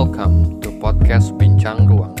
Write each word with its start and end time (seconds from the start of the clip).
Welcome 0.00 0.62
to 0.62 0.72
podcast 0.80 1.36
Bincang 1.36 1.84
Ruang, 1.84 2.16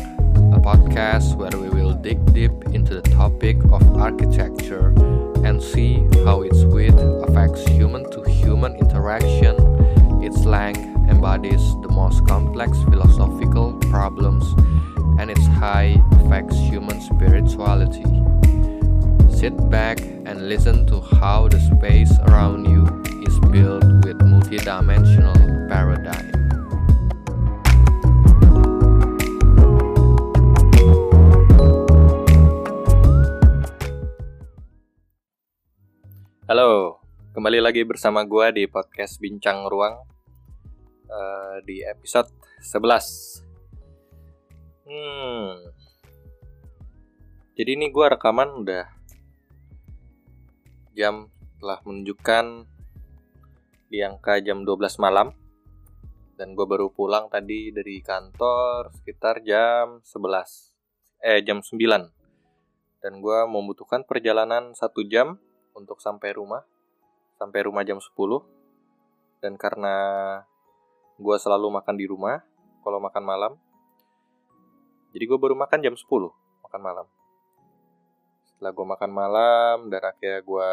a 0.52 0.60
podcast 0.60 1.32
where 1.40 1.56
we 1.56 1.70
will 1.72 1.94
dig 1.94 2.20
deep 2.34 2.52
into 2.76 3.00
the 3.00 3.08
topic 3.16 3.56
of 3.72 3.80
architecture 3.96 4.92
and 5.48 5.62
see 5.62 6.04
how 6.20 6.42
its 6.42 6.60
width 6.68 7.00
affects 7.24 7.64
human 7.64 8.04
to 8.12 8.20
human 8.28 8.76
interaction. 8.76 9.56
Its 10.20 10.44
length 10.44 10.84
embodies 11.08 11.64
the 11.80 11.88
most 11.88 12.20
complex 12.28 12.76
philosophical 12.92 13.72
problems, 13.88 14.44
and 15.16 15.30
its 15.30 15.46
height 15.56 16.04
affects 16.20 16.60
human 16.60 17.00
spirituality. 17.00 18.04
Sit 19.32 19.56
back 19.70 20.04
and 20.28 20.50
listen 20.52 20.84
to 20.92 21.00
how 21.16 21.48
the 21.48 21.58
space 21.72 22.12
around 22.28 22.68
you 22.68 22.84
is 23.24 23.40
built 23.48 23.88
with 24.04 24.20
multidimensional 24.20 25.40
paradigm. 25.72 26.39
Kembali 37.50 37.66
lagi 37.66 37.82
bersama 37.82 38.22
gue 38.22 38.62
di 38.62 38.64
podcast 38.70 39.18
Bincang 39.18 39.66
Ruang 39.66 40.06
uh, 41.10 41.58
di 41.66 41.82
episode 41.82 42.30
11. 42.62 43.42
Hmm. 44.86 45.58
Jadi 47.58 47.70
ini 47.74 47.90
gue 47.90 48.06
rekaman 48.06 48.54
udah 48.54 48.86
jam 50.94 51.26
telah 51.58 51.82
menunjukkan 51.82 52.70
di 53.90 53.98
angka 53.98 54.38
jam 54.46 54.62
12 54.62 55.02
malam 55.02 55.34
dan 56.38 56.54
gue 56.54 56.66
baru 56.70 56.94
pulang 56.94 57.34
tadi 57.34 57.74
dari 57.74 57.98
kantor 57.98 58.94
sekitar 58.94 59.42
jam 59.42 59.98
11 60.06 61.26
eh 61.26 61.42
jam 61.42 61.66
9 61.66 61.74
dan 63.02 63.12
gue 63.18 63.38
membutuhkan 63.50 64.06
perjalanan 64.06 64.70
satu 64.78 65.02
jam 65.02 65.42
untuk 65.74 65.98
sampai 65.98 66.30
rumah 66.30 66.62
sampai 67.40 67.64
rumah 67.64 67.80
jam 67.88 67.96
10 67.96 68.12
dan 69.40 69.56
karena 69.56 69.96
gue 71.16 71.36
selalu 71.40 71.72
makan 71.72 71.96
di 71.96 72.04
rumah 72.04 72.44
kalau 72.84 73.00
makan 73.00 73.24
malam 73.24 73.52
jadi 75.10 75.24
gue 75.26 75.38
baru 75.40 75.58
makan 75.58 75.82
jam 75.82 75.94
10 75.98 76.06
makan 76.70 76.80
malam. 76.80 77.06
Setelah 78.46 78.70
gue 78.70 78.86
makan 78.86 79.10
malam 79.10 79.76
dan 79.90 80.02
akhirnya 80.06 80.40
gue 80.46 80.70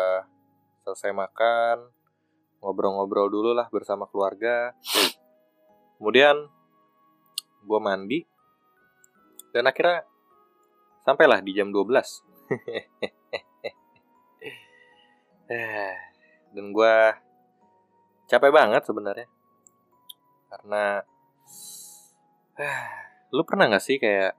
selesai 0.86 1.10
makan 1.10 1.90
ngobrol-ngobrol 2.62 3.34
dulu 3.34 3.52
lah 3.58 3.66
bersama 3.74 4.06
keluarga. 4.06 4.78
Kemudian 5.98 6.38
gue 7.66 7.80
mandi 7.82 8.22
dan 9.58 9.66
akhirnya 9.66 10.06
sampailah 11.02 11.42
di 11.42 11.52
jam 11.58 11.74
12 11.74 11.90
Eh, 15.48 15.96
dan 16.52 16.72
gue 16.72 16.96
capek 18.28 18.52
banget 18.52 18.84
sebenarnya. 18.84 19.28
Karena 20.48 21.02
eh, 22.60 22.80
lu 23.32 23.44
pernah 23.48 23.72
nggak 23.72 23.84
sih 23.84 23.98
kayak 23.98 24.36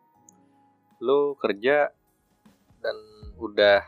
lu 0.98 1.39
kerja 1.39 1.92
dan 2.83 2.97
udah 3.39 3.83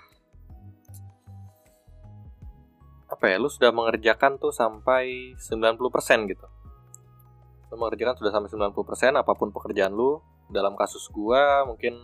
apa 3.11 3.25
ya 3.27 3.37
lu 3.43 3.51
sudah 3.51 3.75
mengerjakan 3.75 4.39
tuh 4.39 4.55
sampai 4.55 5.35
90% 5.37 6.31
gitu? 6.31 6.47
Lu 7.71 7.77
mengerjakan 7.77 8.15
sudah 8.19 8.33
sampai 8.33 8.51
90% 8.51 9.21
apa 9.21 9.33
pun 9.35 9.51
pekerjaan 9.51 9.93
lu 9.93 10.23
dalam 10.51 10.75
kasus 10.75 11.07
gua 11.11 11.63
mungkin 11.67 11.99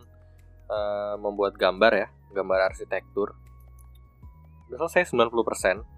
uh, 0.70 1.14
membuat 1.18 1.54
gambar 1.54 1.92
ya 1.94 2.08
gambar 2.34 2.74
arsitektur. 2.74 3.38
Udah 4.66 4.78
selesai 4.82 5.14
90% 5.14 5.95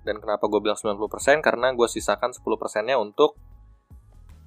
dan 0.00 0.16
kenapa 0.16 0.48
gue 0.48 0.60
bilang 0.64 0.80
90% 0.80 1.44
karena 1.44 1.76
gue 1.76 1.88
sisakan 1.88 2.32
10% 2.32 2.88
nya 2.88 2.96
untuk 2.96 3.36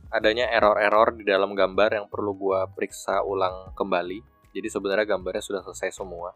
adanya 0.10 0.50
error-error 0.50 1.14
di 1.18 1.26
dalam 1.26 1.54
gambar 1.54 1.90
yang 1.94 2.06
perlu 2.10 2.34
gue 2.38 2.60
periksa 2.74 3.22
ulang 3.26 3.74
kembali. 3.78 4.22
Jadi 4.54 4.68
sebenarnya 4.70 5.18
gambarnya 5.18 5.42
sudah 5.42 5.62
selesai 5.66 5.98
semua. 5.98 6.34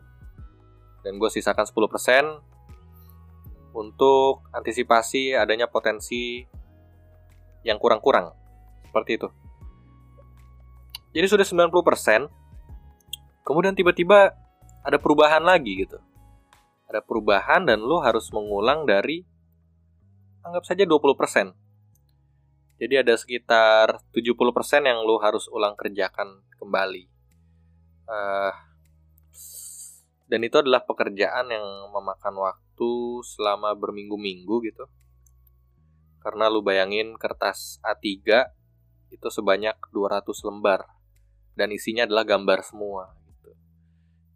Dan 1.06 1.22
gue 1.22 1.30
sisakan 1.30 1.66
10% 1.66 3.78
untuk 3.78 4.42
antisipasi 4.54 5.38
adanya 5.38 5.70
potensi 5.70 6.42
yang 7.62 7.78
kurang-kurang. 7.78 8.34
Seperti 8.90 9.22
itu. 9.22 9.30
Jadi 11.14 11.26
sudah 11.30 11.70
90% 11.70 13.46
kemudian 13.46 13.74
tiba-tiba 13.74 14.34
ada 14.84 14.98
perubahan 15.00 15.40
lagi 15.40 15.88
gitu 15.88 15.98
ada 16.88 17.04
perubahan 17.04 17.68
dan 17.68 17.84
lo 17.84 18.00
harus 18.00 18.32
mengulang 18.32 18.88
dari 18.88 19.24
anggap 20.48 20.64
saja 20.64 20.88
20%. 20.88 21.52
Jadi 22.78 22.94
ada 22.96 23.14
sekitar 23.18 24.00
70% 24.16 24.88
yang 24.88 25.04
lo 25.04 25.20
harus 25.20 25.52
ulang 25.52 25.76
kerjakan 25.76 26.46
kembali. 26.56 27.10
Uh, 28.08 28.56
dan 30.28 30.40
itu 30.44 30.60
adalah 30.60 30.84
pekerjaan 30.84 31.52
yang 31.52 31.92
memakan 31.92 32.36
waktu 32.40 32.92
selama 33.24 33.76
berminggu-minggu 33.76 34.56
gitu. 34.72 34.86
Karena 36.24 36.48
lu 36.52 36.64
bayangin 36.64 37.16
kertas 37.16 37.80
A3 37.84 38.04
itu 39.12 39.28
sebanyak 39.32 39.76
200 39.92 40.28
lembar 40.48 40.84
dan 41.56 41.72
isinya 41.72 42.04
adalah 42.04 42.28
gambar 42.28 42.60
semua 42.62 43.16
gitu. 43.26 43.52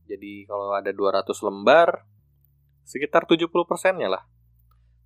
Jadi 0.07 0.47
kalau 0.47 0.71
ada 0.73 0.89
200 0.89 1.27
lembar 1.43 2.07
sekitar 2.85 3.25
70 3.29 3.49
persennya 3.67 4.09
lah. 4.11 4.23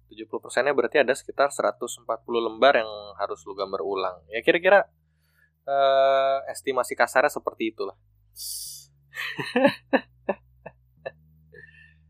70 0.09 0.29
persennya 0.39 0.73
berarti 0.73 1.01
ada 1.01 1.13
sekitar 1.17 1.49
140 1.49 2.05
lembar 2.29 2.77
yang 2.77 2.89
harus 3.17 3.41
lu 3.43 3.57
gambar 3.57 3.81
ulang. 3.81 4.17
Ya 4.29 4.39
kira-kira 4.45 4.85
uh, 5.65 6.39
estimasi 6.49 6.93
kasarnya 6.93 7.33
seperti 7.33 7.73
itulah. 7.73 7.97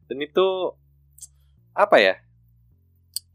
Dan 0.06 0.18
itu 0.22 0.48
apa 1.76 1.98
ya 1.98 2.16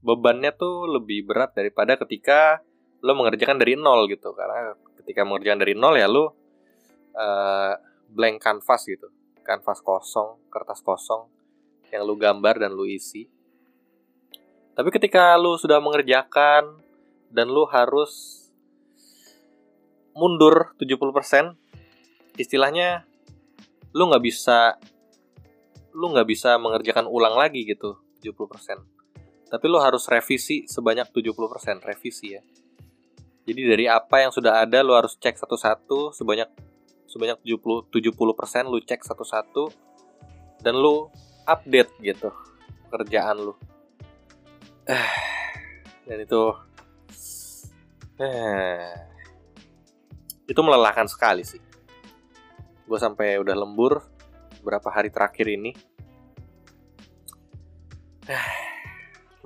bebannya 0.00 0.54
tuh 0.56 0.88
lebih 0.88 1.28
berat 1.28 1.52
daripada 1.52 1.98
ketika 2.00 2.64
lo 3.02 3.16
mengerjakan 3.16 3.58
dari 3.58 3.74
nol 3.74 4.06
gitu. 4.06 4.36
Karena 4.36 4.76
ketika 5.02 5.24
mengerjakan 5.24 5.60
dari 5.64 5.74
nol 5.74 5.96
ya 5.96 6.06
lo 6.06 6.24
uh, 7.16 7.74
blank 8.12 8.38
canvas 8.44 8.86
gitu. 8.86 9.08
Kanvas 9.40 9.80
kosong 9.82 10.46
kertas 10.52 10.84
kosong 10.84 11.39
yang 11.90 12.06
lu 12.06 12.14
gambar 12.14 12.62
dan 12.62 12.72
lu 12.74 12.86
isi. 12.86 13.26
Tapi 14.74 14.88
ketika 14.94 15.34
lu 15.36 15.58
sudah 15.58 15.82
mengerjakan 15.82 16.80
dan 17.28 17.50
lu 17.50 17.66
harus 17.68 18.46
mundur 20.14 20.74
70%, 20.78 21.54
istilahnya 22.38 23.04
lu 23.94 24.06
nggak 24.10 24.22
bisa 24.22 24.78
lu 25.90 26.14
nggak 26.14 26.28
bisa 26.30 26.54
mengerjakan 26.56 27.10
ulang 27.10 27.34
lagi 27.34 27.66
gitu 27.66 27.98
70%. 28.22 29.50
Tapi 29.50 29.64
lu 29.66 29.82
harus 29.82 30.06
revisi 30.06 30.70
sebanyak 30.70 31.10
70% 31.10 31.82
revisi 31.82 32.38
ya. 32.38 32.42
Jadi 33.50 33.60
dari 33.66 33.86
apa 33.90 34.22
yang 34.22 34.30
sudah 34.30 34.62
ada 34.62 34.78
lu 34.86 34.94
harus 34.94 35.18
cek 35.18 35.34
satu-satu 35.34 36.14
sebanyak 36.14 36.46
sebanyak 37.10 37.42
70 37.42 37.90
70% 37.90 38.70
lu 38.70 38.78
cek 38.78 39.02
satu-satu 39.02 39.64
dan 40.62 40.78
lu 40.78 41.10
update 41.46 41.94
gitu 42.02 42.34
kerjaan 42.90 43.38
lu. 43.38 43.54
Dan 46.06 46.26
itu 46.26 46.42
itu 50.50 50.60
melelahkan 50.60 51.06
sekali 51.06 51.46
sih. 51.46 51.62
Gue 52.84 52.98
sampai 52.98 53.38
udah 53.38 53.54
lembur 53.54 54.02
beberapa 54.60 54.90
hari 54.90 55.14
terakhir 55.14 55.46
ini. 55.46 55.70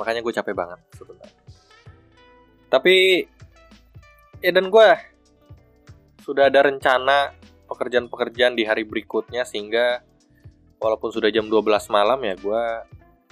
Makanya 0.00 0.24
gue 0.24 0.32
capek 0.32 0.56
banget 0.56 0.80
sebenarnya. 0.96 1.36
Tapi 2.72 3.28
ya 4.42 4.50
dan 4.50 4.72
gue 4.72 4.88
sudah 6.24 6.48
ada 6.48 6.64
rencana 6.64 7.36
pekerjaan-pekerjaan 7.68 8.56
di 8.56 8.64
hari 8.64 8.88
berikutnya 8.88 9.44
sehingga 9.44 10.00
walaupun 10.78 11.10
sudah 11.10 11.30
jam 11.32 11.46
12 11.46 11.64
malam 11.90 12.20
ya 12.24 12.34
gue 12.36 12.62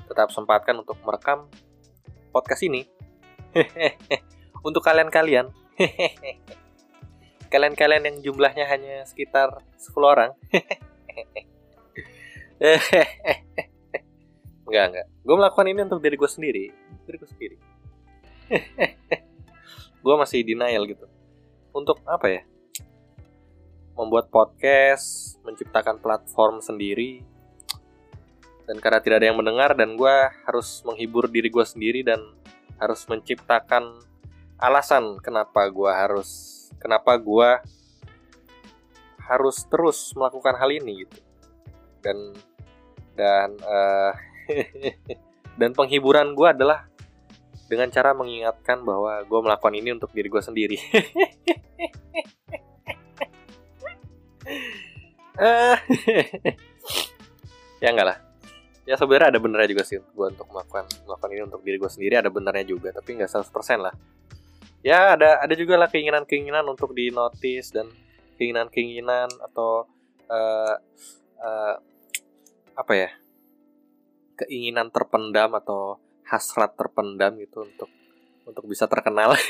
tetap 0.09 0.29
sempatkan 0.29 0.77
untuk 0.77 1.01
merekam 1.07 1.49
podcast 2.33 2.63
ini. 2.69 2.85
untuk 4.67 4.85
kalian-kalian. 4.85 5.49
Kalian-kalian 7.53 8.09
yang 8.09 8.17
jumlahnya 8.25 8.65
hanya 8.69 9.05
sekitar 9.05 9.61
10 9.77 9.93
orang. 10.01 10.33
enggak, 14.69 14.85
enggak. 14.89 15.07
Gue 15.21 15.37
melakukan 15.37 15.69
ini 15.69 15.81
untuk 15.85 16.01
diri 16.01 16.17
gue 16.17 16.31
sendiri. 16.31 16.65
Diri 17.05 17.17
gue 17.21 17.29
sendiri. 17.29 17.57
gue 20.03 20.15
masih 20.17 20.45
denial 20.45 20.85
gitu. 20.85 21.09
untuk 21.73 22.05
apa 22.05 22.29
ya 22.29 22.45
membuat 23.97 24.29
podcast 24.29 25.41
menciptakan 25.41 26.05
platform 26.05 26.61
sendiri 26.61 27.25
dan 28.67 28.77
karena 28.79 29.01
tidak 29.03 29.17
ada 29.23 29.27
yang 29.31 29.39
mendengar 29.39 29.75
dan 29.75 29.99
gue 29.99 30.17
harus 30.47 30.83
menghibur 30.87 31.27
diri 31.27 31.51
gue 31.51 31.65
sendiri 31.67 32.07
dan 32.07 32.23
harus 32.79 33.07
menciptakan 33.11 33.99
alasan 34.63 35.19
kenapa 35.19 35.67
gue 35.67 35.91
harus 35.91 36.31
kenapa 36.79 37.19
gue 37.19 37.51
harus 39.23 39.57
terus 39.71 40.11
melakukan 40.19 40.59
hal 40.59 40.71
ini 40.71 41.07
gitu. 41.07 41.19
Dan 42.03 42.35
dan 43.15 43.55
uh, 43.63 44.13
dan 45.61 45.71
penghiburan 45.75 46.35
gue 46.35 46.49
adalah 46.51 46.91
dengan 47.71 47.89
cara 47.89 48.13
mengingatkan 48.13 48.83
bahwa 48.83 49.23
gue 49.23 49.41
melakukan 49.41 49.75
ini 49.79 49.95
untuk 49.95 50.11
diri 50.11 50.29
gue 50.29 50.43
sendiri. 50.43 50.79
Uh, 55.39 55.79
ya 57.83 57.91
enggak 57.91 58.09
lah 58.15 58.32
ya 58.83 58.99
sebenarnya 58.99 59.37
ada 59.37 59.41
benernya 59.41 59.69
juga 59.71 59.85
sih 59.87 60.03
gue 60.03 60.27
untuk 60.27 60.51
melakukan 60.51 60.91
melakukan 61.07 61.31
ini 61.31 61.43
untuk 61.47 61.63
diri 61.63 61.77
gue 61.79 61.91
sendiri 61.91 62.15
ada 62.19 62.31
benernya 62.31 62.67
juga 62.67 62.91
tapi 62.91 63.19
nggak 63.19 63.31
100% 63.31 63.79
lah. 63.79 63.95
Ya 64.83 65.15
ada 65.15 65.39
ada 65.39 65.55
juga 65.55 65.79
lah 65.79 65.87
keinginan 65.87 66.27
keinginan 66.27 66.67
untuk 66.67 66.91
di 66.91 67.15
notice 67.15 67.71
dan 67.71 67.87
keinginan 68.35 68.67
keinginan 68.67 69.31
atau 69.39 69.87
uh, 70.27 70.75
uh, 71.39 71.75
apa 72.75 72.93
ya 72.97 73.11
keinginan 74.43 74.91
terpendam 74.91 75.55
atau 75.55 76.03
hasrat 76.27 76.75
terpendam 76.75 77.39
gitu 77.39 77.63
untuk 77.63 77.91
untuk 78.43 78.65
bisa 78.67 78.91
terkenal. 78.91 79.39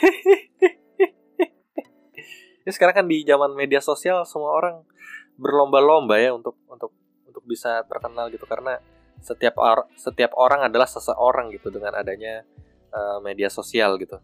Ya 2.63 2.71
sekarang 2.71 2.95
kan 2.95 3.07
di 3.11 3.27
zaman 3.27 3.59
media 3.59 3.83
sosial 3.83 4.23
semua 4.23 4.55
orang 4.55 4.87
berlomba-lomba 5.35 6.15
ya 6.15 6.31
untuk 6.31 6.55
untuk 6.71 6.95
untuk 7.27 7.43
bisa 7.43 7.83
terkenal 7.91 8.31
gitu 8.31 8.47
karena 8.47 8.79
setiap 9.23 9.55
or 9.57 9.87
setiap 9.95 10.35
orang 10.35 10.67
adalah 10.67 10.91
seseorang 10.91 11.55
gitu 11.55 11.71
dengan 11.71 11.95
adanya 11.95 12.43
uh, 12.91 13.23
media 13.23 13.49
sosial 13.49 13.95
gitu. 13.97 14.19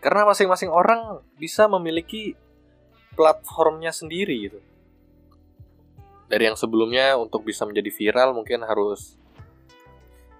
Karena 0.00 0.24
masing-masing 0.24 0.72
orang 0.72 1.20
bisa 1.36 1.68
memiliki 1.68 2.32
platformnya 3.12 3.92
sendiri 3.92 4.48
gitu. 4.48 4.60
Dari 6.32 6.48
yang 6.48 6.56
sebelumnya 6.56 7.20
untuk 7.20 7.44
bisa 7.44 7.68
menjadi 7.68 7.92
viral 7.92 8.32
mungkin 8.32 8.64
harus 8.64 9.20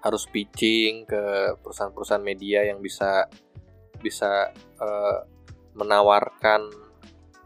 harus 0.01 0.25
pitching 0.25 1.05
ke 1.05 1.53
perusahaan-perusahaan 1.61 2.25
media 2.25 2.65
yang 2.65 2.81
bisa 2.81 3.29
bisa 4.01 4.49
uh, 4.81 5.21
menawarkan 5.77 6.73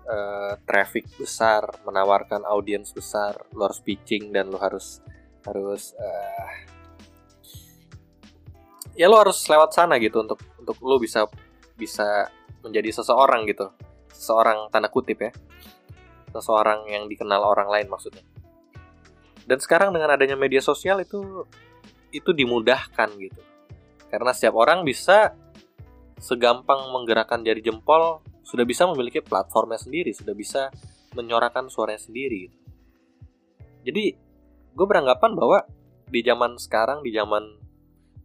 uh, 0.05 0.53
traffic 0.63 1.05
besar, 1.17 1.65
menawarkan 1.85 2.45
audiens 2.45 2.93
besar, 2.93 3.35
lo 3.53 3.67
harus 3.67 3.81
pitching 3.81 4.31
dan 4.31 4.49
lo 4.49 4.57
harus 4.57 5.01
harus 5.45 5.93
uh, 5.97 6.51
ya 8.97 9.05
lo 9.05 9.19
harus 9.21 9.37
lewat 9.45 9.75
sana 9.75 9.99
gitu 10.01 10.25
untuk 10.25 10.41
untuk 10.57 10.77
lo 10.81 10.97
bisa 10.97 11.29
bisa 11.75 12.31
menjadi 12.65 13.01
seseorang 13.01 13.45
gitu, 13.45 13.69
seseorang 14.09 14.71
tanda 14.73 14.89
kutip 14.89 15.21
ya, 15.21 15.31
seseorang 16.33 16.89
yang 16.89 17.05
dikenal 17.05 17.45
orang 17.45 17.69
lain 17.69 17.91
maksudnya. 17.91 18.25
Dan 19.45 19.61
sekarang 19.61 19.93
dengan 19.93 20.09
adanya 20.09 20.33
media 20.33 20.63
sosial 20.63 21.03
itu 21.05 21.45
itu 22.09 22.31
dimudahkan 22.33 23.13
gitu, 23.21 23.41
karena 24.09 24.31
setiap 24.33 24.57
orang 24.57 24.81
bisa 24.81 25.35
segampang 26.15 26.89
menggerakkan 26.95 27.43
jari 27.43 27.59
jempol 27.59 28.23
sudah 28.45 28.61
bisa 28.61 28.85
memiliki 28.85 29.25
platformnya 29.25 29.81
sendiri, 29.81 30.13
sudah 30.13 30.37
bisa 30.37 30.69
menyuarakan 31.17 31.65
suaranya 31.65 32.05
sendiri. 32.05 32.53
Jadi 33.81 34.13
gue 34.75 34.85
beranggapan 34.85 35.33
bahwa 35.33 35.65
di 36.05 36.21
zaman 36.21 36.61
sekarang, 36.61 37.01
di 37.01 37.09
zaman 37.09 37.41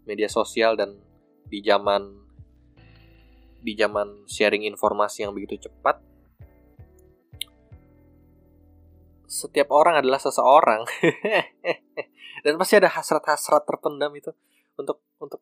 media 0.05 0.29
sosial 0.29 0.77
dan 0.77 1.01
di 1.49 1.65
zaman 1.65 2.21
di 3.61 3.73
zaman 3.77 4.29
sharing 4.29 4.69
informasi 4.69 5.25
yang 5.25 5.33
begitu 5.33 5.69
cepat, 5.69 6.01
setiap 9.25 9.73
orang 9.73 10.01
adalah 10.01 10.21
seseorang 10.21 10.85
dan 12.45 12.53
pasti 12.61 12.75
ada 12.77 12.93
hasrat-hasrat 12.93 13.63
terpendam 13.65 14.13
itu 14.17 14.35
untuk 14.77 15.01
untuk 15.23 15.41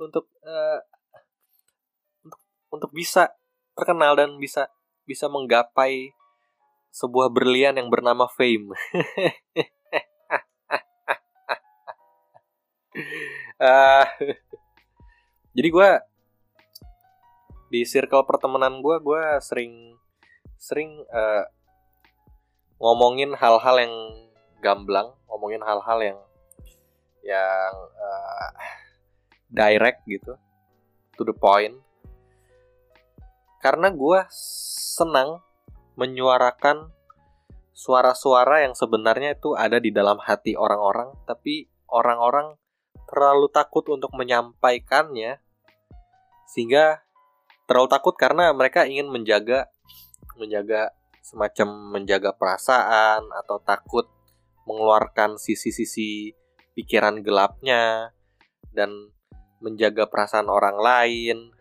untuk 0.00 0.24
uh, 0.44 0.80
untuk 2.26 2.40
untuk 2.74 2.90
bisa 2.90 3.39
terkenal 3.80 4.12
dan 4.12 4.36
bisa 4.36 4.68
bisa 5.08 5.26
menggapai 5.26 6.12
sebuah 6.94 7.30
berlian 7.30 7.78
yang 7.78 7.88
bernama 7.90 8.30
fame. 8.30 8.70
uh, 13.58 14.04
jadi 15.56 15.68
gue 15.70 15.90
di 17.70 17.86
circle 17.86 18.26
pertemanan 18.26 18.82
gue, 18.82 18.96
gue 18.98 19.22
sering 19.42 19.94
sering 20.58 21.02
uh, 21.10 21.46
ngomongin 22.82 23.32
hal-hal 23.38 23.76
yang 23.78 23.94
gamblang, 24.60 25.14
ngomongin 25.30 25.62
hal-hal 25.62 25.98
yang 26.02 26.18
yang 27.22 27.74
uh, 27.98 28.50
direct 29.50 30.02
gitu, 30.06 30.34
to 31.14 31.22
the 31.22 31.34
point 31.34 31.78
karena 33.60 33.92
gue 33.92 34.24
senang 34.96 35.44
menyuarakan 36.00 36.90
suara-suara 37.76 38.64
yang 38.64 38.72
sebenarnya 38.72 39.36
itu 39.36 39.52
ada 39.56 39.76
di 39.76 39.92
dalam 39.92 40.16
hati 40.20 40.56
orang-orang, 40.56 41.12
tapi 41.28 41.68
orang-orang 41.88 42.56
terlalu 43.08 43.52
takut 43.52 43.84
untuk 43.92 44.12
menyampaikannya, 44.16 45.40
sehingga 46.48 47.04
terlalu 47.68 47.88
takut 47.88 48.16
karena 48.16 48.52
mereka 48.56 48.88
ingin 48.88 49.12
menjaga 49.12 49.70
menjaga 50.40 50.96
semacam 51.20 52.00
menjaga 52.00 52.32
perasaan 52.34 53.28
atau 53.30 53.60
takut 53.60 54.08
mengeluarkan 54.64 55.36
sisi-sisi 55.36 56.32
pikiran 56.74 57.20
gelapnya 57.20 58.10
dan 58.72 59.12
menjaga 59.60 60.08
perasaan 60.08 60.48
orang 60.48 60.80
lain 60.80 61.52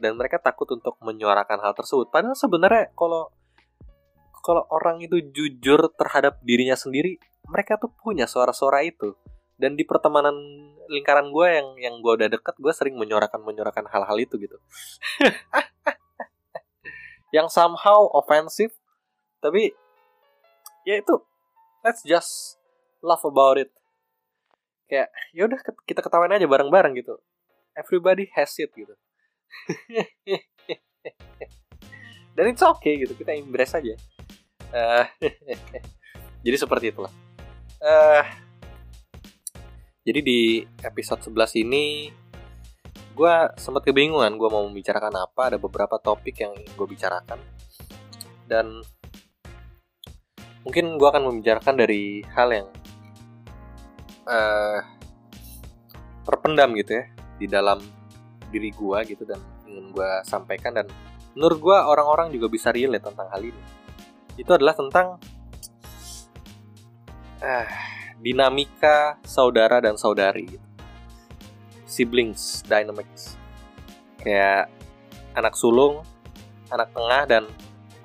dan 0.00 0.16
mereka 0.16 0.40
takut 0.40 0.66
untuk 0.72 0.96
menyuarakan 1.04 1.60
hal 1.60 1.76
tersebut. 1.76 2.08
Padahal 2.08 2.34
sebenarnya 2.34 2.90
kalau 2.96 3.28
kalau 4.40 4.64
orang 4.72 5.04
itu 5.04 5.20
jujur 5.20 5.92
terhadap 6.00 6.40
dirinya 6.40 6.74
sendiri, 6.74 7.20
mereka 7.46 7.76
tuh 7.76 7.92
punya 7.92 8.24
suara-suara 8.24 8.82
itu. 8.82 9.12
Dan 9.60 9.76
di 9.76 9.84
pertemanan 9.84 10.32
lingkaran 10.88 11.28
gue 11.28 11.46
yang 11.52 11.68
yang 11.76 11.94
gue 12.00 12.12
udah 12.16 12.32
deket, 12.32 12.56
gue 12.56 12.72
sering 12.72 12.96
menyuarakan 12.96 13.44
menyuarakan 13.44 13.84
hal-hal 13.92 14.16
itu 14.16 14.40
gitu. 14.40 14.56
yang 17.36 17.52
somehow 17.52 18.08
offensive, 18.16 18.72
tapi 19.44 19.76
ya 20.88 20.96
itu 20.96 21.20
let's 21.84 22.00
just 22.00 22.56
laugh 23.04 23.20
about 23.28 23.60
it. 23.60 23.68
Kayak 24.88 25.12
yaudah 25.36 25.60
kita 25.84 26.00
ketawain 26.00 26.32
aja 26.32 26.48
bareng-bareng 26.48 26.96
gitu. 26.96 27.20
Everybody 27.76 28.32
has 28.32 28.56
it 28.56 28.72
gitu. 28.72 28.96
Dan 32.36 32.44
it's 32.50 32.62
okay 32.62 32.96
gitu, 33.02 33.14
kita 33.18 33.34
embrace 33.36 33.74
aja. 33.76 33.94
Uh, 34.70 35.04
jadi 36.46 36.56
seperti 36.56 36.94
itulah. 36.94 37.10
Uh, 37.82 38.24
jadi 40.06 40.20
di 40.24 40.64
episode 40.80 41.20
11 41.26 41.62
ini 41.66 42.08
gue 43.10 43.34
sempat 43.60 43.84
kebingungan 43.84 44.40
gue 44.40 44.48
mau 44.48 44.64
membicarakan 44.64 45.12
apa. 45.20 45.52
Ada 45.52 45.58
beberapa 45.60 46.00
topik 46.00 46.40
yang 46.40 46.56
gue 46.56 46.86
bicarakan 46.88 47.60
dan 48.50 48.82
mungkin 50.66 50.98
gue 50.98 51.08
akan 51.08 51.30
membicarakan 51.30 51.74
dari 51.78 52.26
hal 52.34 52.50
yang 52.50 52.68
uh, 54.26 54.82
terpendam 56.26 56.74
gitu 56.76 57.00
ya 57.00 57.04
di 57.38 57.46
dalam 57.48 57.78
diri 58.50 58.74
gue 58.74 58.98
gitu 59.06 59.22
dan 59.24 59.38
ingin 59.64 59.94
gue 59.94 60.10
sampaikan 60.26 60.74
dan 60.74 60.86
menurut 61.38 61.58
gue 61.62 61.78
orang-orang 61.78 62.34
juga 62.34 62.50
bisa 62.50 62.74
relate 62.74 63.06
tentang 63.06 63.30
hal 63.30 63.42
ini. 63.42 63.62
Itu 64.34 64.50
adalah 64.54 64.74
tentang 64.74 65.22
uh, 67.40 67.68
dinamika 68.18 69.16
saudara 69.22 69.80
dan 69.80 69.94
saudari 69.96 70.58
gitu. 70.58 70.66
siblings 71.86 72.62
dynamics. 72.66 73.34
Kayak 74.20 74.70
anak 75.34 75.54
sulung 75.54 76.02
anak 76.70 76.94
tengah 76.94 77.22
dan 77.26 77.44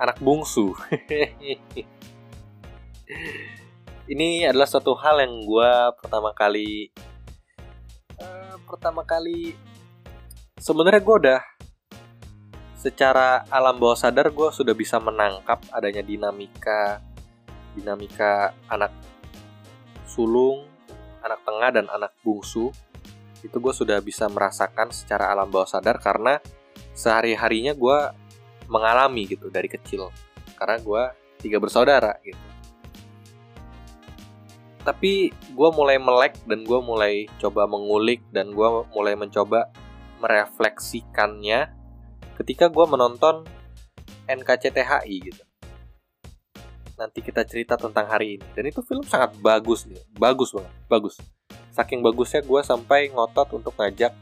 anak 0.02 0.18
bungsu. 0.20 0.74
Ini 4.06 4.50
adalah 4.54 4.70
suatu 4.70 4.94
hal 4.98 5.22
yang 5.22 5.46
gue 5.46 5.72
pertama 5.98 6.30
kali 6.34 6.94
uh, 8.22 8.54
pertama 8.70 9.02
kali 9.02 9.58
sebenarnya 10.56 11.04
gue 11.04 11.16
udah 11.20 11.42
secara 12.80 13.44
alam 13.52 13.76
bawah 13.76 14.00
sadar 14.00 14.32
gue 14.32 14.50
sudah 14.56 14.72
bisa 14.72 15.02
menangkap 15.04 15.60
adanya 15.74 16.00
dinamika 16.00 17.04
dinamika 17.76 18.56
anak 18.72 18.94
sulung 20.08 20.76
anak 21.26 21.42
tengah 21.42 21.70
dan 21.74 21.86
anak 21.90 22.14
bungsu. 22.22 22.70
Itu 23.42 23.58
gue 23.58 23.74
sudah 23.74 23.98
bisa 24.02 24.30
merasakan 24.30 24.94
secara 24.94 25.34
alam 25.34 25.50
bawah 25.50 25.66
sadar 25.66 25.98
karena 25.98 26.38
sehari 26.94 27.34
harinya 27.34 27.74
gue 27.74 27.98
mengalami 28.70 29.26
gitu 29.26 29.50
dari 29.50 29.66
kecil. 29.66 30.14
Karena 30.56 30.78
gue 30.78 31.04
tiga 31.42 31.58
bersaudara 31.58 32.14
gitu. 32.22 32.40
Tapi 34.86 35.34
gue 35.34 35.70
mulai 35.74 35.98
melek 35.98 36.46
dan 36.46 36.62
gue 36.62 36.78
mulai 36.78 37.26
coba 37.42 37.66
mengulik 37.66 38.22
dan 38.30 38.54
gue 38.54 38.70
mulai 38.94 39.18
mencoba 39.18 39.74
merefleksikannya 40.20 41.72
ketika 42.42 42.68
gue 42.68 42.86
menonton 42.88 43.48
NKCTHI 44.26 45.16
gitu. 45.22 45.44
Nanti 46.96 47.20
kita 47.20 47.44
cerita 47.44 47.76
tentang 47.76 48.08
hari 48.08 48.40
ini. 48.40 48.46
Dan 48.56 48.72
itu 48.72 48.80
film 48.84 49.04
sangat 49.04 49.36
bagus 49.44 49.84
nih. 49.88 50.00
Bagus 50.16 50.56
banget 50.56 50.74
bagus. 50.88 51.16
Saking 51.76 52.00
bagusnya 52.00 52.40
gue 52.40 52.62
sampai 52.64 53.12
ngotot 53.12 53.52
untuk 53.60 53.76
ngajak 53.76 54.16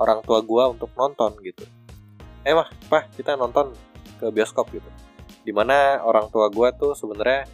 orang 0.00 0.24
tua 0.24 0.40
gue 0.40 0.64
untuk 0.72 0.88
nonton 0.96 1.36
gitu. 1.44 1.68
Eh 2.46 2.56
mah 2.56 2.70
pah 2.88 3.04
kita 3.12 3.36
nonton 3.36 3.76
ke 4.16 4.26
bioskop 4.32 4.72
gitu. 4.72 4.88
Di 5.44 5.52
mana 5.52 6.00
orang 6.00 6.32
tua 6.32 6.48
gue 6.48 6.68
tuh 6.80 6.96
sebenarnya 6.96 7.44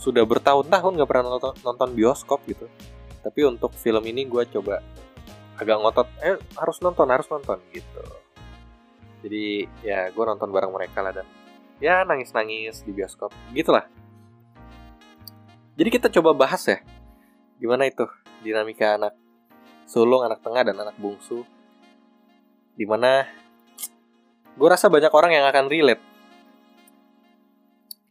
sudah 0.00 0.24
bertahun-tahun 0.24 0.96
gak 0.96 1.08
pernah 1.08 1.36
nonton, 1.36 1.52
nonton 1.60 1.88
bioskop 1.92 2.40
gitu. 2.48 2.68
Tapi 3.20 3.40
untuk 3.44 3.72
film 3.76 4.00
ini 4.08 4.24
gue 4.24 4.48
coba 4.48 4.80
agak 5.60 5.76
ngotot. 5.76 6.08
Eh 6.24 6.40
harus 6.56 6.80
nonton 6.80 7.06
harus 7.12 7.28
nonton 7.28 7.60
gitu. 7.76 8.02
Jadi 9.20 9.68
ya 9.84 10.08
gue 10.08 10.24
nonton 10.24 10.48
bareng 10.48 10.72
mereka 10.72 11.04
lah 11.04 11.12
dan 11.12 11.28
ya 11.76 12.00
nangis-nangis 12.08 12.80
di 12.80 12.92
bioskop 12.96 13.28
gitulah. 13.52 13.84
Jadi 15.76 15.88
kita 15.92 16.08
coba 16.08 16.32
bahas 16.32 16.64
ya 16.64 16.80
gimana 17.60 17.84
itu 17.84 18.08
dinamika 18.40 18.96
anak 18.96 19.12
sulung 19.84 20.24
anak 20.24 20.40
tengah 20.40 20.64
dan 20.64 20.76
anak 20.80 20.96
bungsu. 20.96 21.44
Di 22.72 22.88
mana 22.88 23.28
gue 24.56 24.68
rasa 24.68 24.88
banyak 24.88 25.12
orang 25.12 25.36
yang 25.36 25.44
akan 25.44 25.68
relate. 25.68 26.00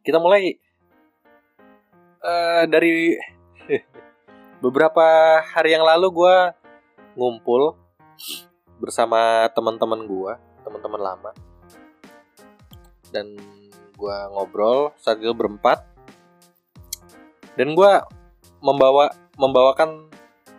Kita 0.06 0.22
mulai 0.22 0.54
uh, 2.22 2.64
dari 2.70 3.18
beberapa 4.64 5.40
hari 5.42 5.74
yang 5.74 5.82
lalu 5.82 6.08
gue 6.14 6.38
ngumpul 7.20 7.76
bersama 8.80 9.52
teman-teman 9.52 10.08
gue 10.08 10.34
teman-teman 10.64 11.02
lama. 11.04 11.32
Dan 13.12 13.36
gue 14.00 14.18
ngobrol 14.32 14.96
itu 14.96 15.36
berempat. 15.36 15.84
Dan 17.60 17.76
gue 17.76 17.92
membawa 18.64 19.12
membawakan 19.36 20.08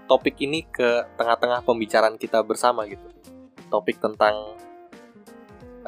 topik 0.05 0.37
ini 0.45 0.69
ke 0.69 1.09
tengah-tengah 1.17 1.65
pembicaraan 1.65 2.21
kita 2.21 2.45
bersama 2.45 2.85
gitu. 2.85 3.09
Topik 3.73 3.97
tentang 4.03 4.53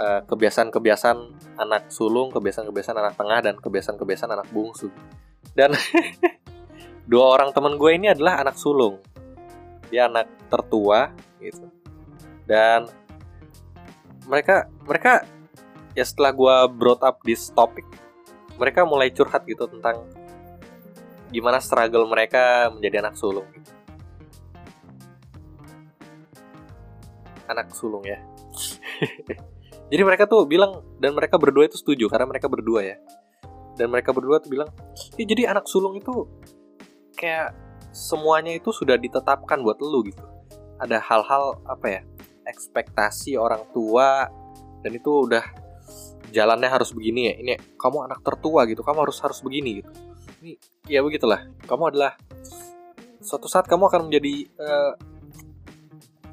uh, 0.00 0.21
kebiasaan-kebiasaan 0.25 1.19
anak 1.61 1.93
sulung 1.93 2.33
kebiasaan-kebiasaan 2.33 2.97
anak 2.97 3.14
tengah 3.21 3.38
dan 3.45 3.55
kebiasaan-kebiasaan 3.61 4.33
anak 4.33 4.49
bungsu. 4.49 4.88
Dan 5.52 5.76
dua 7.11 7.37
orang 7.37 7.52
teman 7.52 7.76
gue 7.76 7.91
ini 7.93 8.09
adalah 8.09 8.41
anak 8.41 8.57
sulung 8.57 9.12
dia 9.92 10.08
anak 10.08 10.32
tertua 10.49 11.12
gitu. 11.37 11.68
Dan 12.49 12.88
mereka 14.25 14.64
mereka 14.88 15.28
ya 15.92 16.04
setelah 16.08 16.32
gue 16.32 16.56
brought 16.72 17.04
up 17.04 17.20
this 17.28 17.52
topic 17.52 17.84
mereka 18.56 18.87
mulai 18.87 19.12
curhat 19.12 19.44
gitu 19.44 19.68
tentang 19.68 20.06
gimana 21.32 21.58
struggle 21.58 22.04
mereka 22.06 22.68
menjadi 22.70 23.02
anak 23.02 23.16
sulung. 23.16 23.49
Anak 27.49 27.72
sulung 27.72 28.04
ya. 28.04 28.20
Jadi 29.92 30.02
mereka 30.08 30.25
tuh 30.25 30.49
bilang 30.49 30.84
dan 31.00 31.12
mereka 31.12 31.37
berdua 31.37 31.68
itu 31.68 31.76
setuju 31.76 32.08
karena 32.08 32.28
mereka 32.28 32.49
berdua 32.49 32.80
ya. 32.84 32.96
Dan 33.76 33.88
mereka 33.88 34.12
berdua 34.12 34.37
tuh 34.40 34.52
bilang 34.52 34.68
ya, 35.16 35.25
jadi 35.25 35.49
anak 35.49 35.64
sulung 35.64 35.96
itu 35.96 36.28
kayak 37.16 37.56
semuanya 37.92 38.56
itu 38.56 38.72
sudah 38.72 38.96
ditetapkan 38.96 39.61
buat 39.61 39.78
lu 39.78 40.08
gitu. 40.08 40.25
Ada 40.80 40.99
hal-hal 40.99 41.61
apa 41.68 41.87
ya 41.87 42.00
ekspektasi 42.49 43.38
orang 43.38 43.62
tua 43.70 44.26
dan 44.82 44.90
itu 44.90 45.30
udah 45.30 45.44
jalannya 46.32 46.66
harus 46.66 46.90
begini 46.90 47.30
ya. 47.30 47.34
Ini 47.38 47.52
kamu 47.76 48.11
anak 48.11 48.25
tertua 48.25 48.64
gitu 48.66 48.82
kamu 48.82 49.06
harus 49.06 49.20
harus 49.20 49.38
begini 49.44 49.84
gitu. 49.84 49.90
Ini 50.42 50.52
ya 50.88 51.04
begitulah. 51.04 51.46
Kamu 51.68 51.92
adalah 51.92 52.18
suatu 53.22 53.46
saat 53.46 53.70
kamu 53.70 53.87
akan 53.87 54.11
menjadi 54.11 54.50
uh, 54.58 54.92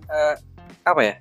uh, 0.09 0.35
apa 0.81 1.01
ya 1.05 1.15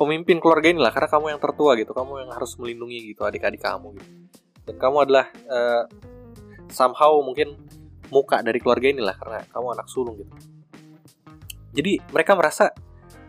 pemimpin 0.00 0.40
keluarga 0.40 0.72
inilah 0.72 0.88
karena 0.88 1.12
kamu 1.12 1.36
yang 1.36 1.40
tertua 1.44 1.76
gitu 1.76 1.92
kamu 1.92 2.24
yang 2.24 2.30
harus 2.32 2.56
melindungi 2.56 3.12
gitu 3.12 3.28
adik-adik 3.28 3.60
kamu 3.60 3.92
gitu. 4.00 4.08
Dan 4.64 4.76
kamu 4.80 4.96
adalah 5.04 5.26
uh, 5.50 5.84
somehow 6.72 7.20
mungkin 7.20 7.58
muka 8.10 8.42
dari 8.42 8.58
keluarga 8.58 8.90
inilah 8.90 9.16
karena 9.16 9.38
kamu 9.48 9.66
anak 9.78 9.86
sulung 9.86 10.18
gitu. 10.18 10.34
Jadi 11.70 12.02
mereka 12.10 12.34
merasa 12.34 12.74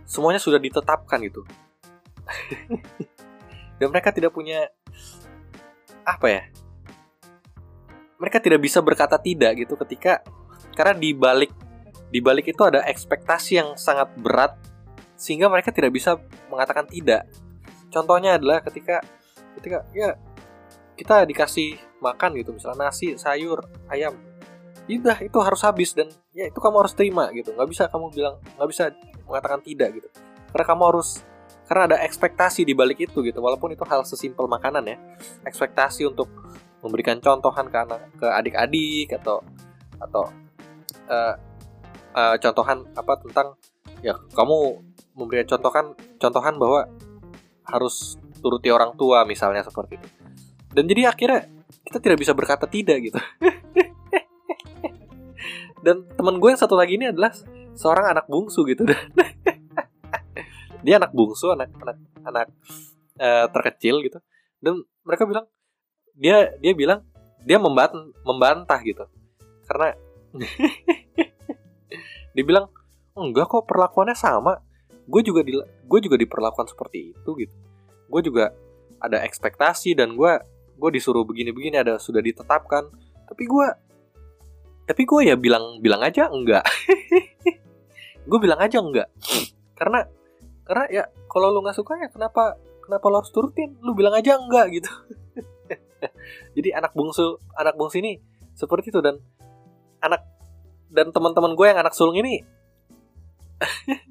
semuanya 0.06 0.42
sudah 0.42 0.58
ditetapkan 0.58 1.22
gitu. 1.22 1.46
Dan 3.80 3.88
mereka 3.90 4.14
tidak 4.14 4.34
punya 4.34 4.70
apa 6.02 6.28
ya 6.28 6.44
mereka 8.22 8.38
tidak 8.38 8.62
bisa 8.62 8.82
berkata 8.86 9.18
tidak 9.18 9.66
gitu 9.66 9.74
ketika 9.82 10.22
karena 10.78 10.94
di 10.94 11.14
balik 11.18 11.50
di 12.14 12.22
balik 12.22 12.54
itu 12.54 12.62
ada 12.62 12.86
ekspektasi 12.86 13.58
yang 13.58 13.70
sangat 13.74 14.14
berat 14.14 14.54
sehingga 15.18 15.50
mereka 15.50 15.74
tidak 15.74 15.94
bisa 15.94 16.22
mengatakan 16.50 16.86
tidak. 16.86 17.26
Contohnya 17.90 18.38
adalah 18.38 18.62
ketika 18.62 19.02
ketika 19.58 19.86
ya 19.94 20.18
kita 20.94 21.26
dikasih 21.26 21.82
makan 21.98 22.38
gitu 22.38 22.54
misalnya 22.54 22.94
nasi 22.94 23.18
sayur 23.18 23.66
ayam 23.90 24.14
udah 24.90 25.18
itu 25.22 25.38
harus 25.38 25.62
habis 25.62 25.94
dan 25.94 26.10
ya 26.34 26.50
itu 26.50 26.58
kamu 26.58 26.82
harus 26.82 26.94
terima 26.98 27.30
gitu. 27.36 27.54
Nggak 27.54 27.70
bisa 27.70 27.84
kamu 27.92 28.10
bilang 28.14 28.36
nggak 28.58 28.70
bisa 28.70 28.84
mengatakan 29.30 29.60
tidak 29.62 29.90
gitu. 30.02 30.08
Karena 30.52 30.66
kamu 30.66 30.84
harus 30.90 31.22
karena 31.70 31.84
ada 31.88 31.98
ekspektasi 32.04 32.66
di 32.66 32.74
balik 32.74 33.00
itu 33.00 33.22
gitu. 33.22 33.40
Walaupun 33.40 33.72
itu 33.72 33.86
hal 33.88 34.04
sesimpel 34.04 34.50
makanan 34.50 34.84
ya. 34.90 34.98
Ekspektasi 35.46 36.10
untuk 36.10 36.28
memberikan 36.82 37.22
contohan 37.22 37.70
ke 37.70 37.78
anak 37.78 38.02
ke 38.18 38.28
adik-adik 38.28 39.10
atau 39.22 39.46
atau 40.02 40.24
uh, 41.08 41.36
uh, 42.18 42.36
contohan 42.42 42.82
apa 42.98 43.14
tentang 43.22 43.48
ya 44.02 44.18
kamu 44.34 44.82
memberikan 45.14 45.56
contohan 45.56 45.94
contohan 46.18 46.58
bahwa 46.58 46.90
harus 47.70 48.18
turuti 48.42 48.74
orang 48.74 48.98
tua 48.98 49.24
misalnya 49.30 49.62
seperti 49.62 50.02
itu. 50.02 50.08
Dan 50.74 50.90
jadi 50.90 51.14
akhirnya 51.14 51.46
kita 51.86 52.00
tidak 52.02 52.18
bisa 52.24 52.34
berkata 52.34 52.66
tidak 52.66 52.98
gitu 53.04 53.20
dan 55.82 56.06
teman 56.14 56.38
gue 56.38 56.50
yang 56.54 56.62
satu 56.62 56.78
lagi 56.78 56.98
ini 56.98 57.10
adalah 57.10 57.34
seorang 57.74 58.14
anak 58.14 58.26
bungsu 58.30 58.66
gitu. 58.70 58.86
Dia 60.86 60.98
anak 60.98 61.14
bungsu 61.14 61.54
anak 61.54 61.70
anak 61.78 61.98
anak 62.26 62.48
uh, 63.22 63.46
terkecil 63.54 64.02
gitu. 64.02 64.18
Dan 64.62 64.82
mereka 65.06 65.30
bilang 65.30 65.46
dia 66.18 66.54
dia 66.58 66.74
bilang 66.74 67.06
dia 67.46 67.62
membantah 67.62 68.10
membantah 68.26 68.80
gitu. 68.82 69.06
Karena 69.70 69.94
dia 72.34 72.44
bilang 72.46 72.70
enggak 73.14 73.46
kok 73.50 73.70
perlakuannya 73.70 74.18
sama. 74.18 74.58
Gue 75.06 75.22
juga 75.22 75.46
di 75.46 75.54
gue 75.62 76.00
juga 76.02 76.18
diperlakukan 76.18 76.74
seperti 76.74 77.14
itu 77.14 77.30
gitu. 77.38 77.56
Gue 78.10 78.22
juga 78.26 78.54
ada 79.02 79.22
ekspektasi 79.22 79.98
dan 79.98 80.18
gue 80.18 80.34
gue 80.82 80.90
disuruh 80.94 81.22
begini-begini 81.22 81.78
ada 81.78 82.02
sudah 82.02 82.26
ditetapkan. 82.26 82.90
Tapi 83.30 83.44
gue 83.46 83.68
tapi 84.92 85.08
gue 85.08 85.32
ya 85.32 85.40
bilang 85.40 85.80
bilang 85.80 86.04
aja 86.04 86.28
enggak. 86.28 86.68
Gue 88.28 88.40
bilang 88.44 88.60
aja 88.60 88.84
enggak. 88.84 89.08
Karena 89.72 90.04
karena 90.68 90.84
ya 90.92 91.04
kalau 91.32 91.48
lu 91.48 91.64
nggak 91.64 91.80
suka 91.80 91.96
ya 91.96 92.12
kenapa 92.12 92.60
kenapa 92.84 93.08
lo 93.08 93.24
harus 93.24 93.32
turutin? 93.32 93.80
Lu 93.80 93.96
bilang 93.96 94.12
aja 94.12 94.36
enggak 94.36 94.68
gitu. 94.76 94.92
Jadi 96.60 96.76
anak 96.76 96.92
bungsu 96.92 97.40
anak 97.56 97.80
bungsu 97.80 98.04
ini 98.04 98.20
seperti 98.52 98.92
itu 98.92 99.00
dan 99.00 99.16
anak 100.04 100.28
dan 100.92 101.16
teman-teman 101.16 101.56
gue 101.56 101.66
yang 101.72 101.80
anak 101.80 101.96
sulung 101.96 102.20
ini 102.20 102.44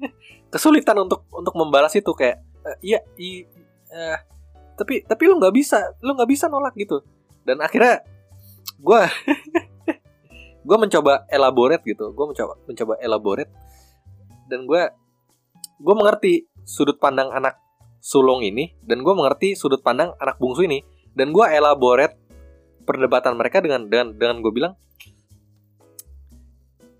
kesulitan 0.53 0.97
untuk 0.97 1.29
untuk 1.29 1.53
membalas 1.53 1.93
itu 1.93 2.09
kayak 2.17 2.41
uh, 2.65 2.73
iya 2.81 3.05
i, 3.21 3.45
uh, 3.93 4.17
tapi 4.73 5.05
tapi 5.05 5.29
lu 5.29 5.37
nggak 5.37 5.53
bisa 5.53 5.93
lu 6.01 6.17
nggak 6.17 6.31
bisa 6.33 6.49
nolak 6.49 6.73
gitu. 6.73 7.05
Dan 7.45 7.61
akhirnya 7.61 8.01
gue 8.81 9.01
gue 10.61 10.77
mencoba 10.77 11.25
elaborate 11.27 11.83
gitu. 11.85 12.13
Gue 12.13 12.25
mencoba 12.29 12.53
mencoba 12.69 12.93
elaborate. 13.01 13.51
Dan 14.47 14.69
gue 14.69 14.81
gue 15.81 15.95
mengerti 15.97 16.33
sudut 16.61 17.01
pandang 17.01 17.33
anak 17.33 17.57
sulung 18.01 18.41
ini 18.41 18.73
dan 18.81 19.05
gue 19.05 19.13
mengerti 19.13 19.53
sudut 19.57 19.81
pandang 19.81 20.13
anak 20.21 20.37
bungsu 20.37 20.65
ini. 20.65 20.85
Dan 21.11 21.33
gue 21.33 21.45
elaborate 21.49 22.15
perdebatan 22.85 23.37
mereka 23.37 23.61
dengan 23.61 23.89
dengan 23.89 24.13
dengan 24.15 24.37
gue 24.41 24.53
bilang 24.53 24.73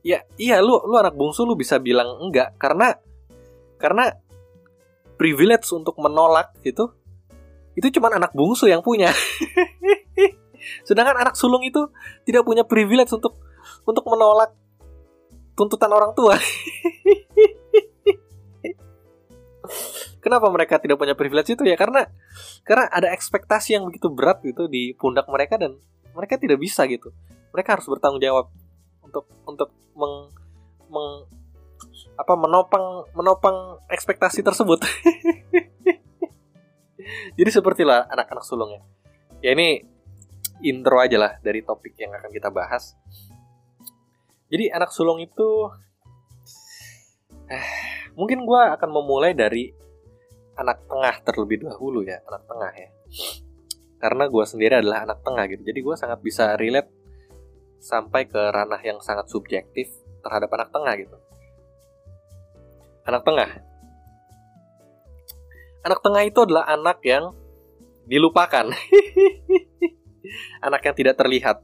ya 0.01 0.21
iya 0.41 0.59
lu 0.61 0.81
lu 0.85 0.97
anak 0.97 1.13
bungsu 1.13 1.45
lu 1.45 1.53
bisa 1.53 1.77
bilang 1.77 2.17
enggak. 2.21 2.57
Karena 2.57 2.97
karena 3.77 4.09
privilege 5.17 5.69
untuk 5.73 5.97
menolak 6.01 6.53
itu 6.65 6.89
itu 7.77 7.87
cuma 7.97 8.11
anak 8.11 8.33
bungsu 8.33 8.67
yang 8.67 8.81
punya. 8.81 9.13
Sedangkan 10.87 11.17
anak 11.17 11.37
sulung 11.37 11.61
itu 11.65 11.89
tidak 12.25 12.45
punya 12.45 12.65
privilege 12.65 13.09
untuk 13.13 13.37
untuk 13.85 14.05
menolak 14.07 14.55
tuntutan 15.55 15.91
orang 15.91 16.15
tua 16.15 16.35
Kenapa 20.21 20.53
mereka 20.53 20.77
tidak 20.77 21.01
punya 21.01 21.17
privilege 21.17 21.57
itu 21.57 21.65
ya? 21.65 21.73
Karena 21.73 22.05
karena 22.61 22.85
ada 22.93 23.09
ekspektasi 23.09 23.73
yang 23.73 23.89
begitu 23.89 24.05
berat 24.13 24.37
gitu 24.45 24.69
di 24.69 24.93
pundak 24.93 25.25
mereka 25.25 25.57
dan 25.57 25.81
mereka 26.13 26.37
tidak 26.37 26.61
bisa 26.61 26.85
gitu. 26.85 27.09
Mereka 27.57 27.79
harus 27.79 27.89
bertanggung 27.89 28.21
jawab 28.21 28.53
untuk 29.01 29.25
untuk 29.49 29.73
meng, 29.97 30.29
meng 30.93 31.25
apa 32.21 32.33
menopang 32.37 33.09
menopang 33.17 33.81
ekspektasi 33.89 34.45
tersebut. 34.45 34.85
Jadi 37.37 37.49
sepertilah 37.49 38.05
anak-anak 38.13 38.45
sulung 38.45 38.77
ya. 38.77 38.81
Ya 39.41 39.57
ini 39.57 39.81
intro 40.61 41.01
aja 41.01 41.17
lah 41.17 41.33
dari 41.41 41.65
topik 41.65 41.97
yang 41.97 42.13
akan 42.13 42.29
kita 42.29 42.53
bahas. 42.53 42.93
Jadi 44.51 44.67
anak 44.67 44.91
sulung 44.91 45.23
itu 45.23 45.71
eh, 47.47 47.67
mungkin 48.19 48.43
gue 48.43 48.61
akan 48.75 48.89
memulai 48.91 49.31
dari 49.31 49.71
anak 50.59 50.83
tengah 50.91 51.15
terlebih 51.23 51.63
dahulu 51.63 52.03
ya 52.03 52.19
anak 52.27 52.43
tengah 52.45 52.71
ya. 52.75 52.89
Karena 54.01 54.27
gue 54.27 54.43
sendiri 54.43 54.83
adalah 54.83 55.07
anak 55.07 55.23
tengah 55.23 55.47
gitu. 55.47 55.63
Jadi 55.63 55.79
gue 55.79 55.95
sangat 55.95 56.19
bisa 56.19 56.59
relate 56.59 56.91
sampai 57.79 58.27
ke 58.27 58.37
ranah 58.37 58.81
yang 58.83 58.99
sangat 58.99 59.31
subjektif 59.31 59.87
terhadap 60.21 60.51
anak 60.53 60.69
tengah 60.69 60.93
gitu. 60.99 61.17
Anak 63.07 63.23
tengah. 63.23 63.49
Anak 65.81 65.99
tengah 66.05 66.21
itu 66.27 66.39
adalah 66.45 66.69
anak 66.69 67.01
yang 67.01 67.33
dilupakan. 68.05 68.69
Anak 70.65 70.81
yang 70.85 70.95
tidak 70.95 71.15
terlihat. 71.17 71.57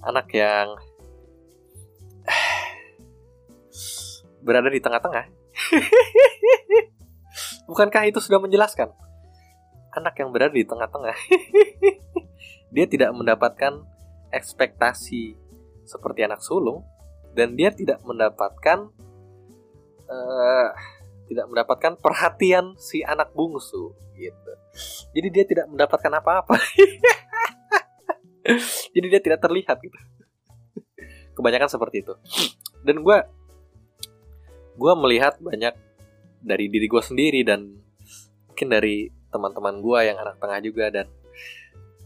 Anak 0.00 0.30
yang 0.30 0.78
berada 4.40 4.72
di 4.72 4.80
tengah-tengah 4.80 5.28
Bukankah 7.70 8.10
itu 8.10 8.18
sudah 8.18 8.42
menjelaskan? 8.42 8.90
Anak 9.94 10.18
yang 10.18 10.34
berada 10.34 10.50
di 10.50 10.66
tengah-tengah. 10.66 11.14
dia 12.74 12.86
tidak 12.90 13.14
mendapatkan 13.14 13.86
ekspektasi 14.34 15.38
seperti 15.86 16.26
anak 16.26 16.42
sulung 16.42 16.82
dan 17.34 17.54
dia 17.54 17.70
tidak 17.70 18.02
mendapatkan 18.02 18.90
uh, 20.06 20.68
tidak 21.30 21.46
mendapatkan 21.46 21.94
perhatian 21.98 22.74
si 22.74 23.06
anak 23.06 23.30
bungsu 23.34 23.94
gitu. 24.18 24.52
Jadi 25.14 25.28
dia 25.30 25.44
tidak 25.46 25.66
mendapatkan 25.70 26.10
apa-apa. 26.18 26.58
Jadi 28.94 29.06
dia 29.06 29.20
tidak 29.22 29.38
terlihat 29.42 29.78
gitu. 29.78 29.98
Kebanyakan 31.38 31.70
seperti 31.70 32.02
itu. 32.02 32.14
Dan 32.82 33.06
gue 33.06 33.18
gue 34.76 34.92
melihat 34.98 35.38
banyak 35.40 35.74
dari 36.40 36.66
diri 36.72 36.86
gue 36.88 37.02
sendiri 37.02 37.40
dan 37.44 37.80
mungkin 38.48 38.68
dari 38.68 39.08
teman-teman 39.30 39.78
gue 39.78 39.98
yang 40.04 40.18
anak 40.18 40.36
tengah 40.42 40.58
juga 40.60 40.86
dan 40.90 41.06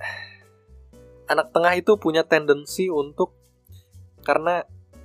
anak 1.33 1.49
tengah 1.51 1.73
itu 1.77 1.97
punya 1.97 2.23
tendensi 2.27 2.93
untuk 2.93 3.33
karena 4.25 4.65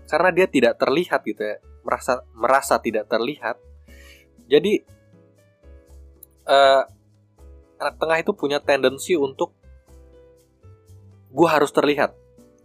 karena 0.10 0.30
dia 0.34 0.48
tidak 0.50 0.82
terlihat 0.82 1.22
gitu 1.24 1.43
ya 1.45 1.58
merasa 1.86 2.22
merasa 2.34 2.76
tidak 2.82 3.08
terlihat. 3.08 3.58
Jadi 4.50 4.82
uh, 6.50 6.84
anak 7.80 7.95
tengah 7.98 8.17
itu 8.19 8.32
punya 8.34 8.58
tendensi 8.60 9.13
untuk 9.13 9.54
gue 11.30 11.48
harus 11.48 11.69
terlihat. 11.69 12.17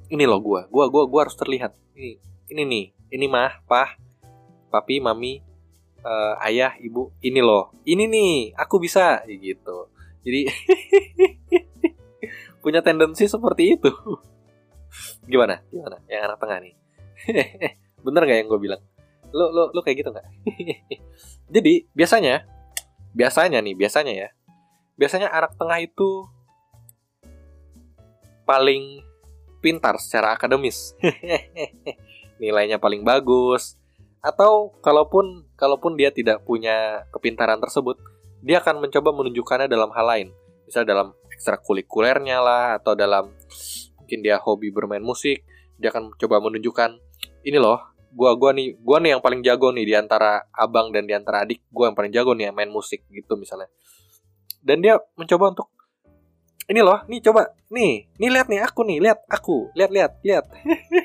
Ini 0.09 0.25
loh 0.25 0.41
gue 0.41 0.61
gue 0.69 0.85
gue 0.89 1.03
gue 1.05 1.21
harus 1.21 1.37
terlihat. 1.37 1.77
Ini 1.95 2.11
ini 2.53 2.63
nih 2.65 2.85
ini 3.13 3.27
mah 3.29 3.61
pah 3.69 3.97
papi 4.75 4.99
mami 4.99 5.39
uh, 6.03 6.35
ayah 6.43 6.75
ibu 6.83 7.15
ini 7.23 7.39
loh. 7.39 7.71
Ini 7.87 8.11
nih 8.11 8.35
aku 8.59 8.83
bisa 8.83 9.23
gitu. 9.31 9.87
Jadi 10.27 10.51
punya 12.65 12.83
tendensi 12.83 13.31
seperti 13.31 13.79
itu. 13.79 13.91
Gimana? 15.31 15.63
Gimana? 15.71 16.03
Yang 16.11 16.23
anak 16.27 16.39
tengah 16.43 16.59
nih. 16.59 16.75
Bener 18.05 18.23
nggak 18.27 18.39
yang 18.43 18.49
gue 18.51 18.61
bilang? 18.61 18.83
Lo 19.31 19.55
lo 19.55 19.63
lo 19.71 19.81
kayak 19.87 20.03
gitu 20.03 20.11
nggak? 20.11 20.27
Jadi 21.55 21.73
biasanya 21.95 22.43
biasanya 23.15 23.63
nih 23.63 23.79
biasanya 23.79 24.13
ya. 24.13 24.29
Biasanya 24.99 25.31
anak 25.31 25.55
tengah 25.55 25.79
itu 25.79 26.27
paling 28.43 29.07
pintar 29.63 30.03
secara 30.03 30.35
akademis. 30.35 30.99
Nilainya 32.43 32.83
paling 32.83 33.07
bagus 33.07 33.79
atau 34.25 34.73
kalaupun 34.81 35.45
kalaupun 35.53 36.01
dia 36.01 36.09
tidak 36.09 36.49
punya 36.49 37.05
kepintaran 37.13 37.61
tersebut, 37.61 38.01
dia 38.41 38.65
akan 38.65 38.81
mencoba 38.81 39.13
menunjukkannya 39.13 39.69
dalam 39.69 39.93
hal 39.93 40.07
lain. 40.09 40.29
Misal 40.65 40.89
dalam 40.89 41.13
ekstrakurikulernya 41.29 42.41
lah 42.41 42.81
atau 42.81 42.97
dalam 42.97 43.29
mungkin 44.01 44.25
dia 44.25 44.41
hobi 44.41 44.73
bermain 44.73 45.05
musik, 45.05 45.45
dia 45.77 45.93
akan 45.93 46.17
coba 46.17 46.41
menunjukkan 46.41 46.97
ini 47.45 47.61
loh, 47.61 47.77
gua 48.17 48.33
gua 48.33 48.57
nih, 48.57 48.81
gua 48.81 48.97
nih 49.05 49.13
yang 49.13 49.21
paling 49.21 49.45
jago 49.45 49.69
nih 49.77 49.85
di 49.85 49.95
antara 49.95 50.49
abang 50.57 50.89
dan 50.89 51.05
di 51.05 51.13
antara 51.13 51.45
adik, 51.45 51.61
gua 51.69 51.93
yang 51.93 51.97
paling 51.97 52.13
jago 52.17 52.33
nih 52.33 52.49
main 52.49 52.73
musik 52.73 53.05
gitu 53.13 53.37
misalnya. 53.37 53.69
Dan 54.65 54.81
dia 54.81 54.97
mencoba 55.21 55.53
untuk 55.53 55.69
ini 56.65 56.81
loh, 56.81 57.05
nih 57.13 57.21
coba, 57.21 57.53
nih, 57.69 58.09
nih 58.17 58.31
lihat 58.33 58.49
nih 58.49 58.65
aku 58.65 58.89
nih, 58.89 58.97
lihat 59.05 59.21
aku, 59.29 59.69
lihat 59.77 59.93
lihat 59.93 60.13
lihat. 60.25 60.49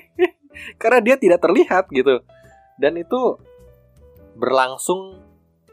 Karena 0.79 1.03
dia 1.03 1.15
tidak 1.19 1.43
terlihat 1.43 1.91
gitu 1.91 2.23
dan 2.79 2.95
itu 2.95 3.35
berlangsung 4.39 5.19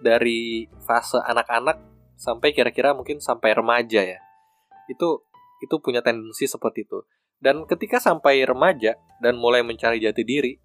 dari 0.02 0.66
fase 0.82 1.22
anak-anak 1.22 1.78
sampai 2.18 2.50
kira-kira 2.50 2.92
mungkin 2.92 3.22
sampai 3.22 3.54
remaja 3.54 4.02
ya. 4.02 4.20
Itu 4.90 5.22
itu 5.62 5.78
punya 5.78 6.02
tendensi 6.02 6.50
seperti 6.50 6.84
itu. 6.84 7.06
Dan 7.38 7.64
ketika 7.64 8.02
sampai 8.02 8.42
remaja 8.42 8.98
dan 9.22 9.38
mulai 9.38 9.62
mencari 9.62 10.02
jati 10.02 10.26
diri 10.26 10.58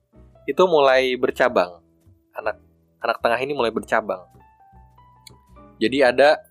itu 0.49 0.63
mulai 0.65 1.13
bercabang. 1.13 1.77
Anak 2.33 2.57
anak 2.99 3.17
tengah 3.21 3.39
ini 3.39 3.53
mulai 3.53 3.69
bercabang. 3.69 4.25
Jadi 5.77 6.01
ada 6.01 6.41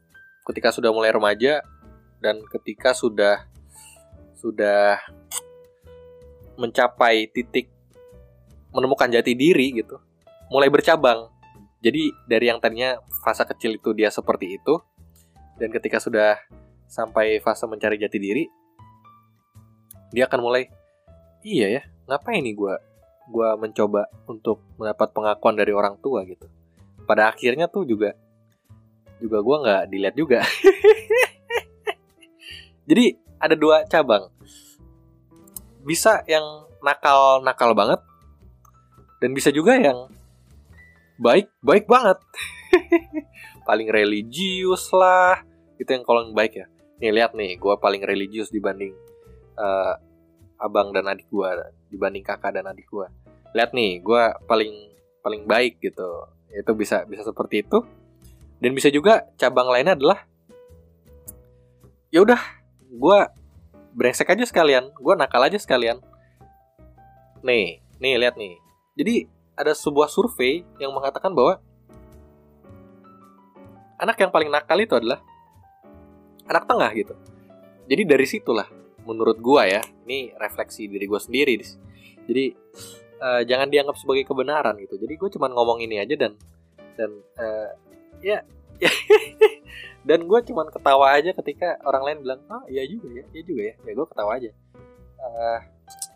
ketika 0.47 0.71
sudah 0.71 0.95
mulai 0.95 1.11
remaja 1.11 1.63
dan 2.23 2.43
ketika 2.47 2.95
sudah 2.95 3.47
sudah 4.39 5.03
mencapai 6.61 7.29
titik 7.33 7.73
menemukan 8.71 9.11
jati 9.11 9.35
diri 9.35 9.75
gitu 9.75 9.99
mulai 10.51 10.67
bercabang. 10.67 11.31
Jadi 11.81 12.13
dari 12.29 12.51
yang 12.53 12.61
tadinya 12.61 13.01
fase 13.25 13.47
kecil 13.49 13.81
itu 13.81 13.97
dia 13.97 14.13
seperti 14.13 14.61
itu 14.61 14.77
dan 15.57 15.73
ketika 15.73 15.97
sudah 15.97 16.37
sampai 16.91 17.41
fase 17.41 17.65
mencari 17.65 17.97
jati 17.97 18.19
diri 18.21 18.45
dia 20.11 20.27
akan 20.27 20.43
mulai 20.43 20.67
iya 21.47 21.81
ya 21.81 21.83
ngapain 22.11 22.43
nih 22.43 22.53
gue 22.53 22.75
gue 23.31 23.49
mencoba 23.63 24.11
untuk 24.27 24.59
mendapat 24.75 25.09
pengakuan 25.15 25.55
dari 25.55 25.73
orang 25.73 25.97
tua 26.03 26.27
gitu. 26.27 26.51
Pada 27.07 27.31
akhirnya 27.31 27.71
tuh 27.71 27.87
juga 27.87 28.13
juga 29.23 29.39
gue 29.41 29.57
nggak 29.63 29.83
dilihat 29.89 30.15
juga. 30.19 30.43
Jadi 32.91 33.15
ada 33.39 33.55
dua 33.55 33.87
cabang. 33.87 34.29
Bisa 35.87 36.27
yang 36.29 36.67
nakal 36.83 37.41
nakal 37.41 37.73
banget 37.73 38.03
dan 39.21 39.31
bisa 39.37 39.53
juga 39.53 39.77
yang 39.77 40.09
baik 41.21 41.53
baik 41.61 41.85
banget. 41.85 42.19
Paling 43.69 43.93
religius 43.93 44.89
lah. 44.91 45.45
Itu 45.77 45.93
yang 45.93 46.03
kalau 46.03 46.25
yang 46.25 46.35
baik 46.35 46.57
ya. 46.57 46.67
Nih 47.01 47.13
lihat 47.13 47.33
nih 47.33 47.57
gue 47.57 47.75
paling 47.81 48.05
religius 48.05 48.53
dibanding 48.53 48.93
uh, 49.57 49.97
abang 50.61 50.93
dan 50.93 51.09
adik 51.09 51.25
gue 51.33 51.49
dibanding 51.89 52.21
kakak 52.21 52.61
dan 52.61 52.69
adik 52.69 52.85
gue 52.93 53.09
lihat 53.57 53.73
nih 53.73 54.05
gue 54.05 54.23
paling 54.45 54.73
paling 55.25 55.43
baik 55.49 55.81
gitu. 55.81 56.29
Itu 56.53 56.77
bisa 56.77 57.09
bisa 57.09 57.25
seperti 57.25 57.65
itu. 57.65 57.81
Dan 58.61 58.77
bisa 58.77 58.93
juga 58.93 59.25
cabang 59.41 59.73
lainnya 59.73 59.97
adalah 59.97 60.29
ya 62.13 62.21
udah 62.21 62.41
gue 62.85 63.19
brengsek 63.97 64.29
aja 64.29 64.45
sekalian. 64.45 64.93
Gue 65.01 65.15
nakal 65.17 65.41
aja 65.41 65.57
sekalian. 65.57 66.05
Nih 67.41 67.81
nih 67.97 68.21
lihat 68.21 68.37
nih 68.37 68.61
jadi 68.95 69.29
ada 69.55 69.77
sebuah 69.77 70.09
survei 70.09 70.65
yang 70.81 70.95
mengatakan 70.97 71.35
bahwa 71.37 71.61
anak 74.01 74.17
yang 74.17 74.33
paling 74.33 74.49
nakal 74.49 74.81
itu 74.81 74.97
adalah 74.97 75.21
anak 76.49 76.65
tengah 76.65 76.91
gitu. 76.97 77.15
Jadi 77.91 78.03
dari 78.07 78.27
situlah 78.27 78.69
menurut 79.05 79.37
gua 79.43 79.69
ya 79.69 79.83
ini 80.09 80.33
refleksi 80.39 80.89
diri 80.89 81.05
gua 81.05 81.21
sendiri 81.21 81.61
jadi 82.31 82.55
uh, 83.19 83.43
jangan 83.43 83.67
dianggap 83.67 83.97
sebagai 83.99 84.23
kebenaran 84.23 84.79
gitu. 84.79 84.95
Jadi 84.95 85.15
gue 85.19 85.29
cuman 85.35 85.51
ngomong 85.51 85.79
ini 85.83 85.99
aja 85.99 86.15
dan 86.15 86.39
dan 86.95 87.11
uh, 87.43 87.71
ya 88.23 88.47
dan 90.09 90.25
gue 90.25 90.41
cuman 90.47 90.71
ketawa 90.71 91.13
aja 91.19 91.35
ketika 91.35 91.77
orang 91.85 92.03
lain 92.07 92.19
bilang 92.23 92.41
oh 92.49 92.65
iya 92.71 92.87
juga 92.87 93.11
ya 93.11 93.25
iya 93.35 93.43
juga 93.43 93.63
ya. 93.67 93.75
Ya 93.83 93.93
gue 93.99 94.07
ketawa 94.07 94.31
aja. 94.39 94.51
Uh, 95.21 95.59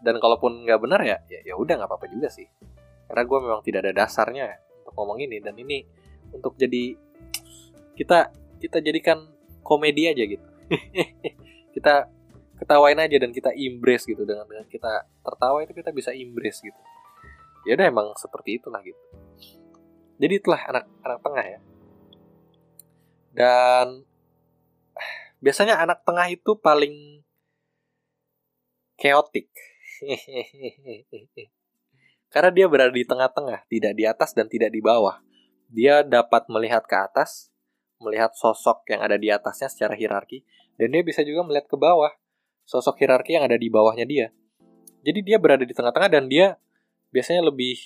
dan 0.04 0.20
kalaupun 0.20 0.68
nggak 0.68 0.80
benar 0.80 1.00
ya 1.00 1.16
ya 1.26 1.40
ya 1.42 1.54
udah 1.56 1.80
nggak 1.80 1.90
apa-apa 1.90 2.06
juga 2.12 2.28
sih. 2.28 2.46
Karena 3.08 3.22
gue 3.24 3.38
memang 3.40 3.60
tidak 3.62 3.88
ada 3.88 3.92
dasarnya 4.04 4.48
untuk 4.82 4.94
ngomong 4.96 5.18
ini. 5.24 5.38
Dan 5.40 5.54
ini 5.60 5.84
untuk 6.32 6.56
jadi 6.56 6.96
kita 7.94 8.32
kita 8.58 8.78
jadikan 8.80 9.28
komedi 9.62 10.10
aja 10.10 10.24
gitu. 10.24 10.46
Kita 11.74 12.06
ketawain 12.54 12.94
aja 13.02 13.18
dan 13.18 13.34
kita 13.34 13.50
embrace 13.50 14.06
gitu. 14.06 14.22
Dengan 14.22 14.46
dengan 14.46 14.62
kita 14.70 15.10
tertawa 15.26 15.58
itu 15.66 15.74
kita 15.74 15.90
bisa 15.90 16.14
embrace 16.14 16.62
gitu. 16.62 16.80
Ya 17.66 17.74
udah 17.74 17.86
emang 17.90 18.06
seperti 18.14 18.62
itulah 18.62 18.78
gitu. 18.86 19.00
Jadi 20.22 20.32
itulah 20.38 20.62
anak 20.70 20.86
anak 21.02 21.18
tengah 21.18 21.44
ya. 21.44 21.60
Dan 23.34 23.86
biasanya 25.44 25.82
anak 25.82 26.06
tengah 26.06 26.30
itu 26.30 26.54
paling 26.62 27.23
chaotic 28.98 29.50
karena 32.32 32.50
dia 32.50 32.66
berada 32.66 32.90
di 32.90 33.06
tengah-tengah 33.06 33.66
tidak 33.70 33.92
di 33.94 34.04
atas 34.04 34.34
dan 34.34 34.50
tidak 34.50 34.74
di 34.74 34.82
bawah 34.82 35.22
dia 35.70 36.02
dapat 36.02 36.50
melihat 36.50 36.82
ke 36.86 36.96
atas 36.98 37.50
melihat 38.02 38.34
sosok 38.36 38.84
yang 38.90 39.00
ada 39.00 39.16
di 39.16 39.32
atasnya 39.32 39.70
secara 39.70 39.96
hierarki 39.96 40.44
dan 40.76 40.90
dia 40.90 41.02
bisa 41.06 41.22
juga 41.22 41.46
melihat 41.46 41.70
ke 41.70 41.78
bawah 41.78 42.10
sosok 42.64 43.04
hierarki 43.04 43.36
yang 43.36 43.44
ada 43.46 43.60
di 43.60 43.68
bawahnya 43.68 44.08
dia. 44.08 44.26
Jadi 45.04 45.20
dia 45.20 45.36
berada 45.36 45.62
di 45.62 45.76
tengah-tengah 45.76 46.10
dan 46.10 46.24
dia 46.26 46.56
biasanya 47.12 47.52
lebih 47.52 47.76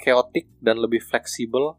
chaotic 0.00 0.48
dan 0.58 0.80
lebih 0.80 1.04
fleksibel, 1.04 1.76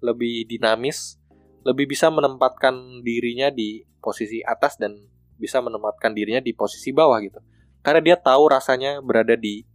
lebih 0.00 0.48
dinamis, 0.48 1.20
lebih 1.62 1.92
bisa 1.92 2.08
menempatkan 2.08 3.04
dirinya 3.04 3.52
di 3.52 3.84
posisi 4.02 4.40
atas 4.42 4.80
dan 4.80 4.96
bisa 5.36 5.60
menempatkan 5.60 6.16
dirinya 6.16 6.40
di 6.40 6.56
posisi 6.56 6.90
bawah 6.90 7.20
gitu. 7.20 7.38
Karena 7.82 8.00
dia 8.02 8.16
tahu 8.18 8.50
rasanya 8.50 9.02
berada 9.02 9.34
di 9.34 9.66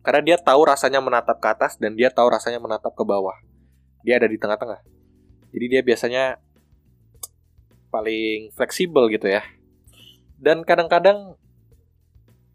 karena 0.00 0.24
dia 0.24 0.36
tahu 0.40 0.64
rasanya 0.64 1.04
menatap 1.04 1.36
ke 1.36 1.48
atas 1.52 1.76
dan 1.76 1.92
dia 1.92 2.08
tahu 2.08 2.32
rasanya 2.32 2.56
menatap 2.56 2.96
ke 2.96 3.04
bawah. 3.04 3.36
Dia 4.00 4.16
ada 4.16 4.24
di 4.24 4.40
tengah-tengah. 4.40 4.80
Jadi 5.52 5.66
dia 5.68 5.84
biasanya 5.84 6.40
paling 7.92 8.54
fleksibel 8.56 9.12
gitu 9.12 9.28
ya 9.28 9.44
dan 10.40 10.64
kadang-kadang 10.64 11.36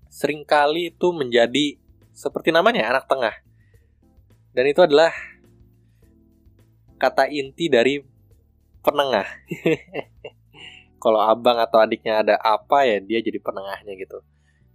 sering 0.09 0.41
kali 0.41 0.89
itu 0.89 1.13
menjadi 1.13 1.77
seperti 2.17 2.49
namanya 2.49 2.89
anak 2.89 3.05
tengah. 3.05 3.35
Dan 4.57 4.65
itu 4.65 4.81
adalah 4.81 5.13
kata 6.97 7.29
inti 7.29 7.69
dari 7.69 8.01
penengah. 8.81 9.29
Kalau 11.05 11.21
abang 11.21 11.61
atau 11.61 11.77
adiknya 11.77 12.25
ada 12.25 12.41
apa 12.41 12.81
ya 12.81 12.97
dia 12.97 13.21
jadi 13.21 13.37
penengahnya 13.37 13.93
gitu. 13.93 14.25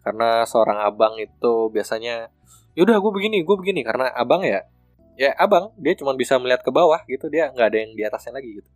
Karena 0.06 0.46
seorang 0.46 0.78
abang 0.78 1.18
itu 1.18 1.74
biasanya 1.74 2.30
yaudah 2.78 3.02
gue 3.02 3.10
begini, 3.10 3.42
gue 3.42 3.56
begini. 3.58 3.82
Karena 3.82 4.14
abang 4.14 4.46
ya 4.46 4.62
ya 5.18 5.34
abang 5.34 5.74
dia 5.74 5.98
cuma 5.98 6.14
bisa 6.14 6.38
melihat 6.38 6.62
ke 6.62 6.70
bawah 6.70 7.02
gitu 7.10 7.26
dia 7.26 7.50
nggak 7.50 7.66
ada 7.66 7.78
yang 7.82 7.92
di 7.98 8.02
atasnya 8.06 8.38
lagi 8.38 8.62
gitu. 8.62 8.70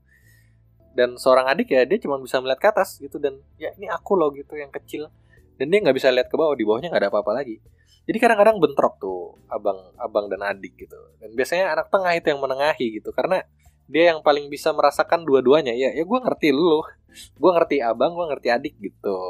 Dan 0.98 1.14
seorang 1.14 1.46
adik 1.46 1.70
ya 1.70 1.86
dia 1.86 2.02
cuma 2.02 2.18
bisa 2.18 2.42
melihat 2.42 2.58
ke 2.58 2.68
atas 2.74 2.98
gitu 2.98 3.22
dan 3.22 3.38
ya 3.54 3.70
ini 3.78 3.86
aku 3.86 4.18
loh 4.18 4.34
gitu 4.34 4.58
yang 4.58 4.74
kecil. 4.74 5.14
Dan 5.54 5.70
dia 5.70 5.78
nggak 5.78 5.94
bisa 5.94 6.10
lihat 6.10 6.26
ke 6.26 6.34
bawah 6.34 6.58
di 6.58 6.66
bawahnya 6.66 6.90
nggak 6.90 7.06
ada 7.06 7.10
apa-apa 7.14 7.38
lagi. 7.38 7.62
Jadi 8.04 8.18
kadang-kadang 8.18 8.58
bentrok 8.58 8.98
tuh 8.98 9.38
abang 9.46 9.78
abang 10.02 10.26
dan 10.26 10.42
adik 10.42 10.74
gitu. 10.74 10.98
Dan 11.22 11.38
biasanya 11.38 11.70
anak 11.70 11.86
tengah 11.94 12.18
itu 12.18 12.26
yang 12.34 12.42
menengahi 12.42 12.98
gitu 12.98 13.14
karena 13.14 13.46
dia 13.84 14.16
yang 14.16 14.24
paling 14.24 14.48
bisa 14.48 14.72
merasakan 14.72 15.28
dua-duanya. 15.28 15.76
Ya 15.76 15.92
ya 15.92 16.04
gue 16.04 16.18
ngerti 16.24 16.52
lu. 16.52 16.80
Gue 17.36 17.50
ngerti 17.52 17.84
abang 17.84 18.16
gue 18.16 18.26
ngerti 18.32 18.48
adik 18.50 18.74
gitu. 18.80 19.20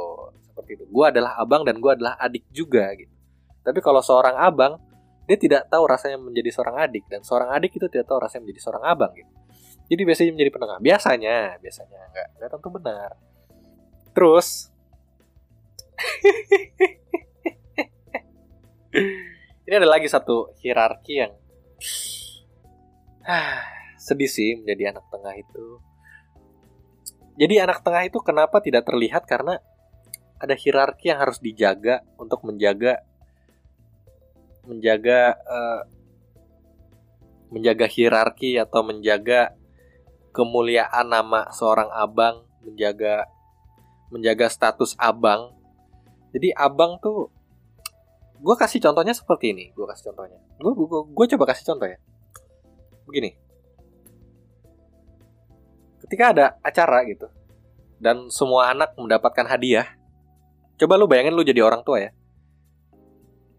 Seperti 0.47 0.79
itu. 0.79 0.85
Gue 0.89 1.05
adalah 1.11 1.37
abang 1.43 1.67
dan 1.67 1.83
gue 1.83 1.91
adalah 1.91 2.15
adik 2.23 2.47
juga 2.55 2.95
gitu. 2.95 3.11
Tapi 3.65 3.81
kalau 3.83 4.05
seorang 4.05 4.37
abang 4.39 4.79
dia 5.25 5.41
tidak 5.41 5.73
tahu 5.73 5.89
rasanya 5.89 6.21
menjadi 6.21 6.51
seorang 6.55 6.77
adik. 6.87 7.05
Dan 7.11 7.27
seorang 7.27 7.51
adik 7.51 7.75
itu 7.75 7.87
tidak 7.91 8.07
tahu 8.07 8.19
rasanya 8.23 8.43
menjadi 8.47 8.61
seorang 8.63 8.85
abang 8.87 9.11
gitu. 9.19 9.33
Jadi 9.85 10.03
biasanya 10.07 10.33
menjadi 10.33 10.51
penengah. 10.55 10.79
Biasanya, 10.81 11.37
biasanya. 11.59 12.01
Nggak 12.15 12.29
nggak 12.39 12.51
tentu 12.55 12.69
benar. 12.71 13.11
Terus 14.15 14.71
ini 19.67 19.75
ada 19.75 19.91
lagi 19.91 20.07
satu 20.07 20.55
hierarki 20.63 21.19
yang 21.19 21.35
sedih 24.05 24.29
sih 24.29 24.61
menjadi 24.61 24.93
anak 24.93 25.09
tengah 25.09 25.33
itu. 25.33 25.81
Jadi 27.41 27.55
anak 27.57 27.81
tengah 27.81 28.05
itu 28.05 28.21
kenapa 28.21 28.61
tidak 28.61 28.85
terlihat 28.85 29.25
karena 29.25 29.65
ada 30.37 30.53
hierarki 30.53 31.09
yang 31.09 31.25
harus 31.25 31.41
dijaga 31.41 32.05
untuk 32.21 32.45
menjaga 32.45 33.01
menjaga 34.69 35.41
uh, 35.49 35.83
menjaga 37.49 37.89
hierarki 37.89 38.61
atau 38.61 38.85
menjaga 38.85 39.57
kemuliaan 40.37 41.09
nama 41.09 41.49
seorang 41.55 41.89
abang, 41.95 42.45
menjaga 42.61 43.25
menjaga 44.13 44.53
status 44.53 44.93
abang. 45.01 45.57
Jadi 46.35 46.53
abang 46.53 47.01
tuh 47.01 47.33
gue 48.43 48.55
kasih 48.59 48.85
contohnya 48.85 49.17
seperti 49.17 49.57
ini, 49.57 49.65
gue 49.73 49.87
kasih 49.89 50.13
contohnya. 50.13 50.39
Gue 50.61 50.73
gue 51.09 51.27
coba 51.35 51.45
kasih 51.55 51.73
contoh 51.73 51.89
ya. 51.89 51.99
Begini. 53.09 53.44
Ketika 56.15 56.31
ada 56.31 56.47
acara 56.63 57.03
gitu 57.11 57.27
dan 57.99 58.31
semua 58.31 58.71
anak 58.71 58.95
mendapatkan 58.95 59.51
hadiah, 59.51 59.99
coba 60.79 60.95
lu 60.95 61.11
bayangin 61.11 61.35
lu 61.35 61.43
jadi 61.43 61.59
orang 61.67 61.83
tua 61.83 62.07
ya. 62.07 62.15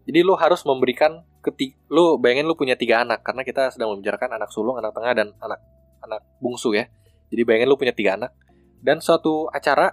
Jadi 0.08 0.24
lu 0.24 0.32
harus 0.40 0.64
memberikan 0.64 1.20
ketik 1.44 1.76
lu 1.92 2.16
bayangin 2.16 2.48
lu 2.48 2.56
punya 2.56 2.72
tiga 2.72 3.04
anak 3.04 3.20
karena 3.20 3.44
kita 3.44 3.68
sedang 3.76 3.92
membicarakan 3.92 4.40
anak 4.40 4.48
sulung, 4.48 4.80
anak 4.80 4.96
tengah 4.96 5.12
dan 5.12 5.36
anak 5.36 5.60
anak 6.00 6.24
bungsu 6.40 6.72
ya. 6.72 6.88
Jadi 7.28 7.44
bayangin 7.44 7.68
lu 7.68 7.76
punya 7.76 7.92
tiga 7.92 8.16
anak. 8.16 8.32
Dan 8.80 9.04
suatu 9.04 9.52
acara, 9.52 9.92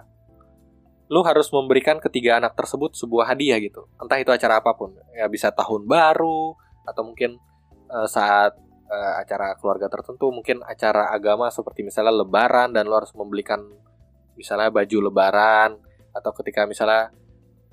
lu 1.12 1.20
harus 1.20 1.52
memberikan 1.52 2.00
ketiga 2.00 2.40
anak 2.40 2.56
tersebut 2.56 2.96
sebuah 2.96 3.36
hadiah 3.36 3.60
gitu. 3.60 3.92
Entah 4.00 4.16
itu 4.16 4.32
acara 4.32 4.64
apa 4.64 4.72
pun. 4.72 4.96
Ya 5.12 5.28
bisa 5.28 5.52
tahun 5.52 5.84
baru, 5.84 6.56
atau 6.88 7.12
mungkin 7.12 7.36
uh, 7.92 8.08
saat 8.08 8.56
uh, 8.94 9.18
acara 9.18 9.58
keluarga 9.58 9.90
tertentu, 9.90 10.30
mungkin 10.30 10.62
acara 10.62 11.10
agama 11.10 11.50
seperti 11.50 11.82
misalnya 11.82 12.14
lebaran, 12.14 12.70
dan 12.70 12.86
lu 12.86 12.94
harus 12.94 13.10
membelikan 13.18 13.58
misalnya 14.38 14.70
baju 14.70 15.10
lebaran, 15.10 15.74
atau 16.14 16.30
ketika 16.38 16.62
misalnya 16.70 17.10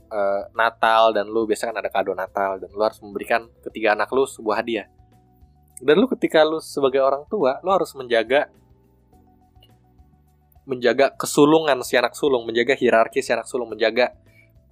uh, 0.10 0.50
Natal, 0.58 1.14
dan 1.14 1.30
lu 1.30 1.46
biasanya 1.46 1.78
kan 1.78 1.80
ada 1.86 1.92
kado 1.94 2.12
Natal, 2.18 2.58
dan 2.58 2.74
lu 2.74 2.82
harus 2.82 2.98
memberikan 3.06 3.46
ketiga 3.62 3.94
anak 3.94 4.10
lu 4.10 4.26
sebuah 4.26 4.66
hadiah. 4.66 4.90
Dan 5.82 5.98
lu 5.98 6.06
ketika 6.10 6.46
lu 6.46 6.62
sebagai 6.62 7.02
orang 7.02 7.26
tua 7.26 7.58
lu 7.66 7.74
harus 7.74 7.90
menjaga 7.98 8.54
menjaga 10.70 11.10
kesulungan 11.18 11.82
si 11.82 11.98
anak 11.98 12.14
sulung 12.14 12.46
menjaga 12.46 12.78
hierarki 12.78 13.26
si 13.26 13.34
anak 13.34 13.50
sulung 13.50 13.74
menjaga 13.74 14.14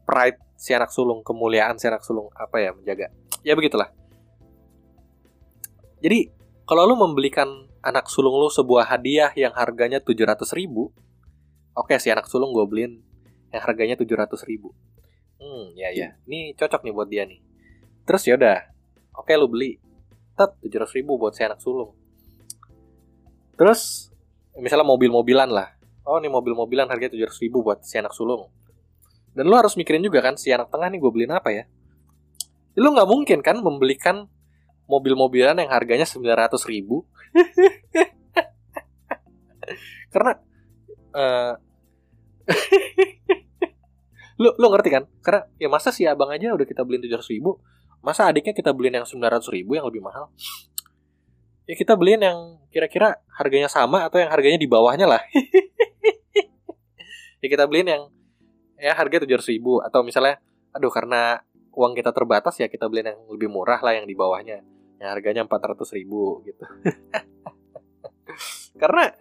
pride 0.06 0.38
si 0.54 0.70
anak 0.78 0.94
sulung 0.94 1.26
kemuliaan 1.26 1.82
si 1.82 1.90
anak 1.90 2.06
sulung 2.06 2.30
apa 2.38 2.62
ya 2.62 2.78
menjaga. 2.78 3.10
Ya 3.42 3.58
begitulah. 3.58 3.90
Jadi 5.98 6.38
kalau 6.69 6.86
lu 6.86 6.93
membelikan 6.93 7.65
anak 7.82 8.05
sulung 8.13 8.38
lu 8.38 8.45
sebuah 8.45 8.86
hadiah 8.86 9.34
yang 9.34 9.58
harganya 9.58 9.97
700 9.97 10.38
ribu 10.53 10.93
oke 11.73 11.97
si 11.97 12.13
anak 12.13 12.29
sulung 12.29 12.53
gue 12.53 12.62
beliin 12.69 13.01
yang 13.49 13.63
harganya 13.65 13.97
700 13.97 14.29
ribu. 14.45 14.69
Hmm 15.41 15.73
ya 15.73 15.89
ya. 15.89 16.13
Ini 16.29 16.53
cocok 16.53 16.86
nih 16.86 16.93
buat 16.93 17.10
dia 17.10 17.25
nih. 17.25 17.41
Terus 18.05 18.21
ya 18.29 18.38
udah 18.38 18.69
oke 19.17 19.34
lu 19.34 19.49
beli. 19.49 19.82
Tet 20.38 20.53
700 20.62 20.97
ribu 21.01 21.17
buat 21.17 21.34
si 21.34 21.41
anak 21.41 21.58
sulung. 21.58 21.97
Terus 23.58 24.13
misalnya 24.53 24.86
mobil-mobilan 24.86 25.49
lah. 25.49 25.73
Oh 26.05 26.21
ini 26.21 26.29
mobil-mobilan 26.29 26.86
harganya 26.86 27.17
700 27.17 27.43
ribu 27.49 27.65
buat 27.65 27.82
si 27.82 27.97
anak 27.97 28.13
sulung. 28.13 28.45
Dan 29.34 29.49
lo 29.49 29.58
harus 29.58 29.73
mikirin 29.73 30.05
juga 30.05 30.21
kan 30.21 30.38
si 30.38 30.53
anak 30.53 30.69
tengah 30.69 30.93
nih 30.93 31.01
gue 31.01 31.12
beliin 31.12 31.34
apa 31.34 31.49
ya? 31.49 31.65
Lo 32.77 32.93
nggak 32.93 33.10
mungkin 33.10 33.39
kan 33.41 33.58
membelikan 33.58 34.29
mobil-mobilan 34.89 35.62
yang 35.62 35.69
harganya 35.69 36.10
900 36.10 36.58
ribu. 36.65 37.06
Karena 40.13 40.34
uh, 41.13 41.54
lu 44.41 44.49
lu 44.58 44.67
ngerti 44.73 44.89
kan? 44.89 45.06
Karena 45.21 45.45
ya 45.62 45.69
masa 45.69 45.93
si 45.93 46.10
abang 46.10 46.34
aja 46.34 46.58
udah 46.58 46.65
kita 46.65 46.82
beliin 46.82 47.06
700 47.06 47.38
ribu 47.38 47.62
masa 47.99 48.32
adiknya 48.32 48.56
kita 48.56 48.71
beliin 48.71 49.04
yang 49.04 49.08
900 49.08 49.43
ribu 49.52 49.75
yang 49.75 49.86
lebih 49.88 50.04
mahal? 50.04 50.32
Ya 51.69 51.78
kita 51.78 51.93
beliin 51.93 52.25
yang 52.25 52.58
kira-kira 52.73 53.21
harganya 53.30 53.69
sama 53.69 54.10
atau 54.10 54.17
yang 54.17 54.34
harganya 54.34 54.58
di 54.58 54.67
bawahnya 54.67 55.06
lah. 55.06 55.21
Ya 57.39 57.47
kita 57.47 57.71
beliin 57.71 57.88
yang 57.88 58.04
ya 58.75 58.91
harga 58.91 59.23
tujuh 59.23 59.39
ratus 59.39 59.47
ribu 59.47 59.80
atau 59.80 60.04
misalnya 60.04 60.43
aduh 60.75 60.91
karena 60.91 61.39
uang 61.71 61.95
kita 61.95 62.12
terbatas 62.12 62.60
ya 62.60 62.67
kita 62.67 62.91
beliin 62.91 63.15
yang 63.15 63.19
lebih 63.32 63.47
murah 63.47 63.80
lah 63.80 63.95
yang 63.95 64.04
di 64.04 64.12
bawahnya 64.12 64.60
yang 65.00 65.10
harganya 65.16 65.42
empat 65.48 65.74
ratus 65.74 65.96
ribu 65.96 66.44
gitu. 66.44 66.64
Karena 68.80 69.12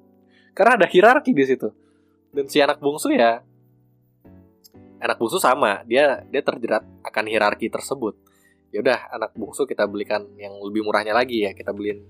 karena 0.56 0.72
ada 0.78 0.86
hierarki 0.86 1.34
di 1.34 1.44
situ. 1.44 1.68
Dan 2.30 2.46
si 2.46 2.62
anak 2.62 2.78
bungsu 2.78 3.10
ya 3.10 3.42
anak 4.98 5.16
bungsu 5.18 5.38
sama 5.38 5.82
dia 5.86 6.22
dia 6.30 6.42
terjerat 6.42 6.86
akan 7.02 7.24
hierarki 7.26 7.66
tersebut. 7.66 8.14
Ya 8.70 8.84
udah 8.84 9.10
anak 9.10 9.34
bungsu 9.34 9.66
kita 9.66 9.88
belikan 9.90 10.28
yang 10.38 10.54
lebih 10.62 10.86
murahnya 10.86 11.16
lagi 11.16 11.42
ya 11.42 11.56
kita 11.56 11.74
beliin 11.74 12.04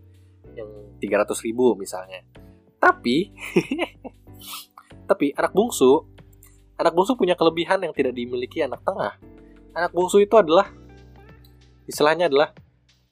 yang 0.52 0.68
300 1.00 1.32
ribu 1.48 1.72
misalnya. 1.78 2.20
Tapi 2.76 3.32
tapi 5.10 5.32
anak 5.32 5.56
bungsu 5.56 6.04
anak 6.76 6.92
bungsu 6.94 7.16
punya 7.16 7.34
kelebihan 7.34 7.80
yang 7.80 7.94
tidak 7.96 8.12
dimiliki 8.12 8.60
anak 8.60 8.84
tengah. 8.84 9.16
Anak 9.72 9.92
bungsu 9.94 10.20
itu 10.20 10.34
adalah 10.36 10.68
istilahnya 11.88 12.28
adalah 12.28 12.52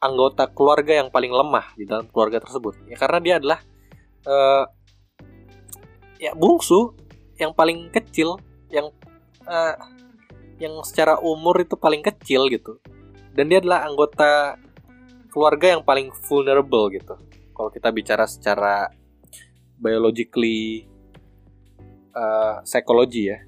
anggota 0.07 0.47
keluarga 0.51 1.03
yang 1.03 1.09
paling 1.11 1.35
lemah 1.35 1.75
di 1.75 1.85
dalam 1.85 2.07
keluarga 2.09 2.39
tersebut. 2.39 2.79
Ya 2.87 2.97
karena 2.97 3.19
dia 3.19 3.35
adalah 3.43 3.61
uh, 4.27 4.65
ya 6.23 6.33
bungsu 6.33 6.95
yang 7.37 7.53
paling 7.53 7.93
kecil 7.93 8.41
yang 8.73 8.89
uh, 9.45 9.75
yang 10.57 10.81
secara 10.87 11.21
umur 11.21 11.61
itu 11.61 11.77
paling 11.77 12.01
kecil 12.01 12.49
gitu. 12.49 12.81
Dan 13.37 13.53
dia 13.53 13.61
adalah 13.61 13.85
anggota 13.85 14.57
keluarga 15.29 15.77
yang 15.77 15.83
paling 15.85 16.09
vulnerable 16.25 16.89
gitu. 16.89 17.21
Kalau 17.53 17.69
kita 17.69 17.93
bicara 17.93 18.25
secara 18.25 18.89
biologically 19.77 20.89
uh, 22.17 22.65
psikologi 22.65 23.29
ya. 23.29 23.39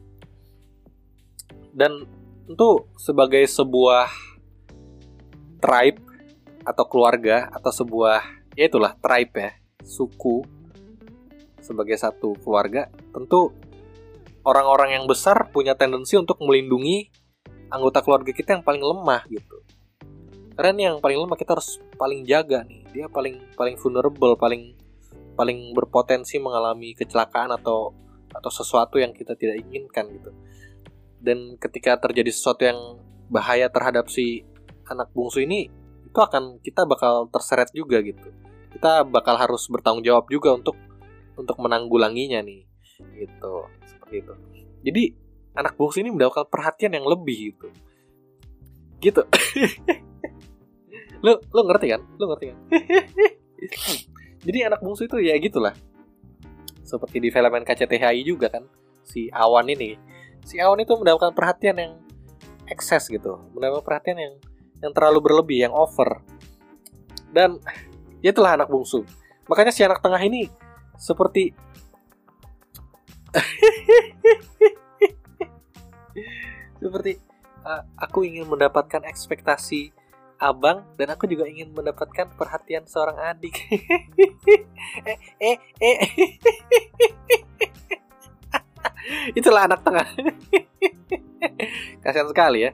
Dan 1.73 2.05
tentu 2.45 2.89
sebagai 3.01 3.45
sebuah 3.49 4.09
tribe 5.61 6.08
atau 6.69 6.85
keluarga 6.85 7.49
atau 7.49 7.73
sebuah 7.73 8.21
ya 8.53 8.69
itulah 8.69 8.93
tribe 9.01 9.33
ya 9.41 9.51
suku 9.81 10.45
sebagai 11.65 11.97
satu 11.97 12.37
keluarga 12.45 12.93
tentu 13.17 13.57
orang-orang 14.45 15.01
yang 15.01 15.05
besar 15.09 15.49
punya 15.49 15.73
tendensi 15.77 16.17
untuk 16.21 16.41
melindungi 16.45 17.09
anggota 17.69 18.01
keluarga 18.01 18.33
kita 18.33 18.57
yang 18.57 18.65
paling 18.65 18.81
lemah 18.81 19.25
gitu. 19.29 19.61
Karena 20.57 20.71
nih 20.75 20.85
yang 20.91 20.99
paling 20.99 21.19
lemah 21.23 21.39
kita 21.39 21.55
harus 21.55 21.79
paling 21.95 22.25
jaga 22.25 22.65
nih. 22.65 22.83
Dia 22.91 23.07
paling 23.07 23.55
paling 23.55 23.77
vulnerable 23.79 24.35
paling 24.35 24.75
paling 25.39 25.71
berpotensi 25.71 26.41
mengalami 26.43 26.99
kecelakaan 26.99 27.55
atau 27.55 27.95
atau 28.33 28.51
sesuatu 28.51 28.99
yang 28.99 29.15
kita 29.15 29.39
tidak 29.39 29.63
inginkan 29.63 30.11
gitu. 30.11 30.35
Dan 31.21 31.61
ketika 31.61 32.01
terjadi 32.01 32.33
sesuatu 32.33 32.67
yang 32.67 32.81
bahaya 33.31 33.69
terhadap 33.69 34.09
si 34.11 34.43
anak 34.89 35.13
bungsu 35.13 35.45
ini 35.45 35.69
itu 36.09 36.19
akan 36.19 36.59
kita 36.65 36.89
bakal 36.89 37.29
terseret 37.29 37.69
juga 37.77 38.01
gitu. 38.01 38.33
Kita 38.73 39.05
bakal 39.05 39.37
harus 39.37 39.69
bertanggung 39.69 40.05
jawab 40.05 40.25
juga 40.33 40.57
untuk 40.57 40.77
untuk 41.37 41.57
menanggulanginya 41.61 42.41
nih 42.41 42.65
gitu. 43.21 43.69
Seperti 43.85 44.25
itu. 44.25 44.33
Jadi 44.89 45.03
anak 45.53 45.77
bungsu 45.77 46.01
ini 46.01 46.09
mendapatkan 46.09 46.49
perhatian 46.49 46.97
yang 46.97 47.05
lebih 47.05 47.53
gitu. 47.53 47.69
Gitu. 48.99 49.23
Lu 51.25 51.35
lu 51.35 51.61
ngerti 51.67 51.87
kan? 51.93 52.01
Lu 52.17 52.25
ngerti 52.31 52.47
kan? 52.55 52.59
Jadi 54.47 54.59
anak 54.63 54.81
bungsu 54.81 55.11
itu 55.11 55.19
ya 55.19 55.35
gitulah. 55.37 55.75
Seperti 56.87 57.21
di 57.21 57.29
film 57.29 57.53
KCTHI 57.53 58.23
juga 58.23 58.49
kan 58.49 58.65
si 59.03 59.27
Awan 59.35 59.67
ini. 59.69 59.99
Si 60.47 60.63
Awan 60.63 60.81
itu 60.81 60.95
mendapatkan 60.95 61.35
perhatian 61.35 61.77
yang 61.77 61.93
ekses 62.71 63.11
gitu. 63.11 63.43
Mendapatkan 63.53 63.85
perhatian 63.85 64.19
yang 64.23 64.35
yang 64.83 64.93
terlalu 64.95 65.21
berlebih 65.23 65.59
yang 65.69 65.75
over 65.75 66.23
dan 67.35 67.59
ya 68.23 68.31
itulah 68.35 68.55
anak 68.55 68.69
bungsu 68.71 69.05
makanya 69.47 69.73
si 69.75 69.85
anak 69.85 70.01
tengah 70.03 70.23
ini 70.23 70.51
seperti 70.99 71.55
seperti 76.83 77.19
uh, 77.67 77.83
aku 77.99 78.25
ingin 78.25 78.49
mendapatkan 78.49 79.05
ekspektasi 79.05 79.93
abang 80.39 80.87
dan 80.95 81.11
aku 81.13 81.27
juga 81.27 81.51
ingin 81.51 81.75
mendapatkan 81.75 82.31
perhatian 82.39 82.87
seorang 82.87 83.19
adik. 83.19 83.59
eh, 85.11 85.19
eh, 85.43 85.59
eh. 85.83 85.99
Itulah 89.39 89.67
anak 89.67 89.83
tengah. 89.83 90.07
Kasihan 92.03 92.29
sekali 92.31 92.71
ya. 92.71 92.73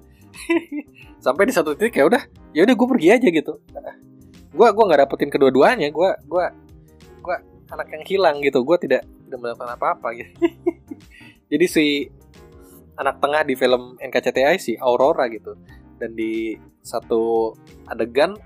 Sampai 1.25 1.49
di 1.49 1.57
satu 1.57 1.73
titik 1.73 1.97
ya 1.97 2.05
udah, 2.05 2.21
ya 2.53 2.69
udah 2.69 2.75
gue 2.77 2.89
pergi 2.93 3.09
aja 3.17 3.29
gitu. 3.33 3.57
Gue 4.53 4.69
gua 4.77 4.85
nggak 4.85 5.09
dapetin 5.09 5.33
kedua-duanya. 5.33 5.89
Gue 5.89 6.13
gue 6.29 6.45
gue 7.25 7.37
anak 7.73 7.89
yang 7.97 8.05
hilang 8.05 8.37
gitu. 8.45 8.61
Gue 8.61 8.77
tidak 8.77 9.09
tidak 9.09 9.39
mendapatkan 9.41 9.73
apa-apa 9.73 10.09
gitu. 10.21 10.33
Jadi 11.53 11.65
si 11.65 11.87
anak 13.01 13.19
tengah 13.25 13.43
di 13.43 13.55
film 13.57 13.97
NKCTI 13.99 14.57
si 14.61 14.77
Aurora 14.79 15.27
gitu 15.27 15.59
dan 15.99 16.15
di 16.15 16.55
satu 16.85 17.55
adegan 17.91 18.37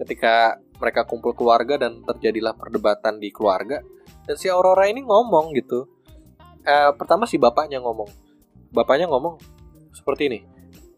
ketika 0.00 0.56
mereka 0.80 1.04
kumpul 1.04 1.36
keluarga 1.36 1.76
dan 1.76 2.00
terjadilah 2.08 2.56
perdebatan 2.56 3.20
di 3.20 3.28
keluarga 3.28 3.84
dan 4.24 4.36
si 4.40 4.48
Aurora 4.48 4.88
ini 4.88 5.04
ngomong 5.04 5.52
gitu 5.52 5.84
eh, 6.64 6.92
pertama 6.96 7.28
si 7.28 7.36
bapaknya 7.36 7.84
ngomong 7.84 8.08
bapaknya 8.72 9.04
ngomong 9.10 9.36
seperti 9.92 10.32
ini 10.32 10.40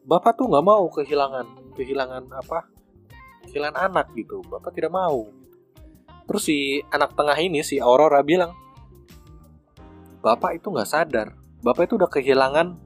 bapak 0.03 0.35
tuh 0.35 0.51
nggak 0.51 0.67
mau 0.67 0.85
kehilangan 0.91 1.47
kehilangan 1.79 2.25
apa? 2.35 2.67
Kehilangan 3.47 3.91
anak 3.91 4.07
gitu. 4.15 4.43
Bapak 4.47 4.75
tidak 4.75 4.93
mau. 4.95 5.31
Terus 6.27 6.43
si 6.47 6.81
anak 6.91 7.15
tengah 7.19 7.35
ini 7.39 7.63
si 7.67 7.83
Aurora 7.83 8.23
bilang 8.23 8.55
bapak 10.23 10.63
itu 10.63 10.71
nggak 10.71 10.91
sadar. 10.91 11.35
Bapak 11.63 11.91
itu 11.91 11.95
udah 11.99 12.11
kehilangan 12.11 12.79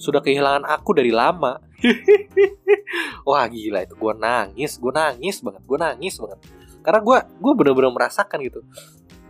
sudah 0.00 0.22
kehilangan 0.22 0.66
aku 0.66 0.96
dari 0.96 1.14
lama. 1.14 1.58
Wah 3.28 3.46
gila 3.46 3.86
itu. 3.86 3.94
Gue 3.94 4.14
nangis 4.16 4.78
gue 4.78 4.92
nangis 4.94 5.42
banget 5.42 5.62
gue 5.66 5.78
nangis 5.78 6.14
banget. 6.18 6.38
Karena 6.80 7.00
gue 7.02 7.18
gue 7.38 7.52
bener-bener 7.54 7.92
merasakan 7.94 8.38
gitu. 8.42 8.62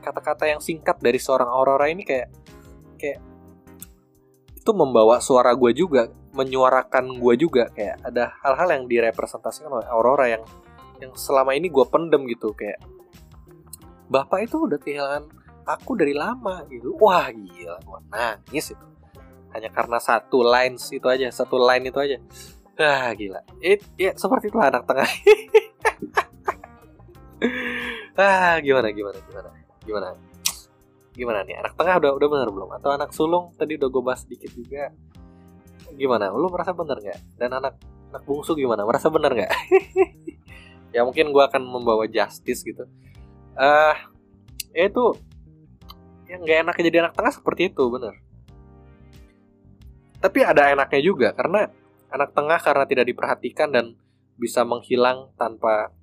Kata-kata 0.00 0.48
yang 0.48 0.61
singkat 0.64 0.96
dari 1.00 1.20
seorang 1.20 1.48
Aurora 1.48 1.92
ini 1.92 2.05
kayak 2.05 2.33
kayak 2.96 3.20
itu 4.57 4.70
membawa 4.76 5.20
suara 5.24 5.53
gue 5.57 5.72
juga 5.72 6.09
menyuarakan 6.30 7.18
gue 7.18 7.34
juga 7.34 7.70
kayak 7.74 8.06
ada 8.06 8.34
hal-hal 8.46 8.68
yang 8.78 8.84
direpresentasikan 8.86 9.70
oleh 9.70 9.86
Aurora 9.90 10.30
yang 10.30 10.42
yang 11.02 11.12
selama 11.16 11.56
ini 11.56 11.72
gue 11.72 11.82
pendem 11.90 12.22
gitu 12.30 12.54
kayak 12.54 12.78
bapak 14.06 14.46
itu 14.46 14.66
udah 14.68 14.78
kehilangan 14.78 15.24
aku 15.66 15.98
dari 15.98 16.14
lama 16.14 16.66
gitu. 16.70 16.94
Wah 16.98 17.30
gila 17.30 17.78
gue 17.82 17.98
nangis 18.10 18.74
itu. 18.74 18.86
Hanya 19.50 19.70
karena 19.74 19.98
satu 19.98 20.46
lines 20.46 20.86
itu 20.94 21.06
aja 21.10 21.26
satu 21.34 21.58
line 21.58 21.90
itu 21.90 21.98
aja. 21.98 22.16
Ah 22.78 23.10
gila. 23.14 23.42
It 23.58 23.82
ya 23.98 24.14
seperti 24.14 24.50
itu 24.50 24.58
anak 24.58 24.86
tengah. 24.86 25.10
Ah 28.20 28.60
gimana 28.60 28.92
gimana 28.92 29.16
gimana 29.24 29.48
gimana? 29.80 30.08
Gimana 31.16 31.40
nih 31.40 31.56
anak 31.56 31.72
tengah 31.72 31.96
udah 31.96 32.12
udah 32.20 32.28
benar 32.28 32.48
belum? 32.52 32.68
Atau 32.76 32.92
anak 32.92 33.16
sulung? 33.16 33.56
Tadi 33.56 33.80
udah 33.80 33.88
gue 33.88 34.02
bahas 34.04 34.28
sedikit 34.28 34.52
juga 34.52 34.92
gimana? 35.94 36.32
Lu 36.32 36.48
merasa 36.52 36.72
benar 36.72 36.98
nggak? 37.00 37.40
Dan 37.40 37.50
anak 37.56 37.74
anak 38.10 38.22
bungsu 38.26 38.56
gimana? 38.58 38.82
Merasa 38.84 39.08
benar 39.08 39.32
nggak? 39.34 39.52
Ya 40.90 41.06
mungkin 41.06 41.30
gue 41.30 41.38
akan 41.38 41.62
membawa 41.70 42.02
justice 42.10 42.66
gitu. 42.66 42.82
Ah 43.54 43.94
uh, 43.94 43.96
ya 44.74 44.90
itu 44.90 45.14
yang 46.26 46.42
nggak 46.42 46.58
enak 46.66 46.74
jadi 46.82 46.98
anak 47.06 47.14
tengah 47.14 47.30
seperti 47.30 47.70
itu 47.70 47.86
bener. 47.86 48.18
Tapi 50.18 50.42
ada 50.42 50.74
enaknya 50.74 50.98
juga 50.98 51.30
karena 51.30 51.70
anak 52.10 52.34
tengah 52.34 52.58
karena 52.58 52.84
tidak 52.90 53.06
diperhatikan 53.06 53.70
dan 53.70 53.94
bisa 54.34 54.66
menghilang 54.66 55.30
tanpa 55.38 55.94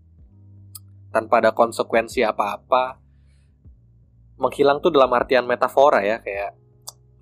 tanpa 1.11 1.43
ada 1.43 1.51
konsekuensi 1.51 2.23
apa-apa. 2.23 3.03
Menghilang 4.39 4.79
tuh 4.79 4.93
dalam 4.93 5.11
artian 5.11 5.43
metafora 5.49 5.99
ya, 6.05 6.21
kayak 6.21 6.53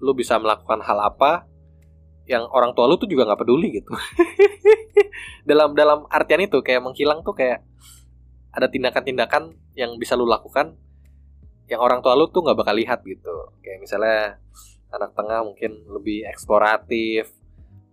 lu 0.04 0.12
bisa 0.12 0.36
melakukan 0.36 0.84
hal 0.84 1.00
apa 1.00 1.48
yang 2.26 2.46
orang 2.50 2.74
tua 2.74 2.90
lu 2.90 2.98
tuh 2.98 3.10
juga 3.10 3.30
nggak 3.30 3.42
peduli 3.46 3.82
gitu. 3.82 3.94
dalam 5.50 5.78
dalam 5.78 6.10
artian 6.10 6.42
itu 6.42 6.62
kayak 6.66 6.82
menghilang 6.82 7.22
tuh 7.22 7.38
kayak 7.38 7.62
ada 8.56 8.68
tindakan-tindakan 8.72 9.54
yang 9.78 9.94
bisa 10.02 10.18
lu 10.18 10.26
lakukan 10.26 10.74
yang 11.66 11.82
orang 11.82 12.02
tua 12.02 12.18
lu 12.18 12.30
tuh 12.30 12.46
nggak 12.46 12.58
bakal 12.58 12.76
lihat 12.78 13.06
gitu. 13.06 13.54
Kayak 13.62 13.80
misalnya 13.82 14.22
anak 14.94 15.12
tengah 15.14 15.44
mungkin 15.44 15.86
lebih 15.92 16.26
eksploratif 16.30 17.30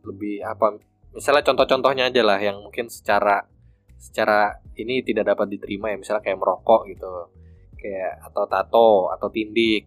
lebih 0.02 0.42
apa 0.42 0.78
misalnya 1.14 1.44
contoh-contohnya 1.46 2.10
aja 2.10 2.22
lah 2.24 2.38
yang 2.38 2.58
mungkin 2.62 2.90
secara 2.90 3.46
secara 3.98 4.58
ini 4.74 5.04
tidak 5.06 5.34
dapat 5.34 5.46
diterima 5.54 5.94
ya 5.94 5.96
misalnya 5.98 6.22
kayak 6.26 6.38
merokok 6.40 6.90
gitu 6.90 7.30
kayak 7.78 8.18
atau 8.30 8.44
tato 8.46 8.90
atau 9.14 9.28
tindik 9.30 9.86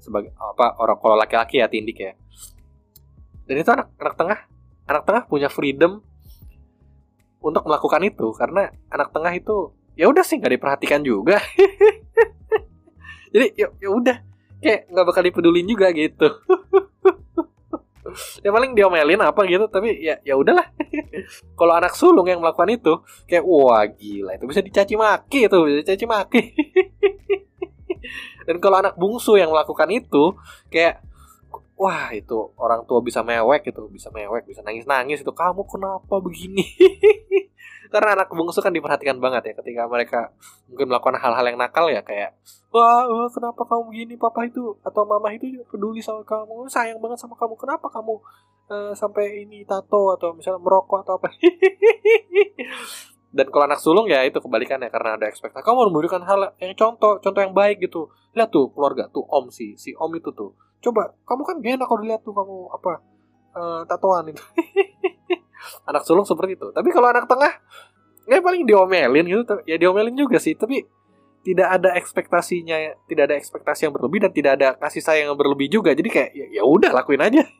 sebagai 0.00 0.32
apa 0.36 0.76
orang 0.80 0.98
kalau 1.00 1.16
laki-laki 1.16 1.60
ya 1.60 1.68
tindik 1.68 1.96
ya 1.96 2.12
dan 3.48 3.54
itu 3.56 3.70
anak 3.72 3.88
anak 3.96 4.14
tengah 4.14 4.38
anak 4.84 5.02
tengah 5.08 5.22
punya 5.24 5.48
freedom 5.48 6.04
untuk 7.40 7.64
melakukan 7.64 8.04
itu 8.04 8.28
karena 8.36 8.68
anak 8.92 9.08
tengah 9.10 9.32
itu 9.32 9.72
ya 9.96 10.06
udah 10.06 10.22
sih 10.22 10.36
nggak 10.36 10.60
diperhatikan 10.60 11.00
juga. 11.00 11.40
Jadi 13.32 13.46
ya 13.56 13.72
ya 13.80 13.88
udah 13.88 14.16
kayak 14.60 14.92
nggak 14.92 15.06
bakal 15.08 15.22
dipedulin 15.24 15.66
juga 15.66 15.88
gitu. 15.96 16.28
Ya 18.40 18.48
paling 18.48 18.72
diomelin 18.72 19.20
apa 19.20 19.44
gitu 19.44 19.68
tapi 19.68 20.00
ya 20.00 20.16
ya 20.24 20.32
udahlah. 20.32 20.64
Kalau 21.60 21.76
anak 21.76 21.92
sulung 21.92 22.24
yang 22.24 22.40
melakukan 22.40 22.72
itu 22.72 23.04
kayak 23.28 23.44
wah 23.44 23.84
gila 23.84 24.32
itu 24.32 24.48
bisa 24.48 24.64
dicaci 24.64 24.96
maki 24.96 25.44
itu 25.44 25.56
bisa 25.68 25.76
dicaci 25.84 26.04
maki. 26.08 26.42
Dan 28.48 28.64
kalau 28.64 28.80
anak 28.80 28.96
bungsu 28.96 29.36
yang 29.36 29.52
melakukan 29.52 29.92
itu 29.92 30.32
kayak 30.72 31.04
wah 31.78 32.10
itu 32.10 32.50
orang 32.58 32.82
tua 32.90 32.98
bisa 32.98 33.22
mewek 33.22 33.70
gitu 33.70 33.86
bisa 33.86 34.10
mewek 34.10 34.50
bisa 34.50 34.66
nangis 34.66 34.84
nangis 34.84 35.22
itu 35.22 35.30
kamu 35.30 35.62
kenapa 35.62 36.18
begini? 36.18 36.66
Karena 37.94 38.20
anak 38.20 38.28
bungsu 38.34 38.60
kan 38.60 38.74
diperhatikan 38.74 39.16
banget 39.16 39.48
ya 39.48 39.54
ketika 39.62 39.88
mereka 39.88 40.20
mungkin 40.68 40.92
melakukan 40.92 41.16
hal-hal 41.16 41.46
yang 41.46 41.56
nakal 41.56 41.88
ya 41.88 42.04
kayak 42.04 42.36
wah, 42.74 43.06
wah 43.06 43.30
kenapa 43.30 43.64
kamu 43.64 43.82
begini? 43.94 44.14
Papa 44.18 44.44
itu 44.44 44.76
atau 44.84 45.06
mama 45.06 45.32
itu 45.32 45.48
peduli 45.70 46.02
sama 46.02 46.20
kamu 46.26 46.68
sayang 46.68 46.98
banget 47.00 47.22
sama 47.22 47.38
kamu 47.38 47.54
kenapa 47.56 47.86
kamu 47.88 48.20
uh, 48.68 48.92
sampai 48.92 49.46
ini 49.46 49.64
tato 49.64 50.12
atau 50.18 50.34
misalnya 50.34 50.60
merokok 50.60 51.06
atau 51.06 51.16
apa? 51.16 51.30
Dan 53.28 53.54
kalau 53.54 53.64
anak 53.70 53.80
sulung 53.80 54.08
ya 54.10 54.24
itu 54.26 54.40
kebalikannya 54.40 54.90
karena 54.90 55.14
ada 55.14 55.30
ekspektasi 55.30 55.64
kamu 55.64 55.94
memberikan 55.94 56.20
hal 56.26 56.52
yang 56.58 56.74
contoh 56.74 57.22
contoh 57.22 57.40
yang 57.40 57.54
baik 57.54 57.80
gitu. 57.86 58.10
Lihat 58.34 58.50
tuh 58.52 58.68
keluarga 58.74 59.08
tuh 59.08 59.24
om 59.30 59.48
si 59.48 59.78
si 59.80 59.96
om 59.96 60.12
itu 60.12 60.28
tuh 60.34 60.52
coba 60.78 61.14
kamu 61.26 61.42
kan 61.42 61.56
gak 61.58 61.72
enak 61.78 61.86
kalau 61.86 62.00
dilihat 62.02 62.22
tuh 62.22 62.34
kamu 62.34 62.56
apa 62.70 62.92
uh, 63.54 63.82
tatoan 63.86 64.30
itu. 64.30 64.42
Anak 65.90 66.06
sulung 66.06 66.24
seperti 66.24 66.54
itu. 66.54 66.70
Tapi 66.70 66.88
kalau 66.94 67.10
anak 67.10 67.26
tengah 67.26 67.50
ya 68.30 68.38
paling 68.38 68.62
diomelin 68.64 69.26
gitu. 69.26 69.58
Ya 69.66 69.76
diomelin 69.76 70.14
juga 70.14 70.38
sih 70.38 70.54
tapi 70.54 70.86
tidak 71.42 71.80
ada 71.80 71.96
ekspektasinya 71.96 72.76
tidak 73.08 73.32
ada 73.32 73.36
ekspektasi 73.40 73.88
yang 73.88 73.94
berlebih 73.94 74.22
dan 74.26 74.32
tidak 74.34 74.52
ada 74.60 74.68
kasih 74.78 75.02
sayang 75.02 75.34
yang 75.34 75.38
berlebih 75.38 75.66
juga. 75.66 75.90
Jadi 75.96 76.08
kayak 76.08 76.30
ya, 76.34 76.46
ya 76.60 76.62
udah 76.62 76.90
lakuin 76.94 77.22
aja. 77.22 77.42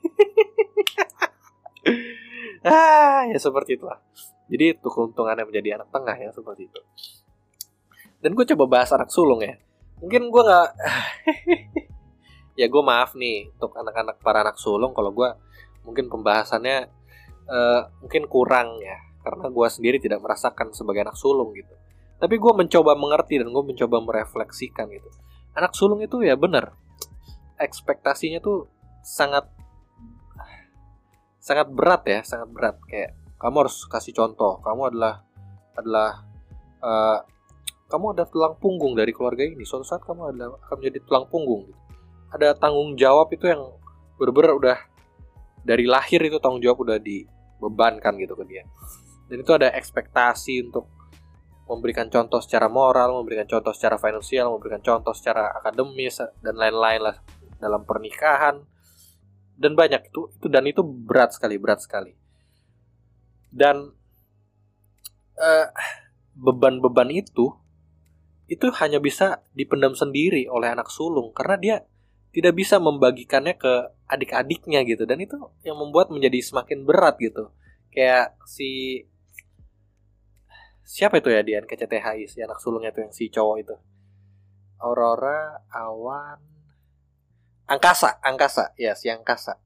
Ah 2.59 3.23
ya 3.31 3.39
seperti 3.39 3.79
itulah. 3.79 4.03
Jadi 4.51 4.77
itu 4.77 4.89
keuntungannya 4.91 5.47
menjadi 5.47 5.79
anak 5.79 5.89
tengah 5.95 6.17
ya 6.19 6.29
seperti 6.35 6.67
itu. 6.67 6.81
Dan 8.19 8.35
gue 8.35 8.45
coba 8.55 8.65
bahas 8.67 8.91
anak 8.91 9.15
sulung 9.15 9.41
ya. 9.41 9.55
Mungkin 10.03 10.27
gue 10.27 10.43
nggak 10.43 10.69
ya 12.59 12.67
gue 12.67 12.83
maaf 12.83 13.15
nih 13.15 13.55
untuk 13.55 13.79
anak-anak 13.79 14.19
para 14.19 14.43
anak 14.43 14.59
sulung 14.59 14.91
kalau 14.91 15.15
gue 15.15 15.31
mungkin 15.87 16.11
pembahasannya 16.11 16.91
uh, 17.47 17.81
mungkin 18.03 18.27
kurang 18.27 18.83
ya 18.83 18.99
karena 19.23 19.47
gue 19.47 19.67
sendiri 19.71 20.03
tidak 20.03 20.19
merasakan 20.19 20.75
sebagai 20.75 21.07
anak 21.07 21.15
sulung 21.15 21.55
gitu. 21.55 21.71
Tapi 22.19 22.35
gue 22.35 22.53
mencoba 22.53 22.99
mengerti 22.99 23.39
dan 23.39 23.55
gue 23.55 23.63
mencoba 23.63 24.03
merefleksikan 24.03 24.91
gitu. 24.91 25.07
Anak 25.55 25.79
sulung 25.79 26.03
itu 26.03 26.19
ya 26.27 26.35
bener 26.35 26.75
ekspektasinya 27.59 28.39
tuh 28.39 28.71
sangat 29.03 29.47
sangat 31.39 31.71
berat 31.71 32.03
ya 32.11 32.21
sangat 32.27 32.49
berat. 32.51 32.77
Kayak 32.91 33.15
kamu 33.39 33.67
harus 33.67 33.87
kasih 33.87 34.15
contoh 34.19 34.59
kamu 34.67 34.95
adalah 34.95 35.23
adalah 35.79 36.11
uh, 36.83 37.19
kamu 37.87 38.19
ada 38.19 38.25
tulang 38.27 38.59
punggung 38.59 38.99
dari 38.99 39.15
keluarga 39.15 39.47
ini. 39.47 39.63
Suatu 39.63 39.87
saat 39.87 40.03
kamu 40.03 40.35
adalah 40.35 40.59
akan 40.67 40.75
menjadi 40.83 40.99
tulang 41.07 41.31
punggung 41.31 41.71
gitu. 41.71 41.88
Ada 42.29 42.53
tanggung 42.57 42.95
jawab 42.95 43.33
itu 43.33 43.49
yang 43.49 43.73
bener-bener 44.21 44.53
udah 44.57 44.79
dari 45.65 45.85
lahir 45.85 46.21
itu 46.25 46.37
tanggung 46.41 46.61
jawab 46.61 46.85
udah 46.85 46.99
dibebankan 47.01 48.17
gitu 48.21 48.35
ke 48.37 48.45
dia. 48.49 48.65
Dan 49.29 49.45
itu 49.45 49.53
ada 49.53 49.69
ekspektasi 49.77 50.69
untuk 50.69 50.89
memberikan 51.69 52.09
contoh 52.09 52.41
secara 52.41 52.73
moral, 52.73 53.13
memberikan 53.21 53.45
contoh 53.45 53.77
secara 53.77 54.01
finansial, 54.01 54.49
memberikan 54.57 54.81
contoh 54.81 55.13
secara 55.13 55.53
akademis 55.61 56.25
dan 56.41 56.55
lain-lain 56.57 57.13
lah 57.13 57.17
dalam 57.61 57.85
pernikahan. 57.85 58.65
Dan 59.59 59.77
banyak 59.77 60.09
itu 60.09 60.33
itu 60.39 60.47
dan 60.49 60.65
itu 60.65 60.81
berat 60.81 61.37
sekali 61.37 61.61
berat 61.61 61.85
sekali. 61.85 62.17
Dan 63.53 63.93
beban 66.39 66.81
beban-beban 66.81 67.11
itu 67.15 67.55
itu 68.49 68.67
hanya 68.81 68.99
bisa 68.99 69.45
dipendam 69.53 69.93
sendiri 69.93 70.49
oleh 70.49 70.73
anak 70.73 70.89
sulung 70.89 71.37
karena 71.37 71.57
dia 71.61 71.77
tidak 72.39 72.55
bisa 72.55 72.79
membagikannya 72.79 73.59
ke 73.59 73.91
adik-adiknya 74.07 74.87
gitu. 74.87 75.03
Dan 75.03 75.19
itu 75.19 75.35
yang 75.67 75.75
membuat 75.75 76.15
menjadi 76.15 76.39
semakin 76.39 76.87
berat 76.87 77.19
gitu. 77.19 77.51
Kayak 77.91 78.39
si 78.47 79.03
siapa 80.87 81.19
itu 81.19 81.35
ya 81.35 81.43
di 81.43 81.59
NKCTHI 81.59 82.31
si 82.31 82.39
anak 82.39 82.63
sulungnya 82.63 82.95
itu 82.95 83.03
yang 83.03 83.11
si 83.11 83.27
cowok 83.27 83.57
itu? 83.59 83.75
Aurora 84.79 85.67
Awan 85.75 86.39
Angkasa 87.67 88.23
Angkasa. 88.23 88.71
Ya 88.79 88.95
si 88.95 89.11
Angkasa. 89.11 89.59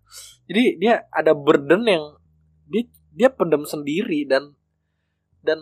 Jadi 0.48 0.80
dia 0.80 1.04
ada 1.12 1.36
burden 1.36 1.84
yang 1.84 2.16
dia 2.72 2.88
dia 3.12 3.28
pendem 3.28 3.68
sendiri 3.68 4.24
dan 4.24 4.56
dan 5.44 5.60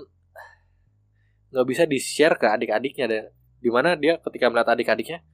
nggak 1.51 1.66
bisa 1.66 1.83
di 1.90 1.99
share 1.99 2.38
ke 2.38 2.46
adik-adiknya. 2.46 3.11
Deh 3.11 3.27
di 3.59 3.66
mana 3.66 3.99
dia 3.99 4.14
ketika 4.23 4.46
melihat 4.46 4.79
adik-adiknya 4.79 5.27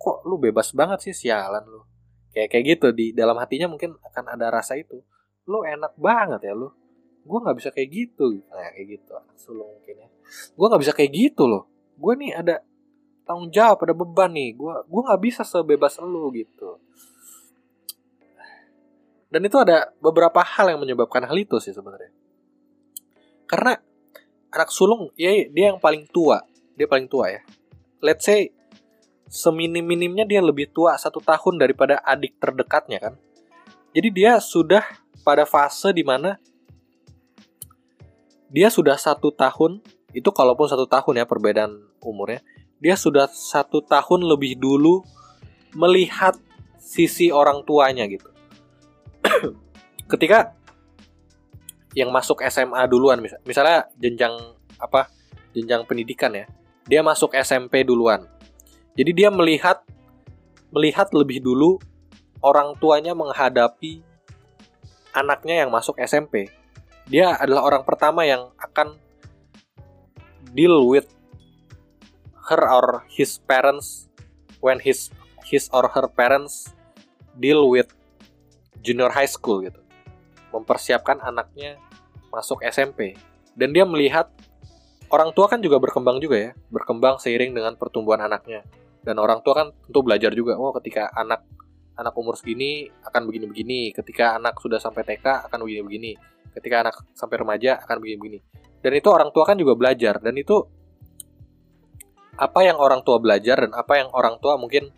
kok 0.00 0.24
lu 0.24 0.40
bebas 0.40 0.72
banget 0.72 1.04
sih 1.04 1.12
sialan 1.12 1.60
lu? 1.68 1.84
Kayak 2.32 2.48
kayak 2.56 2.64
gitu 2.64 2.88
di 2.96 3.12
dalam 3.12 3.36
hatinya 3.36 3.68
mungkin 3.68 4.00
akan 4.00 4.24
ada 4.32 4.48
rasa 4.48 4.80
itu. 4.80 5.04
Lu 5.44 5.60
enak 5.60 5.92
banget 6.00 6.48
ya 6.48 6.56
lu. 6.56 6.72
Gue 7.20 7.38
nggak 7.44 7.56
bisa 7.60 7.68
kayak 7.68 7.88
gitu. 7.92 8.40
Nah 8.48 8.72
kayak 8.72 8.96
gitu. 8.96 9.12
Sulung 9.36 9.68
mungkin 9.76 10.00
ya. 10.00 10.08
Gue 10.56 10.66
nggak 10.72 10.80
bisa 10.80 10.92
kayak 10.96 11.12
gitu 11.12 11.44
loh. 11.44 11.68
Gue 12.00 12.16
nih 12.16 12.32
ada 12.32 12.64
tanggung 13.28 13.52
jawab 13.52 13.84
ada 13.84 13.92
beban 13.92 14.32
nih. 14.32 14.56
Gue 14.56 14.72
gue 14.88 15.02
nggak 15.04 15.20
bisa 15.20 15.42
sebebas 15.44 16.00
lu 16.00 16.32
gitu. 16.32 16.80
Dan 19.30 19.46
itu 19.46 19.56
ada 19.60 19.92
beberapa 20.00 20.42
hal 20.42 20.74
yang 20.74 20.80
menyebabkan 20.80 21.28
hal 21.28 21.36
itu 21.36 21.60
sih 21.60 21.76
sebenarnya. 21.76 22.10
Karena 23.44 23.76
anak 24.50 24.70
sulung 24.72 25.12
ya 25.18 25.30
dia 25.50 25.74
yang 25.74 25.78
paling 25.82 26.08
tua. 26.08 26.40
Dia 26.78 26.88
paling 26.88 27.10
tua 27.10 27.28
ya. 27.28 27.42
Let's 28.00 28.24
say 28.24 28.54
seminim-minimnya 29.30 30.26
dia 30.26 30.42
lebih 30.42 30.74
tua 30.74 30.98
satu 30.98 31.22
tahun 31.22 31.62
daripada 31.62 32.02
adik 32.02 32.36
terdekatnya 32.42 32.98
kan? 32.98 33.14
Jadi 33.94 34.08
dia 34.10 34.42
sudah 34.42 34.82
pada 35.22 35.46
fase 35.46 35.94
di 35.94 36.02
mana 36.02 36.34
dia 38.50 38.66
sudah 38.66 38.98
satu 38.98 39.30
tahun 39.30 39.78
itu 40.10 40.26
kalaupun 40.34 40.66
satu 40.66 40.90
tahun 40.90 41.22
ya 41.22 41.24
perbedaan 41.24 41.78
umurnya 42.02 42.42
dia 42.82 42.98
sudah 42.98 43.30
satu 43.30 43.86
tahun 43.86 44.26
lebih 44.26 44.58
dulu 44.58 45.06
melihat 45.78 46.34
sisi 46.82 47.30
orang 47.30 47.62
tuanya 47.62 48.10
gitu. 48.10 48.26
Ketika 50.10 50.58
yang 51.94 52.10
masuk 52.10 52.42
SMA 52.50 52.82
duluan 52.90 53.22
misalnya 53.46 53.86
jenjang 53.94 54.34
apa? 54.82 55.06
Jenjang 55.54 55.86
pendidikan 55.86 56.34
ya. 56.34 56.50
Dia 56.90 57.06
masuk 57.06 57.36
SMP 57.38 57.86
duluan 57.86 58.26
jadi 58.94 59.10
dia 59.12 59.28
melihat 59.30 59.82
melihat 60.70 61.10
lebih 61.10 61.42
dulu 61.42 61.78
orang 62.40 62.78
tuanya 62.78 63.12
menghadapi 63.12 64.02
anaknya 65.10 65.66
yang 65.66 65.70
masuk 65.74 65.98
SMP 65.98 66.50
dia 67.10 67.34
adalah 67.34 67.66
orang 67.66 67.82
pertama 67.82 68.22
yang 68.22 68.54
akan 68.54 68.94
deal 70.54 70.86
with 70.86 71.10
her 72.46 72.62
or 72.66 73.02
his 73.10 73.42
parents 73.42 74.06
when 74.62 74.78
his 74.78 75.10
his 75.46 75.66
or 75.74 75.90
her 75.90 76.06
parents 76.06 76.70
deal 77.38 77.66
with 77.66 77.90
junior 78.82 79.10
high 79.10 79.28
school 79.28 79.62
gitu. 79.62 79.82
Mempersiapkan 80.54 81.18
anaknya 81.22 81.78
masuk 82.30 82.62
SMP 82.66 83.18
dan 83.58 83.74
dia 83.74 83.82
melihat 83.82 84.30
orang 85.10 85.34
tua 85.34 85.50
kan 85.50 85.58
juga 85.58 85.82
berkembang 85.82 86.22
juga 86.22 86.38
ya 86.38 86.50
berkembang 86.70 87.18
seiring 87.18 87.50
dengan 87.50 87.74
pertumbuhan 87.74 88.22
anaknya 88.22 88.62
dan 89.00 89.16
orang 89.16 89.40
tua 89.40 89.64
kan 89.64 89.68
tentu 89.72 90.00
belajar 90.04 90.32
juga 90.36 90.56
oh 90.60 90.72
ketika 90.76 91.08
anak 91.16 91.44
anak 91.96 92.14
umur 92.16 92.36
segini 92.36 92.88
akan 93.04 93.28
begini-begini 93.28 93.92
ketika 93.92 94.40
anak 94.40 94.56
sudah 94.60 94.80
sampai 94.80 95.04
TK 95.04 95.48
akan 95.48 95.58
begini-begini 95.64 96.16
ketika 96.54 96.82
anak 96.86 96.96
sampai 97.14 97.36
remaja 97.40 97.78
akan 97.82 97.96
begini-begini. 98.02 98.38
Dan 98.80 98.92
itu 98.96 99.08
orang 99.12 99.30
tua 99.30 99.44
kan 99.44 99.56
juga 99.60 99.76
belajar 99.76 100.18
dan 100.18 100.34
itu 100.34 100.64
apa 102.40 102.60
yang 102.64 102.80
orang 102.80 103.04
tua 103.04 103.20
belajar 103.20 103.68
dan 103.68 103.72
apa 103.76 104.00
yang 104.00 104.08
orang 104.16 104.40
tua 104.40 104.56
mungkin 104.56 104.88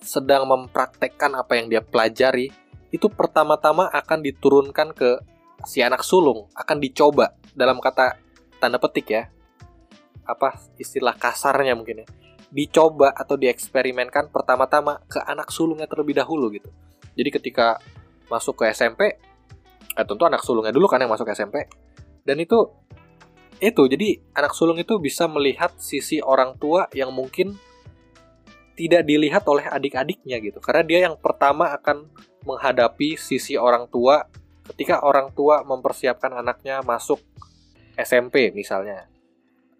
sedang 0.00 0.48
mempraktekkan 0.48 1.36
apa 1.36 1.60
yang 1.60 1.68
dia 1.68 1.84
pelajari 1.84 2.48
itu 2.88 3.12
pertama-tama 3.12 3.90
akan 3.92 4.24
diturunkan 4.24 4.96
ke 4.96 5.20
si 5.68 5.84
anak 5.84 6.00
sulung 6.00 6.48
akan 6.56 6.80
dicoba 6.80 7.36
dalam 7.52 7.76
kata 7.82 8.16
tanda 8.56 8.80
petik 8.80 9.12
ya 9.12 9.28
apa 10.24 10.56
istilah 10.80 11.12
kasarnya 11.18 11.76
mungkin 11.76 12.06
ya 12.06 12.06
dicoba 12.50 13.10
atau 13.12 13.34
dieksperimenkan 13.34 14.30
pertama-tama 14.30 15.02
ke 15.10 15.18
anak 15.22 15.50
sulungnya 15.50 15.90
terlebih 15.90 16.16
dahulu 16.16 16.50
gitu. 16.54 16.70
Jadi 17.16 17.30
ketika 17.32 17.80
masuk 18.30 18.62
ke 18.62 18.70
SMP 18.70 19.18
eh, 19.96 20.04
tentu 20.06 20.22
anak 20.26 20.42
sulungnya 20.42 20.74
dulu 20.74 20.86
kan 20.90 21.02
yang 21.02 21.10
masuk 21.10 21.26
SMP 21.30 21.66
dan 22.26 22.36
itu 22.42 22.70
itu 23.56 23.82
jadi 23.88 24.20
anak 24.36 24.52
sulung 24.52 24.76
itu 24.76 25.00
bisa 25.00 25.24
melihat 25.30 25.72
sisi 25.80 26.20
orang 26.20 26.60
tua 26.60 26.90
yang 26.92 27.08
mungkin 27.08 27.56
tidak 28.76 29.08
dilihat 29.08 29.42
oleh 29.48 29.64
adik-adiknya 29.64 30.36
gitu. 30.44 30.60
Karena 30.60 30.84
dia 30.84 31.08
yang 31.08 31.16
pertama 31.16 31.72
akan 31.72 32.12
menghadapi 32.44 33.16
sisi 33.16 33.56
orang 33.56 33.88
tua 33.88 34.28
ketika 34.68 35.00
orang 35.00 35.32
tua 35.32 35.64
mempersiapkan 35.64 36.36
anaknya 36.36 36.84
masuk 36.84 37.18
SMP 37.96 38.52
misalnya. 38.52 39.08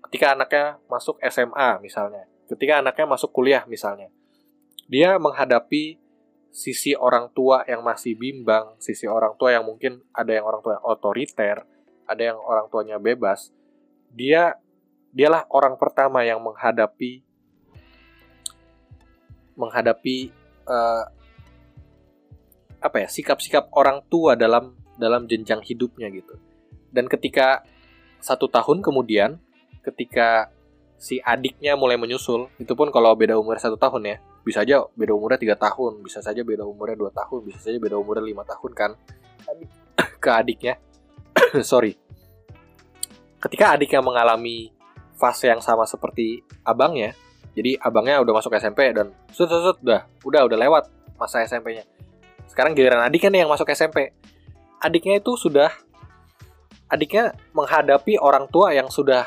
Ketika 0.09 0.33
anaknya 0.33 0.81
masuk 0.89 1.21
SMA 1.29 1.83
misalnya, 1.85 2.25
ketika 2.47 2.81
anaknya 2.81 3.07
masuk 3.07 3.31
kuliah 3.35 3.67
misalnya, 3.67 4.11
dia 4.87 5.19
menghadapi 5.19 5.99
sisi 6.57 6.97
orang 6.97 7.29
tua 7.37 7.67
yang 7.69 7.85
masih 7.85 8.17
bimbang, 8.17 8.79
sisi 8.81 9.05
orang 9.05 9.37
tua 9.37 9.53
yang 9.53 9.69
mungkin 9.69 10.01
ada 10.17 10.33
yang 10.33 10.47
orang 10.49 10.65
tua 10.65 10.81
yang 10.81 10.87
otoriter, 10.89 11.57
ada 12.09 12.23
yang 12.23 12.39
orang 12.41 12.67
tuanya 12.73 12.97
bebas. 12.97 13.53
Dia 14.15 14.57
dialah 15.13 15.45
orang 15.53 15.77
pertama 15.77 16.25
yang 16.25 16.41
menghadapi 16.41 17.21
menghadapi 19.57 20.33
uh, 20.69 21.05
apa 22.81 22.97
ya 23.05 23.09
sikap-sikap 23.09 23.73
orang 23.73 24.05
tua 24.09 24.37
dalam 24.37 24.77
dalam 24.97 25.29
jenjang 25.29 25.61
hidupnya 25.61 26.09
gitu. 26.09 26.41
Dan 26.89 27.09
ketika 27.11 27.65
satu 28.21 28.49
tahun 28.49 28.81
kemudian 28.81 29.37
ketika 29.85 30.49
si 30.97 31.21
adiknya 31.21 31.77
mulai 31.77 32.01
menyusul. 32.01 32.49
Itu 32.61 32.73
pun 32.75 32.89
kalau 32.91 33.13
beda 33.17 33.37
umur 33.37 33.61
satu 33.61 33.77
tahun 33.77 34.03
ya. 34.05 34.17
Bisa 34.43 34.63
aja 34.65 34.85
beda 34.95 35.13
umurnya 35.13 35.39
tiga 35.41 35.57
tahun 35.59 36.01
bisa 36.03 36.23
saja 36.23 36.41
beda 36.47 36.63
umurnya 36.63 36.95
dua 36.95 37.11
tahun 37.11 37.45
bisa 37.47 37.59
saja 37.61 37.77
beda 37.77 37.97
umurnya 38.01 38.25
lima 38.25 38.43
tahun 38.43 38.73
kan. 38.73 38.91
Ke 40.23 40.31
adiknya. 40.33 40.79
Sorry. 41.63 41.95
Ketika 43.43 43.77
adiknya 43.77 44.01
mengalami 44.03 44.77
fase 45.17 45.49
yang 45.49 45.65
sama 45.65 45.89
seperti 45.89 46.45
abangnya 46.63 47.17
jadi 47.57 47.81
abangnya 47.81 48.21
udah 48.21 48.35
masuk 48.37 48.53
SMP 48.61 48.93
dan 48.93 49.17
sud 49.33 49.49
sud, 49.49 49.63
sud 49.65 49.77
udah 49.81 50.05
udah 50.29 50.41
udah 50.45 50.59
lewat 50.61 50.85
masa 51.17 51.41
SMP-nya 51.43 51.89
sekarang 52.53 52.77
giliran 52.77 53.01
adiknya 53.01 53.33
nih 53.33 53.41
yang 53.49 53.51
masuk 53.51 53.73
SMP 53.73 54.13
adiknya 54.85 55.19
itu 55.19 55.33
sudah 55.41 55.73
adiknya 56.93 57.33
menghadapi 57.57 58.21
orang 58.21 58.47
tua 58.53 58.77
yang 58.77 58.93
sudah 58.93 59.25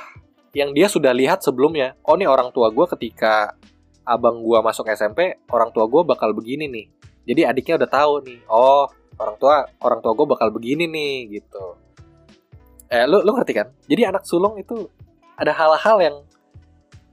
yang 0.54 0.74
dia 0.74 0.90
sudah 0.90 1.14
lihat 1.14 1.46
sebelumnya. 1.46 1.94
Oh 2.06 2.18
nih 2.18 2.30
orang 2.30 2.50
tua 2.50 2.74
gue 2.74 2.86
ketika 2.98 3.54
abang 4.06 4.42
gue 4.42 4.60
masuk 4.62 4.90
SMP, 4.90 5.38
orang 5.54 5.70
tua 5.70 5.86
gue 5.86 6.02
bakal 6.02 6.34
begini 6.34 6.66
nih. 6.66 6.86
Jadi 7.30 7.42
adiknya 7.46 7.76
udah 7.86 7.90
tahu 7.90 8.14
nih. 8.26 8.40
Oh 8.50 8.90
orang 9.20 9.36
tua 9.38 9.56
orang 9.84 10.00
tua 10.02 10.14
gue 10.18 10.28
bakal 10.28 10.50
begini 10.50 10.90
nih 10.90 11.40
gitu. 11.40 11.78
Eh 12.90 13.06
lu 13.06 13.22
lu 13.22 13.32
ngerti 13.38 13.54
kan? 13.54 13.68
Jadi 13.86 14.02
anak 14.10 14.26
sulung 14.26 14.58
itu 14.58 14.90
ada 15.38 15.54
hal-hal 15.54 15.98
yang 16.02 16.16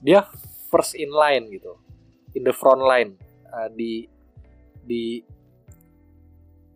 dia 0.00 0.24
first 0.72 0.96
in 0.96 1.12
line 1.12 1.46
gitu, 1.52 1.76
in 2.34 2.42
the 2.42 2.54
front 2.54 2.80
line 2.80 3.14
uh, 3.52 3.68
di 3.70 4.08
di 4.86 5.20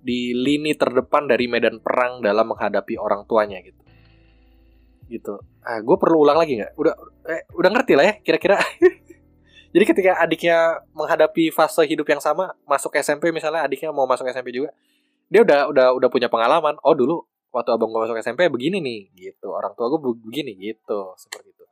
di 0.00 0.32
lini 0.32 0.72
terdepan 0.72 1.28
dari 1.28 1.44
medan 1.44 1.78
perang 1.78 2.24
dalam 2.24 2.48
menghadapi 2.56 2.96
orang 2.96 3.28
tuanya 3.28 3.60
gitu 3.60 3.79
gitu. 5.10 5.42
Ah 5.66 5.82
gue 5.82 5.96
perlu 5.98 6.22
ulang 6.22 6.38
lagi 6.38 6.62
nggak? 6.62 6.78
Udah 6.78 6.94
eh, 7.26 7.42
udah 7.52 7.70
ngerti 7.74 7.92
lah 7.98 8.04
ya 8.06 8.14
kira-kira. 8.22 8.56
Jadi 9.74 9.84
ketika 9.86 10.18
adiknya 10.18 10.82
menghadapi 10.94 11.54
fase 11.54 11.86
hidup 11.86 12.06
yang 12.10 12.22
sama 12.22 12.54
masuk 12.66 12.94
SMP 12.98 13.30
misalnya 13.30 13.66
adiknya 13.66 13.94
mau 13.94 14.06
masuk 14.06 14.26
SMP 14.26 14.50
juga 14.50 14.74
dia 15.30 15.46
udah 15.46 15.70
udah 15.70 15.86
udah 15.94 16.08
punya 16.10 16.26
pengalaman 16.26 16.74
oh 16.82 16.90
dulu 16.90 17.22
waktu 17.54 17.70
abang 17.74 17.90
gue 17.90 18.02
masuk 18.02 18.18
SMP 18.18 18.50
begini 18.50 18.82
nih 18.82 19.00
gitu. 19.14 19.50
Orang 19.50 19.74
tua 19.78 19.90
gue 19.90 20.00
begini 20.02 20.54
gitu 20.58 21.14
seperti 21.18 21.54
itu. 21.54 21.64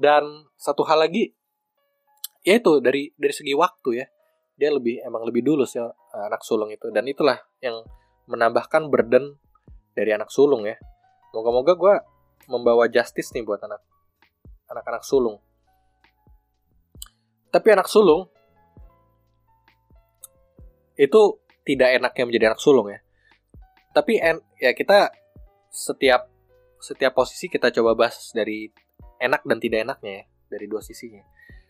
Dan 0.00 0.48
satu 0.56 0.84
hal 0.88 1.08
lagi 1.08 1.32
ya 2.40 2.56
itu 2.56 2.80
dari 2.80 3.12
dari 3.16 3.34
segi 3.36 3.52
waktu 3.52 4.00
ya 4.00 4.06
dia 4.56 4.72
lebih 4.72 5.00
emang 5.04 5.24
lebih 5.24 5.44
dulu 5.44 5.64
sih 5.68 5.80
anak 6.12 6.40
sulung 6.44 6.72
itu. 6.72 6.88
Dan 6.88 7.04
itulah 7.08 7.36
yang 7.60 7.84
menambahkan 8.28 8.88
burden 8.88 9.36
dari 9.92 10.16
anak 10.16 10.32
sulung 10.32 10.64
ya. 10.64 10.76
Moga-moga 11.36 11.76
gue 11.76 11.94
membawa 12.50 12.90
justice 12.90 13.30
nih 13.30 13.46
buat 13.46 13.62
anak 13.62 13.80
anak-anak 14.66 15.06
sulung. 15.06 15.38
Tapi 17.50 17.68
anak 17.70 17.86
sulung 17.86 18.26
itu 20.98 21.40
tidak 21.66 22.02
enaknya 22.02 22.24
menjadi 22.26 22.44
anak 22.52 22.60
sulung 22.62 22.90
ya. 22.90 23.00
Tapi 23.90 24.18
en, 24.22 24.38
ya 24.58 24.74
kita 24.74 25.10
setiap 25.70 26.30
setiap 26.82 27.12
posisi 27.14 27.46
kita 27.46 27.70
coba 27.70 27.94
bahas 27.94 28.34
dari 28.34 28.70
enak 29.20 29.46
dan 29.46 29.58
tidak 29.58 29.86
enaknya 29.86 30.12
ya, 30.12 30.24
dari 30.50 30.66
dua 30.66 30.82
sisinya. 30.82 31.22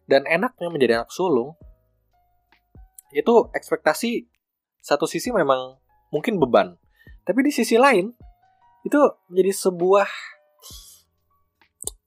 Dan 0.05 0.26
enaknya 0.26 0.68
menjadi 0.68 0.93
anak 1.01 1.12
sulung 1.12 1.57
itu 3.11 3.51
ekspektasi 3.55 4.26
satu 4.81 5.05
sisi 5.05 5.33
memang 5.33 5.76
mungkin 6.11 6.37
beban. 6.41 6.76
Tapi 7.24 7.41
di 7.45 7.53
sisi 7.53 7.76
lain 7.76 8.11
itu 8.83 9.01
menjadi 9.28 9.53
sebuah 9.53 10.09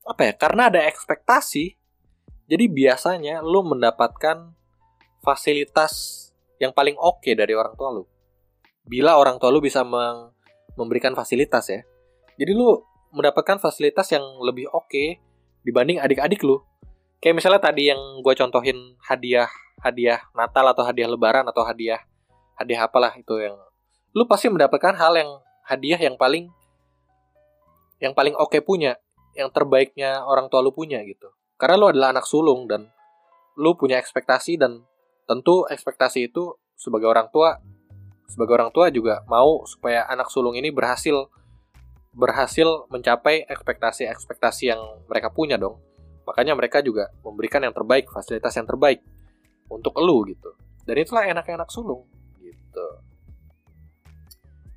apa 0.04 0.30
ya? 0.30 0.32
Karena 0.36 0.68
ada 0.68 0.84
ekspektasi. 0.84 1.76
Jadi 2.44 2.64
biasanya 2.68 3.40
lu 3.40 3.64
mendapatkan 3.64 4.52
fasilitas 5.24 6.28
yang 6.60 6.76
paling 6.76 6.94
oke 7.00 7.24
okay 7.24 7.32
dari 7.32 7.56
orang 7.56 7.72
tua 7.74 7.88
lu. 7.88 8.04
Bila 8.84 9.16
orang 9.16 9.40
tua 9.40 9.48
lu 9.48 9.64
bisa 9.64 9.80
memberikan 10.76 11.16
fasilitas 11.16 11.72
ya. 11.72 11.80
Jadi 12.36 12.52
lu 12.52 12.84
mendapatkan 13.16 13.56
fasilitas 13.56 14.12
yang 14.12 14.22
lebih 14.44 14.68
oke 14.68 14.92
okay 14.92 15.08
dibanding 15.64 15.96
adik-adik 16.04 16.44
lu. 16.44 16.60
Kayak 17.24 17.40
misalnya 17.40 17.64
tadi 17.64 17.88
yang 17.88 18.20
gue 18.20 18.34
contohin 18.36 18.76
hadiah 19.00 19.48
hadiah 19.80 20.20
Natal 20.36 20.68
atau 20.68 20.84
hadiah 20.84 21.08
Lebaran 21.08 21.48
atau 21.48 21.64
hadiah 21.64 22.04
hadiah 22.60 22.84
apalah 22.84 23.12
itu 23.16 23.36
yang 23.40 23.56
lu 24.14 24.24
pasti 24.28 24.46
mendapatkan 24.52 24.94
hal 24.94 25.12
yang 25.16 25.30
hadiah 25.66 25.98
yang 25.98 26.14
paling 26.14 26.52
yang 27.98 28.12
paling 28.12 28.36
oke 28.36 28.52
okay 28.52 28.60
punya 28.60 29.00
yang 29.34 29.50
terbaiknya 29.50 30.22
orang 30.22 30.46
tua 30.46 30.62
lu 30.62 30.70
punya 30.70 31.02
gitu. 31.02 31.30
Karena 31.58 31.78
lu 31.78 31.86
adalah 31.90 32.14
anak 32.14 32.26
sulung 32.26 32.66
dan 32.70 32.90
lu 33.58 33.74
punya 33.78 33.98
ekspektasi 33.98 34.58
dan 34.58 34.82
tentu 35.26 35.66
ekspektasi 35.70 36.30
itu 36.30 36.54
sebagai 36.74 37.06
orang 37.06 37.30
tua 37.30 37.58
sebagai 38.26 38.56
orang 38.56 38.70
tua 38.74 38.90
juga 38.90 39.22
mau 39.30 39.62
supaya 39.68 40.08
anak 40.10 40.32
sulung 40.32 40.56
ini 40.58 40.74
berhasil 40.74 41.28
berhasil 42.14 42.86
mencapai 42.90 43.46
ekspektasi-ekspektasi 43.46 44.70
yang 44.70 44.80
mereka 45.10 45.34
punya 45.34 45.58
dong. 45.58 45.82
Makanya 46.24 46.54
mereka 46.54 46.80
juga 46.80 47.10
memberikan 47.20 47.60
yang 47.60 47.74
terbaik, 47.74 48.08
fasilitas 48.08 48.54
yang 48.54 48.64
terbaik 48.64 49.02
untuk 49.66 49.98
lu 49.98 50.22
gitu. 50.30 50.54
Dan 50.86 50.94
itulah 51.02 51.26
enak-enak 51.26 51.68
sulung 51.68 52.06
gitu. 52.38 52.86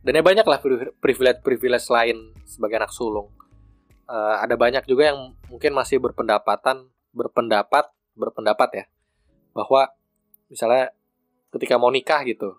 Dan 0.02 0.18
ya 0.18 0.24
banyak 0.26 0.48
lah 0.48 0.60
privilege-privilege 0.98 1.88
lain 1.94 2.18
sebagai 2.48 2.82
anak 2.82 2.92
sulung 2.96 3.37
uh, 4.08 4.42
ada 4.42 4.56
banyak 4.56 4.84
juga 4.88 5.14
yang 5.14 5.36
mungkin 5.52 5.72
masih 5.76 6.02
berpendapatan 6.02 6.88
berpendapat 7.14 7.92
berpendapat 8.18 8.70
ya 8.74 8.86
bahwa 9.54 9.92
misalnya 10.50 10.92
ketika 11.54 11.80
mau 11.80 11.92
nikah 11.94 12.24
gitu 12.26 12.58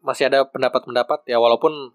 masih 0.00 0.32
ada 0.32 0.48
pendapat-pendapat 0.48 1.28
ya 1.28 1.36
walaupun 1.36 1.92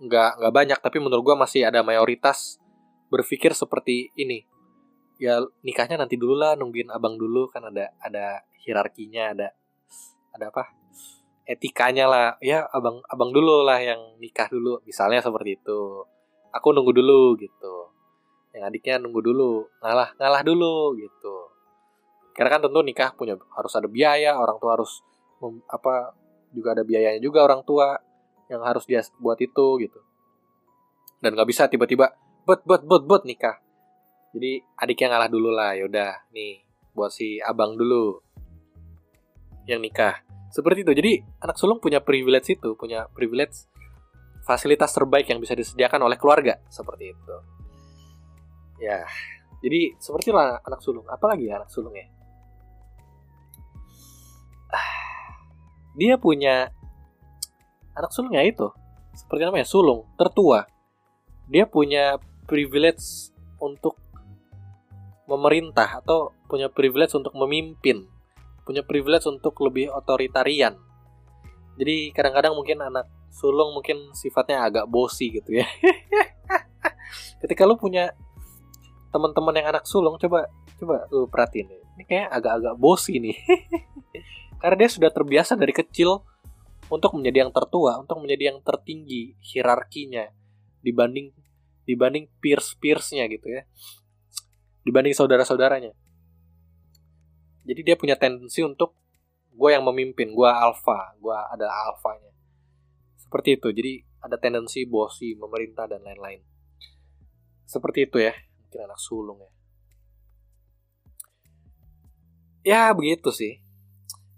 nggak 0.00 0.30
nggak 0.40 0.54
banyak 0.54 0.78
tapi 0.80 0.96
menurut 1.00 1.24
gue 1.24 1.36
masih 1.36 1.68
ada 1.68 1.84
mayoritas 1.84 2.60
berpikir 3.12 3.52
seperti 3.52 4.12
ini. 4.16 4.48
Ya 5.20 5.36
nikahnya 5.60 6.00
nanti 6.00 6.16
dulu 6.16 6.40
lah 6.40 6.56
nungguin 6.56 6.88
abang 6.88 7.20
dulu 7.20 7.52
kan 7.52 7.68
ada 7.68 7.92
ada 8.00 8.40
hierarkinya 8.64 9.36
ada 9.36 9.48
ada 10.32 10.48
apa 10.48 10.72
etikanya 11.44 12.08
lah. 12.08 12.26
Ya 12.40 12.64
abang 12.72 13.04
abang 13.08 13.32
dulu 13.32 13.60
lah 13.64 13.76
yang 13.80 14.16
nikah 14.16 14.48
dulu 14.48 14.80
misalnya 14.88 15.20
seperti 15.20 15.60
itu 15.60 16.08
aku 16.50 16.74
nunggu 16.74 16.92
dulu 16.94 17.38
gitu. 17.38 17.90
Yang 18.50 18.64
adiknya 18.66 18.94
nunggu 18.98 19.20
dulu 19.22 19.70
ngalah 19.82 20.14
ngalah 20.18 20.42
dulu 20.42 20.98
gitu. 20.98 21.50
Karena 22.34 22.58
kan 22.58 22.60
tentu 22.66 22.80
nikah 22.82 23.14
punya 23.14 23.38
harus 23.54 23.72
ada 23.74 23.86
biaya 23.86 24.38
orang 24.38 24.58
tua 24.58 24.78
harus 24.78 25.02
mem, 25.42 25.62
apa 25.70 26.14
juga 26.50 26.74
ada 26.74 26.82
biayanya 26.82 27.22
juga 27.22 27.46
orang 27.46 27.62
tua 27.62 27.98
yang 28.50 28.62
harus 28.66 28.82
dia 28.86 29.02
buat 29.22 29.38
itu 29.38 29.66
gitu. 29.82 30.00
Dan 31.22 31.38
nggak 31.38 31.48
bisa 31.48 31.70
tiba-tiba 31.70 32.10
buat 32.42 32.66
buat 32.66 32.82
buat 32.82 33.02
buat 33.06 33.22
nikah. 33.22 33.62
Jadi 34.34 34.62
adiknya 34.78 35.14
ngalah 35.14 35.30
dulu 35.30 35.50
lah 35.50 35.74
yaudah 35.78 36.26
nih 36.34 36.62
buat 36.94 37.14
si 37.14 37.38
abang 37.38 37.78
dulu 37.78 38.18
yang 39.70 39.78
nikah. 39.78 40.26
Seperti 40.50 40.82
itu. 40.82 40.92
Jadi 40.98 41.12
anak 41.38 41.54
sulung 41.54 41.78
punya 41.78 42.02
privilege 42.02 42.58
itu 42.58 42.74
punya 42.74 43.06
privilege 43.14 43.69
fasilitas 44.50 44.90
terbaik 44.90 45.30
yang 45.30 45.38
bisa 45.38 45.54
disediakan 45.54 46.10
oleh 46.10 46.18
keluarga. 46.18 46.58
Seperti 46.66 47.14
itu. 47.14 47.36
Ya 48.82 49.06
jadi 49.60 49.92
seperti 50.00 50.32
lah 50.32 50.58
anak 50.64 50.80
sulung. 50.80 51.04
Apalagi 51.06 51.52
ya 51.52 51.60
anak 51.60 51.70
sulung 51.70 51.92
ya? 51.92 52.08
Dia 56.00 56.16
punya 56.16 56.72
anak 57.92 58.10
sulungnya 58.10 58.40
itu. 58.42 58.72
Seperti 59.12 59.44
namanya 59.44 59.68
sulung 59.68 60.08
tertua. 60.16 60.64
Dia 61.50 61.68
punya 61.68 62.16
privilege 62.48 63.30
untuk 63.60 64.00
memerintah 65.28 66.00
atau 66.00 66.32
punya 66.48 66.72
privilege 66.72 67.12
untuk 67.12 67.36
memimpin. 67.36 68.08
Punya 68.64 68.80
privilege 68.80 69.28
untuk 69.28 69.52
lebih 69.60 69.92
otoritarian. 69.92 70.78
Jadi 71.76 72.16
kadang-kadang 72.16 72.56
mungkin 72.56 72.80
anak 72.80 73.06
sulung 73.30 73.72
mungkin 73.72 74.10
sifatnya 74.12 74.66
agak 74.66 74.86
bosi 74.90 75.30
gitu 75.30 75.62
ya 75.62 75.66
ketika 77.42 77.64
lu 77.64 77.78
punya 77.78 78.12
teman-teman 79.10 79.54
yang 79.56 79.66
anak 79.74 79.86
sulung 79.86 80.18
coba 80.18 80.50
coba 80.78 81.06
lu 81.14 81.30
perhatiin 81.30 81.70
ini 81.96 82.04
kayak 82.04 82.28
agak-agak 82.30 82.74
bosi 82.76 83.22
nih 83.22 83.36
karena 84.60 84.76
dia 84.86 84.90
sudah 84.92 85.10
terbiasa 85.10 85.56
dari 85.56 85.72
kecil 85.72 86.20
untuk 86.90 87.14
menjadi 87.14 87.46
yang 87.46 87.52
tertua, 87.54 88.02
untuk 88.02 88.18
menjadi 88.20 88.52
yang 88.52 88.58
tertinggi 88.60 89.38
hierarkinya 89.40 90.26
dibanding 90.82 91.30
dibanding 91.86 92.26
peers-peersnya 92.42 93.30
gitu 93.30 93.46
ya. 93.46 93.62
Dibanding 94.82 95.14
saudara-saudaranya. 95.14 95.94
Jadi 97.64 97.80
dia 97.86 97.94
punya 97.94 98.18
tendensi 98.18 98.60
untuk 98.66 98.98
gue 99.54 99.70
yang 99.70 99.86
memimpin, 99.86 100.34
gue 100.34 100.50
alpha, 100.50 101.14
gue 101.16 101.36
ada 101.36 101.66
alfanya. 101.88 102.29
Seperti 103.30 103.62
itu. 103.62 103.68
Jadi 103.70 103.92
ada 104.18 104.34
tendensi 104.42 104.82
bosi, 104.90 105.38
memerintah 105.38 105.86
dan 105.86 106.02
lain-lain. 106.02 106.42
Seperti 107.62 108.10
itu 108.10 108.18
ya, 108.18 108.34
mungkin 108.34 108.80
anak 108.90 108.98
sulung 108.98 109.38
ya. 109.38 109.50
Ya 112.60 112.82
begitu 112.90 113.30
sih. 113.30 113.62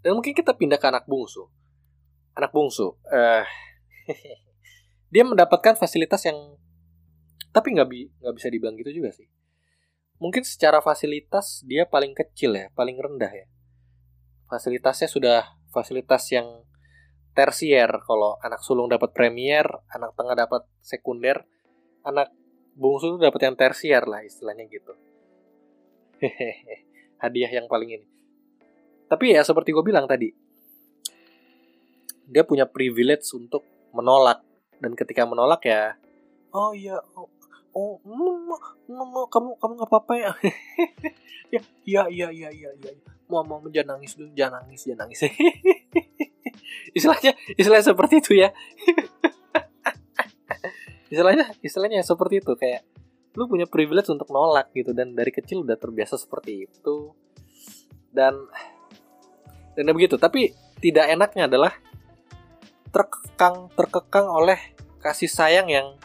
Dan 0.04 0.20
mungkin 0.20 0.36
kita 0.36 0.52
pindah 0.52 0.76
ke 0.76 0.86
anak 0.92 1.08
bungsu 1.08 1.48
anak 2.36 2.50
bungsu 2.52 2.96
uh, 3.12 3.44
dia 5.12 5.24
mendapatkan 5.24 5.76
fasilitas 5.76 6.24
yang 6.24 6.56
tapi 7.52 7.76
nggak 7.76 7.88
bi 7.88 8.08
nggak 8.08 8.34
bisa 8.36 8.48
dibilang 8.48 8.76
gitu 8.80 9.02
juga 9.02 9.12
sih 9.12 9.28
mungkin 10.16 10.40
secara 10.46 10.80
fasilitas 10.80 11.60
dia 11.68 11.84
paling 11.84 12.16
kecil 12.16 12.56
ya 12.56 12.72
paling 12.72 12.96
rendah 12.96 13.28
ya 13.28 13.46
fasilitasnya 14.48 15.08
sudah 15.08 15.60
fasilitas 15.72 16.28
yang 16.32 16.64
tersier. 17.32 17.88
Kalau 18.04 18.38
anak 18.40 18.60
sulung 18.60 18.88
dapat 18.88 19.12
premier 19.12 19.64
anak 19.92 20.16
tengah 20.16 20.36
dapat 20.36 20.62
sekunder 20.80 21.44
anak 22.06 22.32
bungsu 22.76 23.20
dapat 23.20 23.40
yang 23.48 23.56
tersier 23.56 24.04
lah 24.04 24.24
istilahnya 24.24 24.68
gitu. 24.68 24.92
Hehehe 26.22 26.86
hadiah 27.22 27.52
yang 27.52 27.66
paling 27.68 28.00
ini. 28.00 28.06
Tapi 29.08 29.36
ya 29.36 29.44
seperti 29.44 29.74
gue 29.74 29.84
bilang 29.84 30.08
tadi 30.08 30.32
dia 32.28 32.46
punya 32.46 32.64
privilege 32.64 33.28
untuk 33.36 33.64
menolak. 33.92 34.40
Dan 34.82 34.98
ketika 34.98 35.22
menolak 35.28 35.62
ya 35.66 35.94
oh 36.52 36.74
iya 36.76 37.00
oh, 37.16 37.28
oh 37.72 37.96
mm, 38.04 38.50
mm, 38.90 39.26
kamu 39.30 39.56
kamu 39.56 39.72
nggak 39.80 39.90
apa-apa 39.90 40.14
ya? 40.16 40.32
Ya 41.52 41.60
iya 41.84 42.02
iya 42.08 42.28
iya 42.32 42.48
iya 42.48 42.70
iya 42.72 43.12
mau 43.32 43.40
mau 43.40 43.64
jangan 43.72 43.96
nangis 43.96 44.12
dulu 44.12 44.28
jangan 44.36 44.60
nangis 44.60 44.84
jangan 44.84 45.08
nangis 45.08 45.20
istilahnya 46.96 47.32
istilahnya 47.56 47.86
seperti 47.92 48.14
itu 48.20 48.32
ya. 48.38 48.48
Istilahnya 51.12 51.44
istilahnya 51.60 52.00
seperti 52.00 52.40
itu. 52.40 52.56
Kayak 52.56 52.88
lu 53.36 53.44
punya 53.44 53.68
privilege 53.68 54.08
untuk 54.08 54.32
nolak 54.32 54.72
gitu 54.72 54.96
dan 54.96 55.12
dari 55.12 55.28
kecil 55.28 55.60
udah 55.60 55.76
terbiasa 55.76 56.16
seperti 56.16 56.64
itu. 56.64 57.12
Dan 58.08 58.32
dan 59.76 59.92
begitu. 59.92 60.16
Tapi 60.16 60.56
tidak 60.80 61.12
enaknya 61.12 61.52
adalah 61.52 61.72
terkekang 62.92 63.72
terkekang 63.76 64.24
oleh 64.28 64.56
kasih 65.04 65.28
sayang 65.28 65.68
yang 65.68 65.96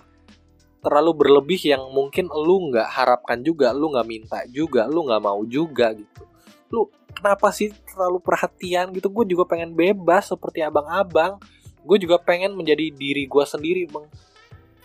terlalu 0.83 1.25
berlebih 1.25 1.59
yang 1.67 1.83
mungkin 1.91 2.27
lu 2.31 2.71
nggak 2.71 2.87
harapkan 2.87 3.39
juga, 3.43 3.71
lu 3.75 3.91
nggak 3.91 4.07
minta 4.07 4.39
juga, 4.47 4.87
lu 4.87 5.07
nggak 5.07 5.23
mau 5.23 5.43
juga 5.47 5.91
gitu. 5.95 6.23
Lu 6.71 6.87
kenapa 7.17 7.49
sih 7.49 7.73
terlalu 7.89 8.21
perhatian 8.21 8.93
gitu? 8.93 9.09
Gue 9.09 9.25
juga 9.25 9.49
pengen 9.49 9.73
bebas 9.73 10.29
seperti 10.29 10.61
abang-abang. 10.61 11.41
Gue 11.81 11.97
juga 11.97 12.21
pengen 12.21 12.53
menjadi 12.53 12.93
diri 12.93 13.25
gue 13.25 13.43
sendiri, 13.43 13.89
bang. 13.89 14.05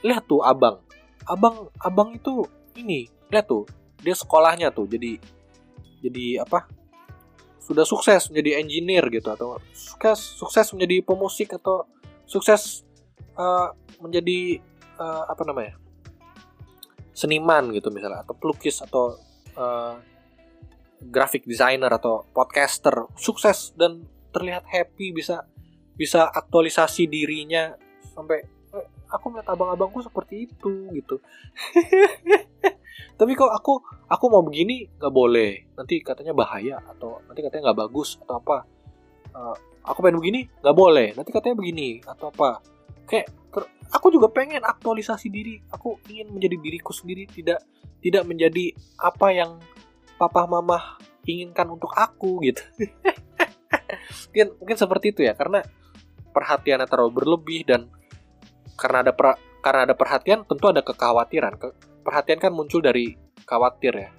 Lihat 0.01 0.25
tuh 0.25 0.41
abang, 0.41 0.81
abang, 1.29 1.69
abang 1.79 2.17
itu 2.17 2.49
ini, 2.75 3.07
lihat 3.29 3.47
tuh 3.47 3.69
dia 4.03 4.17
sekolahnya 4.17 4.75
tuh 4.75 4.89
jadi 4.91 5.21
jadi 6.03 6.43
apa? 6.43 6.67
sudah 7.63 7.87
sukses 7.87 8.27
menjadi 8.29 8.59
engineer 8.59 9.07
gitu 9.07 9.31
atau 9.31 9.63
sukses 9.71 10.19
sukses 10.35 10.67
menjadi 10.75 11.07
pemusik 11.07 11.55
atau 11.55 11.87
sukses 12.27 12.83
uh, 13.39 13.71
menjadi 14.03 14.59
uh, 14.99 15.31
apa 15.31 15.47
namanya 15.47 15.79
seniman 17.15 17.71
gitu 17.71 17.95
misalnya 17.95 18.27
atau 18.27 18.35
pelukis 18.35 18.83
atau 18.83 19.15
uh, 19.55 19.95
graphic 21.09 21.49
designer 21.49 21.91
atau 21.91 22.27
podcaster 22.31 23.11
sukses 23.19 23.75
dan 23.75 24.07
terlihat 24.33 24.65
happy 24.69 25.13
bisa 25.13 25.45
bisa 25.93 26.25
aktualisasi 26.31 27.05
dirinya 27.11 27.77
sampai 28.15 28.63
aku 29.13 29.29
melihat 29.29 29.53
abang-abangku 29.53 30.01
seperti 30.01 30.49
itu 30.49 30.89
gitu. 30.97 31.21
Tapi 33.21 33.33
kok 33.37 33.53
aku 33.53 33.85
aku 34.09 34.25
mau 34.33 34.41
begini 34.41 34.89
nggak 34.97 35.13
boleh. 35.13 35.69
Nanti 35.77 36.01
katanya 36.01 36.33
bahaya 36.33 36.81
atau 36.81 37.21
nanti 37.29 37.45
katanya 37.45 37.71
nggak 37.71 37.81
bagus 37.87 38.17
atau 38.25 38.41
apa. 38.41 38.65
Uh, 39.33 39.57
aku 39.85 40.01
pengen 40.01 40.19
begini 40.19 40.49
nggak 40.65 40.77
boleh. 40.77 41.09
Nanti 41.13 41.31
katanya 41.31 41.57
begini 41.61 42.01
atau 42.03 42.33
apa. 42.33 42.65
Kayak 43.05 43.29
aku 43.93 44.09
juga 44.09 44.33
pengen 44.33 44.65
aktualisasi 44.65 45.29
diri. 45.29 45.61
Aku 45.69 46.01
ingin 46.09 46.33
menjadi 46.33 46.57
diriku 46.57 46.97
sendiri 46.97 47.29
tidak 47.29 47.61
tidak 48.03 48.25
menjadi 48.25 48.73
apa 48.99 49.29
yang 49.31 49.61
papa 50.19 50.47
mama 50.47 50.99
inginkan 51.23 51.71
untuk 51.71 51.93
aku 51.95 52.43
gitu 52.43 52.63
mungkin 54.29 54.47
mungkin 54.59 54.77
seperti 54.77 55.15
itu 55.15 55.21
ya 55.27 55.37
karena 55.39 55.63
perhatiannya 56.33 56.89
terlalu 56.89 57.13
berlebih 57.23 57.61
dan 57.69 57.81
karena 58.75 59.05
ada 59.07 59.13
per, 59.13 59.37
karena 59.63 59.81
ada 59.87 59.95
perhatian 59.95 60.43
tentu 60.49 60.67
ada 60.73 60.83
kekhawatiran. 60.83 61.55
Ke, 61.61 61.69
perhatian 62.03 62.41
kan 62.41 62.51
muncul 62.51 62.81
dari 62.83 63.15
khawatir 63.45 63.93
ya. 63.95 64.11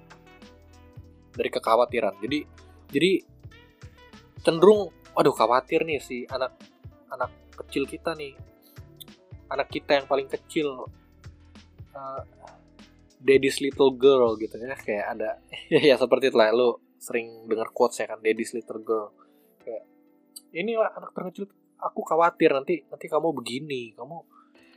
Dari 1.34 1.50
kekhawatiran. 1.50 2.22
Jadi 2.22 2.40
jadi 2.94 3.12
cenderung 4.46 4.94
waduh 5.18 5.34
khawatir 5.34 5.84
nih 5.84 6.00
si 6.00 6.24
anak 6.30 6.54
anak 7.10 7.34
kecil 7.66 7.90
kita 7.90 8.14
nih. 8.14 8.38
Anak 9.52 9.68
kita 9.70 10.00
yang 10.00 10.08
paling 10.08 10.30
kecil 10.30 10.88
uh, 11.94 12.22
Daddy's 13.24 13.64
Little 13.64 13.96
Girl 13.96 14.36
gitu 14.36 14.60
ya 14.60 14.76
kayak 14.76 15.06
ada 15.16 15.40
ya 15.90 15.96
seperti 15.96 16.30
itulah 16.30 16.52
lu 16.52 16.76
sering 17.00 17.48
dengar 17.48 17.72
quotes 17.72 18.04
ya 18.04 18.06
kan 18.08 18.20
Daddy's 18.20 18.52
Little 18.52 18.84
Girl. 18.84 19.10
Kayak 19.64 19.84
inilah 20.52 20.92
anak 20.92 21.16
terkecil 21.16 21.48
aku 21.80 22.04
khawatir 22.04 22.52
nanti 22.52 22.84
nanti 22.88 23.06
kamu 23.08 23.32
begini 23.32 23.96
kamu 23.96 24.18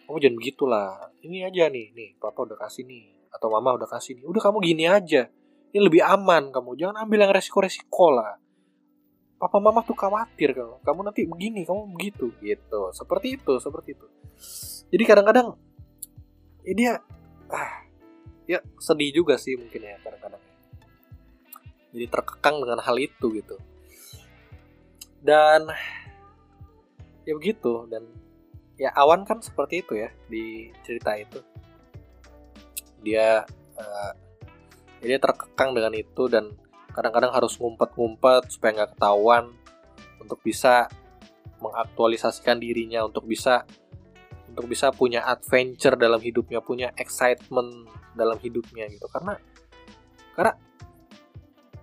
kamu 0.07 0.17
jangan 0.23 0.37
begitulah. 0.39 0.91
Ini 1.27 1.51
aja 1.51 1.67
nih 1.67 1.91
nih 1.91 2.11
papa 2.23 2.47
udah 2.47 2.59
kasih 2.59 2.87
nih 2.87 3.31
atau 3.35 3.51
mama 3.51 3.75
udah 3.75 3.91
kasih 3.91 4.23
nih 4.23 4.25
udah 4.27 4.43
kamu 4.43 4.59
gini 4.63 4.85
aja. 4.87 5.27
Ini 5.75 5.83
lebih 5.83 6.03
aman 6.07 6.55
kamu 6.55 6.79
jangan 6.79 7.03
ambil 7.03 7.27
yang 7.27 7.35
resiko-resiko 7.35 8.15
lah. 8.15 8.39
Papa 9.37 9.61
mama 9.61 9.85
tuh 9.85 9.99
khawatir 9.99 10.55
kalau 10.55 10.79
kamu 10.87 11.01
nanti 11.11 11.27
begini 11.27 11.67
kamu 11.67 11.95
begitu. 11.99 12.31
Gitu 12.39 12.81
seperti 12.95 13.39
itu 13.43 13.59
seperti 13.59 13.99
itu. 13.99 14.07
Jadi 14.95 15.03
kadang-kadang 15.03 15.59
ya 16.67 16.75
dia 16.75 16.93
ah 17.51 17.86
ya 18.47 18.63
sedih 18.79 19.11
juga 19.23 19.35
sih 19.37 19.59
mungkin 19.59 19.83
ya 19.83 19.99
kadang-kadang. 20.03 20.43
Jadi 21.91 22.07
terkekang 22.07 22.57
dengan 22.63 22.81
hal 22.83 22.97
itu 22.99 23.27
gitu. 23.35 23.57
Dan 25.23 25.71
ya 27.27 27.33
begitu. 27.35 27.91
Dan 27.91 28.07
ya 28.79 28.95
Awan 28.95 29.27
kan 29.27 29.43
seperti 29.43 29.83
itu 29.83 29.99
ya 29.99 30.11
di 30.31 30.71
cerita 30.87 31.19
itu. 31.19 31.43
Dia 33.03 33.43
uh, 33.77 34.13
dia 35.03 35.19
terkekang 35.21 35.77
dengan 35.77 35.93
itu 35.95 36.27
dan 36.31 36.55
kadang-kadang 36.97 37.35
harus 37.35 37.61
ngumpet-ngumpet 37.61 38.49
supaya 38.49 38.83
nggak 38.83 38.97
ketahuan 38.97 39.53
untuk 40.17 40.41
bisa 40.41 40.89
mengaktualisasikan 41.61 42.57
dirinya 42.57 43.05
untuk 43.05 43.29
bisa 43.29 43.69
untuk 44.49 44.73
bisa 44.73 44.89
punya 44.89 45.21
adventure 45.29 46.01
dalam 46.01 46.17
hidupnya 46.17 46.65
punya 46.65 46.89
excitement 46.97 47.85
dalam 48.17 48.41
hidupnya 48.41 48.89
gitu. 48.89 49.07
Karena 49.13 49.37
karena 50.33 50.53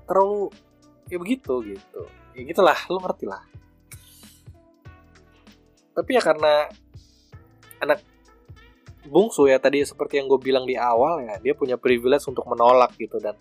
terlalu 0.09 0.49
ya 1.07 1.17
begitu 1.21 1.53
gitu. 1.63 2.01
Ya 2.33 2.41
gitulah 2.43 2.77
lo 2.89 2.99
ngerti 2.99 3.25
lah. 3.29 3.43
Tapi 5.93 6.09
ya 6.17 6.21
karena 6.25 6.67
anak 7.79 8.01
bungsu 9.03 9.51
ya 9.51 9.59
tadi 9.59 9.83
seperti 9.83 10.17
yang 10.17 10.31
gue 10.31 10.39
bilang 10.39 10.63
di 10.63 10.79
awal 10.79 11.27
ya 11.27 11.35
dia 11.43 11.53
punya 11.53 11.75
privilege 11.75 12.23
untuk 12.23 12.47
menolak 12.47 12.95
gitu 12.95 13.19
dan 13.19 13.35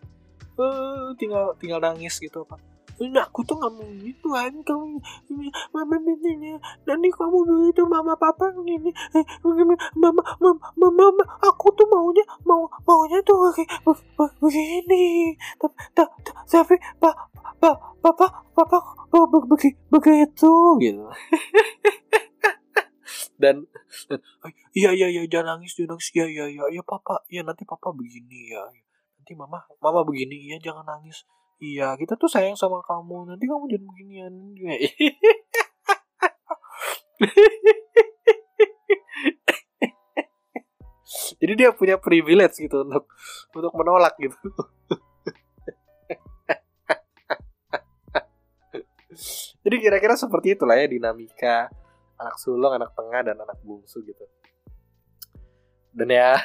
uh, 0.58 1.14
tinggal 1.14 1.54
tinggal 1.54 1.78
nangis 1.78 2.18
gitu 2.18 2.42
apa 2.42 2.58
ini 3.02 3.18
aku 3.18 3.42
tuh 3.42 3.58
nggak 3.58 3.72
mau 3.74 3.90
gitu 3.98 4.28
kan 4.30 4.54
kamu 4.62 4.98
mama 5.74 5.96
ini 5.98 6.54
nanti 6.86 7.08
kamu 7.10 7.38
begitu 7.42 7.82
mama 7.86 8.14
papa 8.14 8.54
ini. 8.62 8.90
Mama 9.98 10.22
mama 10.38 10.52
mama 10.78 11.24
aku 11.42 11.74
tuh 11.74 11.86
maunya 11.90 12.22
mau 12.46 12.70
maunya 12.86 13.18
tuh 13.26 13.50
begini 14.38 15.34
tapi 15.58 15.74
tapi 16.46 16.76
pak 17.02 17.14
pak 17.58 17.76
papa 17.98 18.26
papa 18.54 18.78
begitu 19.90 20.52
gitu. 20.78 21.02
Dan, 23.42 23.66
iya 24.70 24.94
iya 24.94 25.10
iya 25.10 25.26
jangan 25.26 25.58
nangis 25.58 25.74
jangan 25.74 25.98
nangis. 25.98 26.14
Iya 26.14 26.26
iya 26.30 26.44
iya 26.46 26.64
iya 26.78 26.82
papa. 26.86 27.26
Iya 27.26 27.42
nanti 27.42 27.66
papa 27.66 27.90
begini 27.90 28.54
ya 28.54 28.62
nanti 29.22 29.38
mama 29.38 29.62
mama 29.78 30.02
begini 30.02 30.34
iya 30.50 30.58
jangan 30.58 30.82
nangis 30.82 31.22
iya 31.62 31.94
kita 31.94 32.18
tuh 32.18 32.26
sayang 32.26 32.58
sama 32.58 32.82
kamu. 32.82 33.30
Nanti 33.30 33.46
kamu 33.46 33.70
jangan 33.70 33.86
beginian. 33.86 34.34
Jadi 41.42 41.52
dia 41.58 41.74
punya 41.74 41.98
privilege 41.98 42.54
gitu 42.58 42.86
untuk 42.86 43.10
untuk 43.54 43.72
menolak 43.74 44.14
gitu. 44.18 44.38
Jadi 49.62 49.76
kira-kira 49.78 50.18
seperti 50.18 50.58
itulah 50.58 50.74
ya 50.74 50.86
dinamika 50.90 51.70
anak 52.18 52.38
sulung 52.38 52.74
anak 52.74 52.94
tengah 52.94 53.22
dan 53.26 53.38
anak 53.38 53.58
bungsu 53.62 54.02
gitu. 54.06 54.22
Dan 55.90 56.14
ya 56.14 56.38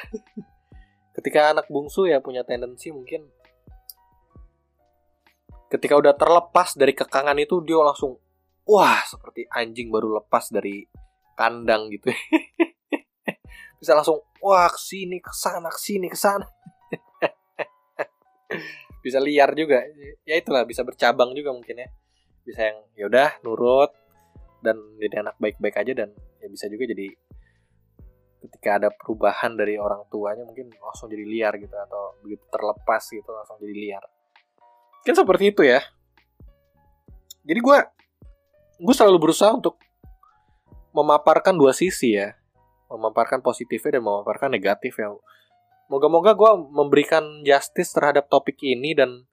ketika 1.18 1.54
anak 1.54 1.70
bungsu 1.70 2.10
ya 2.10 2.22
punya 2.22 2.42
tendensi 2.46 2.90
mungkin 2.90 3.26
ketika 5.68 6.00
udah 6.00 6.16
terlepas 6.16 6.76
dari 6.76 6.96
kekangan 6.96 7.36
itu 7.40 7.60
dia 7.64 7.80
langsung 7.80 8.16
wah 8.68 9.04
seperti 9.08 9.48
anjing 9.52 9.92
baru 9.92 10.20
lepas 10.24 10.52
dari 10.52 10.84
kandang 11.36 11.92
gitu. 11.92 12.12
Bisa 13.80 13.94
langsung 13.94 14.24
wah 14.42 14.68
ke 14.72 14.80
sini 14.80 15.22
ke 15.22 15.30
sana 15.32 15.70
ke 15.70 15.78
sini 15.78 16.10
ke 16.10 16.18
sana 16.18 16.46
bisa 19.06 19.22
liar 19.22 19.54
juga. 19.54 19.86
Ya 20.26 20.36
itulah 20.36 20.66
bisa 20.66 20.82
bercabang 20.82 21.32
juga 21.38 21.54
mungkin 21.54 21.80
ya. 21.80 21.88
Bisa 22.42 22.74
yang 22.74 22.80
yaudah 22.98 23.38
nurut 23.46 23.94
dan 24.66 24.82
jadi 24.98 25.22
anak 25.24 25.38
baik-baik 25.38 25.78
aja 25.78 25.94
dan 25.94 26.10
ya 26.42 26.48
bisa 26.50 26.66
juga 26.68 26.90
jadi 26.90 27.14
ketika 28.48 28.82
ada 28.82 28.90
perubahan 28.90 29.54
dari 29.54 29.78
orang 29.78 30.06
tuanya 30.10 30.44
mungkin 30.44 30.74
langsung 30.82 31.08
jadi 31.08 31.24
liar 31.24 31.54
gitu 31.62 31.74
atau 31.74 32.18
begitu 32.26 32.44
terlepas 32.50 33.04
gitu 33.14 33.30
langsung 33.30 33.62
jadi 33.62 33.74
liar 33.74 34.04
kan 35.08 35.16
seperti 35.16 35.56
itu 35.56 35.64
ya. 35.64 35.80
Jadi 37.48 37.60
gue 37.64 37.78
gue 38.84 38.94
selalu 38.94 39.32
berusaha 39.32 39.56
untuk 39.56 39.80
memaparkan 40.92 41.56
dua 41.56 41.72
sisi 41.72 42.20
ya. 42.20 42.36
Memaparkan 42.92 43.40
positifnya 43.40 44.00
dan 44.00 44.04
memaparkan 44.04 44.52
negatif 44.52 45.00
ya 45.00 45.16
moga-moga 45.88 46.36
gue 46.36 46.52
memberikan 46.72 47.44
justice 47.48 47.96
terhadap 47.96 48.28
topik 48.28 48.60
ini 48.60 48.92
dan 48.92 49.24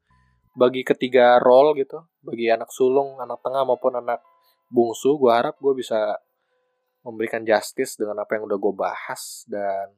bagi 0.55 0.87
ketiga 0.87 1.43
role 1.43 1.75
gitu 1.75 2.07
bagi 2.23 2.47
anak 2.47 2.71
sulung 2.71 3.19
anak 3.19 3.43
tengah 3.43 3.67
maupun 3.67 3.99
anak 3.99 4.23
bungsu 4.71 5.19
gue 5.19 5.31
harap 5.35 5.59
gue 5.59 5.75
bisa 5.75 6.15
memberikan 7.03 7.43
justice 7.43 7.99
dengan 7.99 8.23
apa 8.23 8.39
yang 8.39 8.47
udah 8.47 8.59
gue 8.59 8.75
bahas 8.75 9.43
dan 9.51 9.91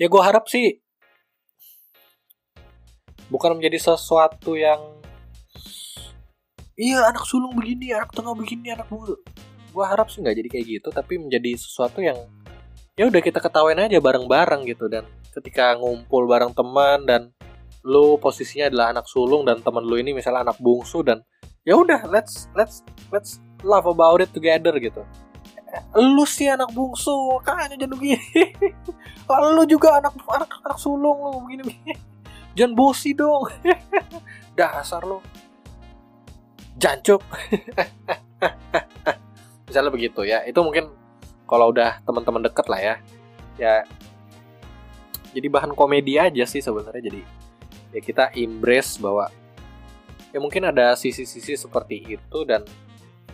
ya 0.00 0.08
gue 0.08 0.22
harap 0.24 0.48
sih 0.48 0.80
bukan 3.32 3.56
menjadi 3.56 3.92
sesuatu 3.92 4.56
yang 4.58 4.80
iya 6.74 7.06
anak 7.06 7.24
sulung 7.24 7.54
begini 7.54 7.94
anak 7.94 8.10
tengah 8.12 8.34
begini 8.34 8.74
anak 8.74 8.88
muda. 8.90 9.16
Gue 9.74 9.84
harap 9.86 10.10
sih 10.10 10.22
nggak 10.22 10.36
jadi 10.38 10.48
kayak 10.50 10.66
gitu 10.66 10.88
tapi 10.90 11.18
menjadi 11.18 11.54
sesuatu 11.58 12.02
yang 12.02 12.18
ya 12.94 13.10
udah 13.10 13.20
kita 13.22 13.42
ketawain 13.42 13.78
aja 13.80 13.98
bareng-bareng 13.98 14.66
gitu. 14.68 14.90
Dan 14.90 15.06
ketika 15.32 15.78
ngumpul 15.78 16.26
bareng 16.26 16.52
teman 16.54 17.06
dan 17.06 17.30
lu 17.84 18.16
posisinya 18.16 18.72
adalah 18.72 18.96
anak 18.96 19.06
sulung 19.06 19.44
dan 19.44 19.60
teman 19.60 19.84
lu 19.84 20.00
ini 20.00 20.16
misalnya 20.16 20.50
anak 20.50 20.58
bungsu 20.58 21.04
dan 21.04 21.20
ya 21.68 21.76
udah 21.76 22.08
let's 22.08 22.48
let's 22.56 22.80
let's 23.12 23.44
love 23.60 23.84
about 23.88 24.20
it 24.20 24.30
together 24.34 24.72
gitu. 24.78 25.04
Lu 25.98 26.22
sih 26.22 26.46
anak 26.46 26.70
bungsu 26.70 27.42
kan 27.42 27.66
jadi 27.66 27.90
begini 27.90 28.54
lu 29.58 29.62
juga 29.66 29.98
anak 29.98 30.14
anak 30.30 30.50
anak 30.62 30.78
sulung 30.78 31.18
lu 31.18 31.42
begini 31.42 31.62
begini 31.66 32.13
jangan 32.54 32.72
bosi 32.74 33.14
dong. 33.14 33.50
Dasar 34.58 35.02
lo 35.02 35.20
jancuk. 36.78 37.22
Misalnya 39.68 39.90
begitu 39.90 40.22
ya. 40.26 40.42
Itu 40.46 40.62
mungkin 40.62 40.90
kalau 41.46 41.70
udah 41.70 42.02
teman-teman 42.02 42.42
deket 42.46 42.66
lah 42.70 42.80
ya. 42.80 42.94
Ya 43.54 43.74
jadi 45.34 45.50
bahan 45.50 45.74
komedi 45.74 46.18
aja 46.18 46.44
sih 46.46 46.62
sebenarnya. 46.62 47.02
Jadi 47.10 47.22
ya 47.94 48.00
kita 48.02 48.34
embrace 48.34 48.98
bahwa 48.98 49.30
ya 50.34 50.38
mungkin 50.42 50.66
ada 50.66 50.94
sisi-sisi 50.98 51.54
seperti 51.54 52.18
itu 52.18 52.38
dan 52.46 52.62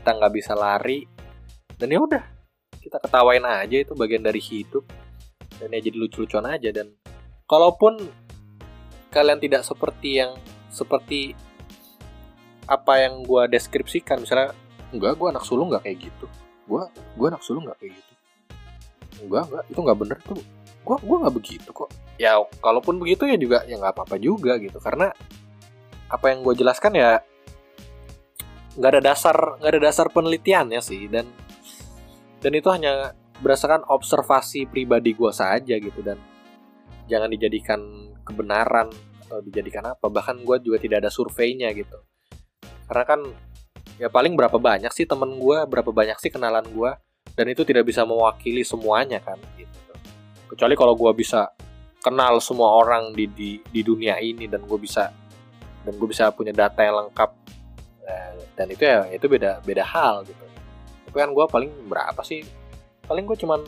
kita 0.01 0.11
nggak 0.17 0.33
bisa 0.33 0.53
lari. 0.57 1.05
Dan 1.77 1.93
ya 1.93 2.01
udah 2.01 2.25
kita 2.81 3.01
ketawain 3.01 3.45
aja 3.45 3.77
itu 3.85 3.93
bagian 3.97 4.25
dari 4.25 4.41
hidup. 4.41 4.85
Dan 5.61 5.77
ya 5.77 5.81
jadi 5.81 5.97
lucu-lucuan 5.97 6.49
aja. 6.49 6.73
Dan 6.73 6.93
kalaupun 7.45 8.01
kalian 9.11 9.43
tidak 9.43 9.67
seperti 9.67 10.23
yang 10.23 10.39
seperti 10.71 11.35
apa 12.71 13.03
yang 13.03 13.27
gue 13.27 13.43
deskripsikan. 13.51 14.23
Misalnya 14.23 14.55
enggak 14.95 15.19
gue 15.19 15.29
anak 15.29 15.43
sulung 15.43 15.75
nggak 15.75 15.83
kayak 15.83 15.99
gitu. 16.07 16.27
Gue 16.71 16.87
gue 16.91 17.27
anak 17.27 17.43
sulung 17.43 17.67
nggak 17.67 17.79
kayak 17.83 17.93
gitu. 17.99 18.13
Enggak 19.27 19.43
enggak 19.51 19.65
itu 19.67 19.79
nggak 19.83 19.99
bener 19.99 20.19
tuh. 20.23 20.41
Gue 20.87 20.97
gue 21.03 21.17
nggak 21.27 21.35
begitu 21.35 21.71
kok. 21.75 21.91
Ya 22.17 22.39
kalaupun 22.63 23.03
begitu 23.03 23.27
ya 23.27 23.35
juga 23.35 23.67
ya 23.67 23.75
nggak 23.77 23.99
apa-apa 23.99 24.17
juga 24.23 24.55
gitu. 24.63 24.79
Karena 24.79 25.11
apa 26.11 26.27
yang 26.31 26.47
gue 26.47 26.55
jelaskan 26.55 26.95
ya 26.95 27.11
nggak 28.79 28.91
ada 28.97 29.03
dasar 29.03 29.37
nggak 29.59 29.71
ada 29.75 29.83
dasar 29.83 30.07
penelitiannya 30.15 30.79
sih. 30.79 31.11
Dan 31.11 31.27
dan 32.41 32.53
itu 32.55 32.71
hanya 32.71 33.13
berdasarkan 33.43 33.83
observasi 33.91 34.71
pribadi 34.71 35.19
gue 35.19 35.33
saja 35.35 35.75
gitu. 35.75 36.01
Dan 36.07 36.30
jangan 37.11 37.27
dijadikan 37.27 37.81
kebenaran 38.23 38.89
atau 39.27 39.43
dijadikan 39.43 39.91
apa 39.91 40.07
bahkan 40.07 40.39
gue 40.39 40.57
juga 40.63 40.79
tidak 40.79 41.07
ada 41.07 41.11
surveinya 41.11 41.71
gitu. 41.75 41.99
Karena 42.87 43.05
kan 43.07 43.21
ya 43.99 44.09
paling 44.09 44.39
berapa 44.39 44.57
banyak 44.57 44.91
sih 44.95 45.05
temen 45.05 45.37
gue 45.37 45.59
berapa 45.67 45.91
banyak 45.91 46.17
sih 46.23 46.31
kenalan 46.33 46.65
gue 46.71 46.91
dan 47.35 47.47
itu 47.51 47.63
tidak 47.63 47.87
bisa 47.87 48.03
mewakili 48.07 48.63
semuanya 48.63 49.19
kan 49.23 49.39
gitu. 49.59 49.93
Kecuali 50.51 50.75
kalau 50.75 50.95
gue 50.95 51.13
bisa 51.15 51.51
kenal 52.01 52.41
semua 52.41 52.75
orang 52.81 53.13
di 53.13 53.29
di, 53.31 53.51
di 53.61 53.81
dunia 53.85 54.17
ini 54.19 54.49
dan 54.49 54.65
gue 54.65 54.79
bisa 54.81 55.13
dan 55.85 55.93
gue 55.95 56.09
bisa 56.09 56.33
punya 56.33 56.51
data 56.51 56.81
yang 56.81 57.07
lengkap 57.07 57.31
eh, 58.09 58.35
dan 58.57 58.67
itu 58.67 58.83
ya 58.83 59.07
itu 59.13 59.27
beda 59.29 59.61
beda 59.63 59.85
hal 59.85 60.27
gitu. 60.27 60.45
Tapi 61.11 61.17
kan 61.17 61.31
gue 61.31 61.45
paling 61.47 61.71
berapa 61.87 62.21
sih 62.25 62.43
paling 63.07 63.27
gue 63.27 63.39
cuman 63.39 63.61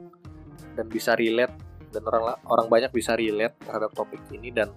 Dan 0.78 0.86
bisa 0.86 1.18
relate. 1.18 1.55
Dan 1.90 2.07
orang 2.07 2.38
orang 2.46 2.66
banyak 2.70 2.94
bisa 2.94 3.18
relate 3.18 3.59
terhadap 3.66 3.90
topik 3.98 4.22
ini. 4.30 4.55
Dan 4.55 4.70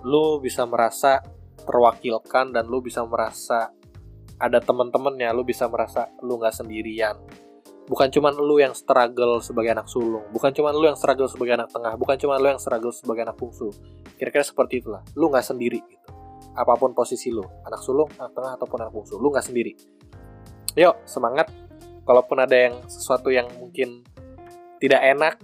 lu 0.00 0.40
bisa 0.40 0.64
merasa 0.64 1.20
terwakilkan. 1.60 2.56
Dan 2.56 2.72
lu 2.72 2.80
bisa 2.80 3.04
merasa 3.04 3.68
ada 4.40 4.60
teman-temannya. 4.64 5.28
Lu 5.36 5.44
bisa 5.44 5.68
merasa 5.68 6.08
lu 6.24 6.40
nggak 6.40 6.56
sendirian 6.56 7.45
bukan 7.86 8.08
cuma 8.10 8.34
lu 8.34 8.58
yang 8.58 8.74
struggle 8.74 9.38
sebagai 9.42 9.74
anak 9.74 9.86
sulung. 9.86 10.26
Bukan 10.30 10.50
cuma 10.54 10.74
lu 10.74 10.86
yang 10.86 10.98
struggle 10.98 11.30
sebagai 11.30 11.54
anak 11.54 11.70
tengah. 11.70 11.94
Bukan 11.94 12.16
cuma 12.18 12.38
lu 12.38 12.50
yang 12.50 12.60
struggle 12.60 12.92
sebagai 12.92 13.26
anak 13.26 13.38
bungsu. 13.38 13.70
Kira-kira 14.18 14.42
seperti 14.42 14.82
itulah. 14.82 15.02
Lu 15.14 15.30
nggak 15.30 15.46
sendiri 15.46 15.80
gitu. 15.86 16.08
Apa 16.54 16.74
pun 16.78 16.92
posisi 16.92 17.30
lu. 17.30 17.42
Anak 17.64 17.80
sulung 17.80 18.10
anak 18.18 18.32
tengah 18.34 18.52
ataupun 18.58 18.78
anak 18.82 18.92
bungsu. 18.92 19.18
Lu 19.18 19.30
nggak 19.30 19.46
sendiri. 19.46 19.72
Yuk 20.76 20.94
semangat. 21.06 21.48
Kalaupun 22.06 22.38
ada 22.38 22.54
yang 22.54 22.74
sesuatu 22.86 23.34
yang 23.34 23.50
mungkin 23.58 24.06
tidak 24.78 25.02
enak 25.02 25.34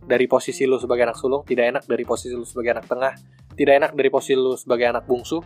dari 0.00 0.24
posisi 0.24 0.64
lu 0.64 0.80
sebagai 0.80 1.04
anak 1.04 1.18
sulung 1.20 1.44
tidak 1.44 1.70
enak 1.70 1.84
dari 1.84 2.02
posisi 2.08 2.32
lu 2.32 2.42
sebagai 2.48 2.78
anak 2.78 2.86
tengah 2.88 3.12
tidak 3.52 3.74
enak 3.78 3.92
dari 3.92 4.08
posisi 4.08 4.34
lu 4.34 4.56
sebagai 4.56 4.88
anak 4.88 5.04
bungsu 5.04 5.44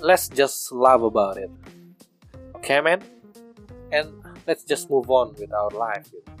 let's 0.00 0.32
just 0.32 0.72
love 0.72 1.04
about 1.04 1.36
it. 1.36 1.52
Okay 2.58 2.80
man? 2.80 3.04
And 3.92 4.23
let's 4.44 4.64
just 4.64 4.88
move 4.92 5.08
on 5.08 5.32
with 5.36 5.52
our 5.52 5.72
life 5.72 6.08
gitu. 6.12 6.34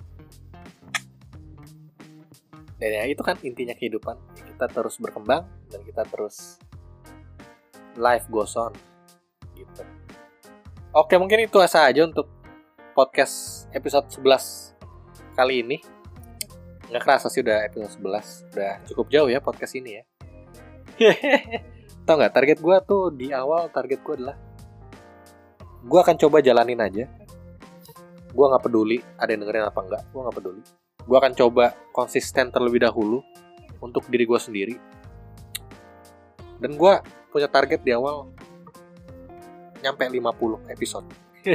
dan 2.84 2.90
ya 3.00 3.04
itu 3.08 3.22
kan 3.24 3.40
intinya 3.40 3.72
kehidupan. 3.72 4.18
Kita 4.36 4.68
terus 4.68 5.00
berkembang 5.00 5.48
dan 5.72 5.80
kita 5.88 6.04
terus 6.04 6.60
life 7.96 8.28
goes 8.28 8.52
on 8.60 8.76
gitu. 9.56 9.82
Oke 10.92 11.16
mungkin 11.16 11.48
itu 11.48 11.56
saja 11.64 12.04
untuk 12.04 12.28
podcast 12.92 13.66
episode 13.72 14.10
11 14.12 14.76
kali 15.32 15.64
ini. 15.64 15.78
Nggak 16.92 17.02
kerasa 17.02 17.32
sih 17.32 17.40
udah 17.40 17.64
episode 17.64 18.04
11 18.04 18.52
udah 18.52 18.72
cukup 18.92 19.06
jauh 19.08 19.28
ya 19.32 19.40
podcast 19.40 19.74
ini 19.80 19.90
ya. 19.96 20.04
Tau 22.04 22.20
nggak 22.20 22.36
target 22.36 22.58
gue 22.60 22.76
tuh 22.84 23.08
di 23.16 23.32
awal 23.32 23.72
target 23.72 24.04
gue 24.04 24.14
adalah 24.20 24.36
gue 25.84 26.00
akan 26.04 26.16
coba 26.20 26.44
jalanin 26.44 26.84
aja 26.84 27.08
gue 28.34 28.46
nggak 28.50 28.64
peduli 28.66 28.98
ada 29.14 29.30
yang 29.30 29.46
dengerin 29.46 29.70
apa 29.70 29.80
enggak 29.80 30.02
gue 30.10 30.20
nggak 30.20 30.36
peduli. 30.36 30.62
Gue 31.04 31.16
akan 31.20 31.32
coba 31.36 31.64
konsisten 31.94 32.50
terlebih 32.50 32.82
dahulu 32.82 33.22
untuk 33.78 34.08
diri 34.10 34.26
gue 34.26 34.40
sendiri. 34.40 34.74
Dan 36.58 36.74
gue 36.74 36.94
punya 37.30 37.46
target 37.46 37.84
di 37.84 37.92
awal 37.94 38.30
nyampe 39.84 40.08
50 40.08 40.72
episode. 40.72 41.06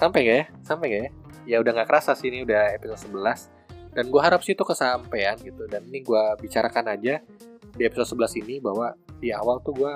Sampai 0.00 0.28
gak 0.28 0.36
ya? 0.36 0.46
Sampai 0.60 0.86
gak 0.92 1.02
ya? 1.08 1.10
Ya 1.46 1.56
udah 1.64 1.72
nggak 1.72 1.88
kerasa 1.88 2.12
sih 2.12 2.28
ini 2.28 2.44
udah 2.44 2.76
episode 2.76 3.08
11 3.08 3.96
dan 3.96 4.12
gue 4.12 4.20
harap 4.20 4.44
sih 4.44 4.52
itu 4.52 4.60
kesampaian 4.60 5.40
gitu. 5.40 5.64
Dan 5.64 5.88
ini 5.88 6.04
gue 6.04 6.22
bicarakan 6.44 6.92
aja 6.92 7.24
di 7.72 7.82
episode 7.88 8.20
11 8.20 8.44
ini 8.44 8.60
bahwa 8.60 8.92
di 9.16 9.32
awal 9.32 9.64
tuh 9.64 9.72
gue 9.72 9.94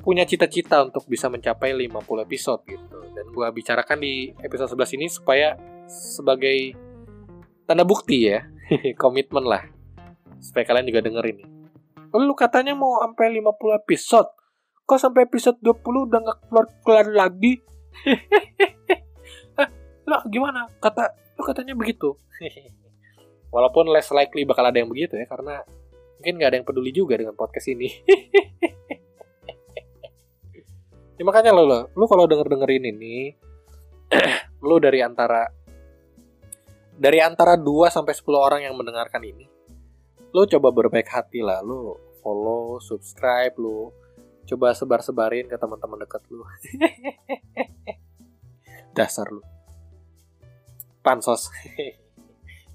punya 0.00 0.24
cita-cita 0.24 0.86
untuk 0.86 1.04
bisa 1.04 1.28
mencapai 1.28 1.76
50 1.76 2.24
episode 2.24 2.62
gitu. 2.64 2.85
Dan 3.16 3.32
gue 3.32 3.48
bicarakan 3.48 3.96
di 3.96 4.28
episode 4.44 4.76
11 4.76 4.96
ini 5.00 5.06
supaya 5.08 5.56
sebagai 5.88 6.76
tanda 7.64 7.88
bukti 7.88 8.28
ya, 8.28 8.44
komitmen 9.02 9.48
lah. 9.48 9.64
Supaya 10.36 10.68
kalian 10.68 10.92
juga 10.92 11.00
denger 11.00 11.24
ini. 11.32 11.44
Lu 12.12 12.36
katanya 12.36 12.76
mau 12.76 13.00
sampai 13.00 13.40
50 13.40 13.80
episode. 13.80 14.28
Kok 14.84 15.00
sampai 15.00 15.24
episode 15.24 15.56
20 15.64 15.80
udah 15.80 16.18
gak 16.20 16.38
keluar-keluar 16.46 17.06
lagi? 17.08 17.56
lah 20.10 20.20
gimana? 20.28 20.68
Kata 20.78 21.08
lu 21.40 21.42
katanya 21.42 21.72
begitu. 21.72 22.20
Walaupun 23.54 23.88
less 23.88 24.12
likely 24.12 24.44
bakal 24.44 24.68
ada 24.68 24.76
yang 24.76 24.92
begitu 24.92 25.16
ya 25.16 25.24
karena 25.24 25.64
mungkin 26.20 26.36
gak 26.36 26.48
ada 26.52 26.56
yang 26.60 26.68
peduli 26.68 26.92
juga 26.92 27.16
dengan 27.16 27.32
podcast 27.32 27.72
ini. 27.72 27.88
Ya 31.16 31.22
makanya 31.24 31.52
lo 31.56 31.64
lo 31.64 31.80
lu 31.96 32.04
kalau 32.06 32.28
denger 32.28 32.46
dengerin 32.46 32.84
ini 32.92 33.32
lu 34.66 34.76
dari 34.78 35.00
antara 35.02 35.48
dari 36.96 37.20
antara 37.20 37.58
2 37.60 37.66
sampai 37.92 38.14
10 38.14 38.24
orang 38.36 38.60
yang 38.64 38.76
mendengarkan 38.76 39.20
ini 39.20 39.44
lu 40.32 40.44
coba 40.46 40.68
berbaik 40.72 41.08
hati 41.08 41.40
lah 41.40 41.60
lu 41.64 41.96
follow 42.20 42.78
subscribe 42.78 43.52
lu 43.56 43.92
coba 44.46 44.72
sebar-sebarin 44.72 45.50
ke 45.50 45.56
teman-teman 45.58 46.04
dekat 46.06 46.22
lu 46.30 46.44
dasar 48.96 49.28
lu 49.32 49.42
pansos. 51.06 51.46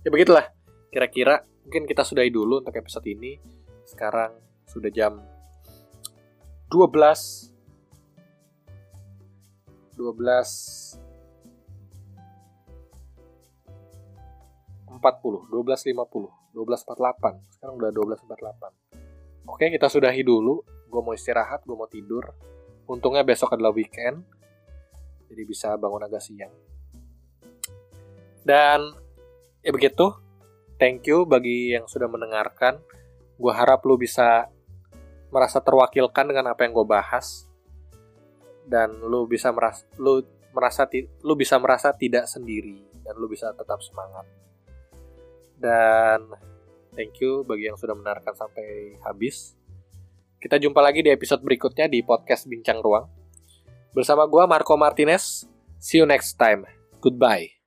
Ya 0.01 0.09
begitulah. 0.09 0.49
Kira-kira 0.89 1.45
mungkin 1.61 1.85
kita 1.85 2.01
sudahi 2.01 2.33
dulu 2.33 2.65
untuk 2.65 2.73
episode 2.73 3.05
ini. 3.05 3.37
Sekarang 3.85 4.33
sudah 4.65 4.89
jam 4.89 5.21
12 6.73 7.50
12 10.01 10.97
40 14.91 14.97
12.50 14.97 16.57
12.48 16.57 17.53
sekarang 17.57 17.75
udah 17.79 17.91
12.48 17.93 19.47
oke 19.47 19.65
kita 19.71 19.87
sudahi 19.87 20.21
dulu. 20.25 20.61
Gue 20.91 20.99
mau 20.99 21.15
istirahat 21.15 21.63
gue 21.63 21.71
mau 21.71 21.87
tidur. 21.87 22.35
Untungnya 22.83 23.23
besok 23.23 23.55
adalah 23.55 23.71
weekend 23.71 24.27
jadi 25.31 25.47
bisa 25.47 25.79
bangun 25.79 26.03
agak 26.03 26.19
siang. 26.19 26.51
Dan 28.43 28.91
ya 29.63 29.71
begitu. 29.71 30.11
Thank 30.75 31.07
you 31.07 31.23
bagi 31.23 31.77
yang 31.77 31.87
sudah 31.87 32.09
mendengarkan. 32.11 32.81
Gue 33.39 33.53
harap 33.53 33.85
lu 33.87 33.95
bisa 33.95 34.49
merasa 35.31 35.63
terwakilkan 35.63 36.27
dengan 36.27 36.51
apa 36.51 36.67
yang 36.67 36.75
gue 36.75 36.83
bahas 36.83 37.47
dan 38.71 39.03
lu 39.03 39.27
bisa 39.27 39.51
merasa 39.51 39.83
lu 39.99 40.23
merasa 40.55 40.87
lu 41.27 41.35
bisa 41.35 41.59
merasa 41.59 41.91
tidak 41.91 42.23
sendiri 42.31 42.79
dan 43.03 43.19
lu 43.19 43.27
bisa 43.27 43.51
tetap 43.51 43.83
semangat. 43.83 44.23
Dan 45.59 46.31
thank 46.95 47.19
you 47.19 47.43
bagi 47.43 47.67
yang 47.67 47.75
sudah 47.75 47.91
mendengarkan 47.91 48.31
sampai 48.31 48.95
habis. 49.03 49.59
Kita 50.41 50.57
jumpa 50.57 50.79
lagi 50.81 51.03
di 51.03 51.11
episode 51.11 51.43
berikutnya 51.43 51.91
di 51.91 52.01
podcast 52.01 52.47
Bincang 52.47 52.79
Ruang. 52.79 53.05
Bersama 53.91 54.23
gua 54.25 54.47
Marco 54.47 54.73
Martinez. 54.79 55.45
See 55.77 55.99
you 55.99 56.07
next 56.07 56.39
time. 56.39 56.65
Goodbye. 57.03 57.60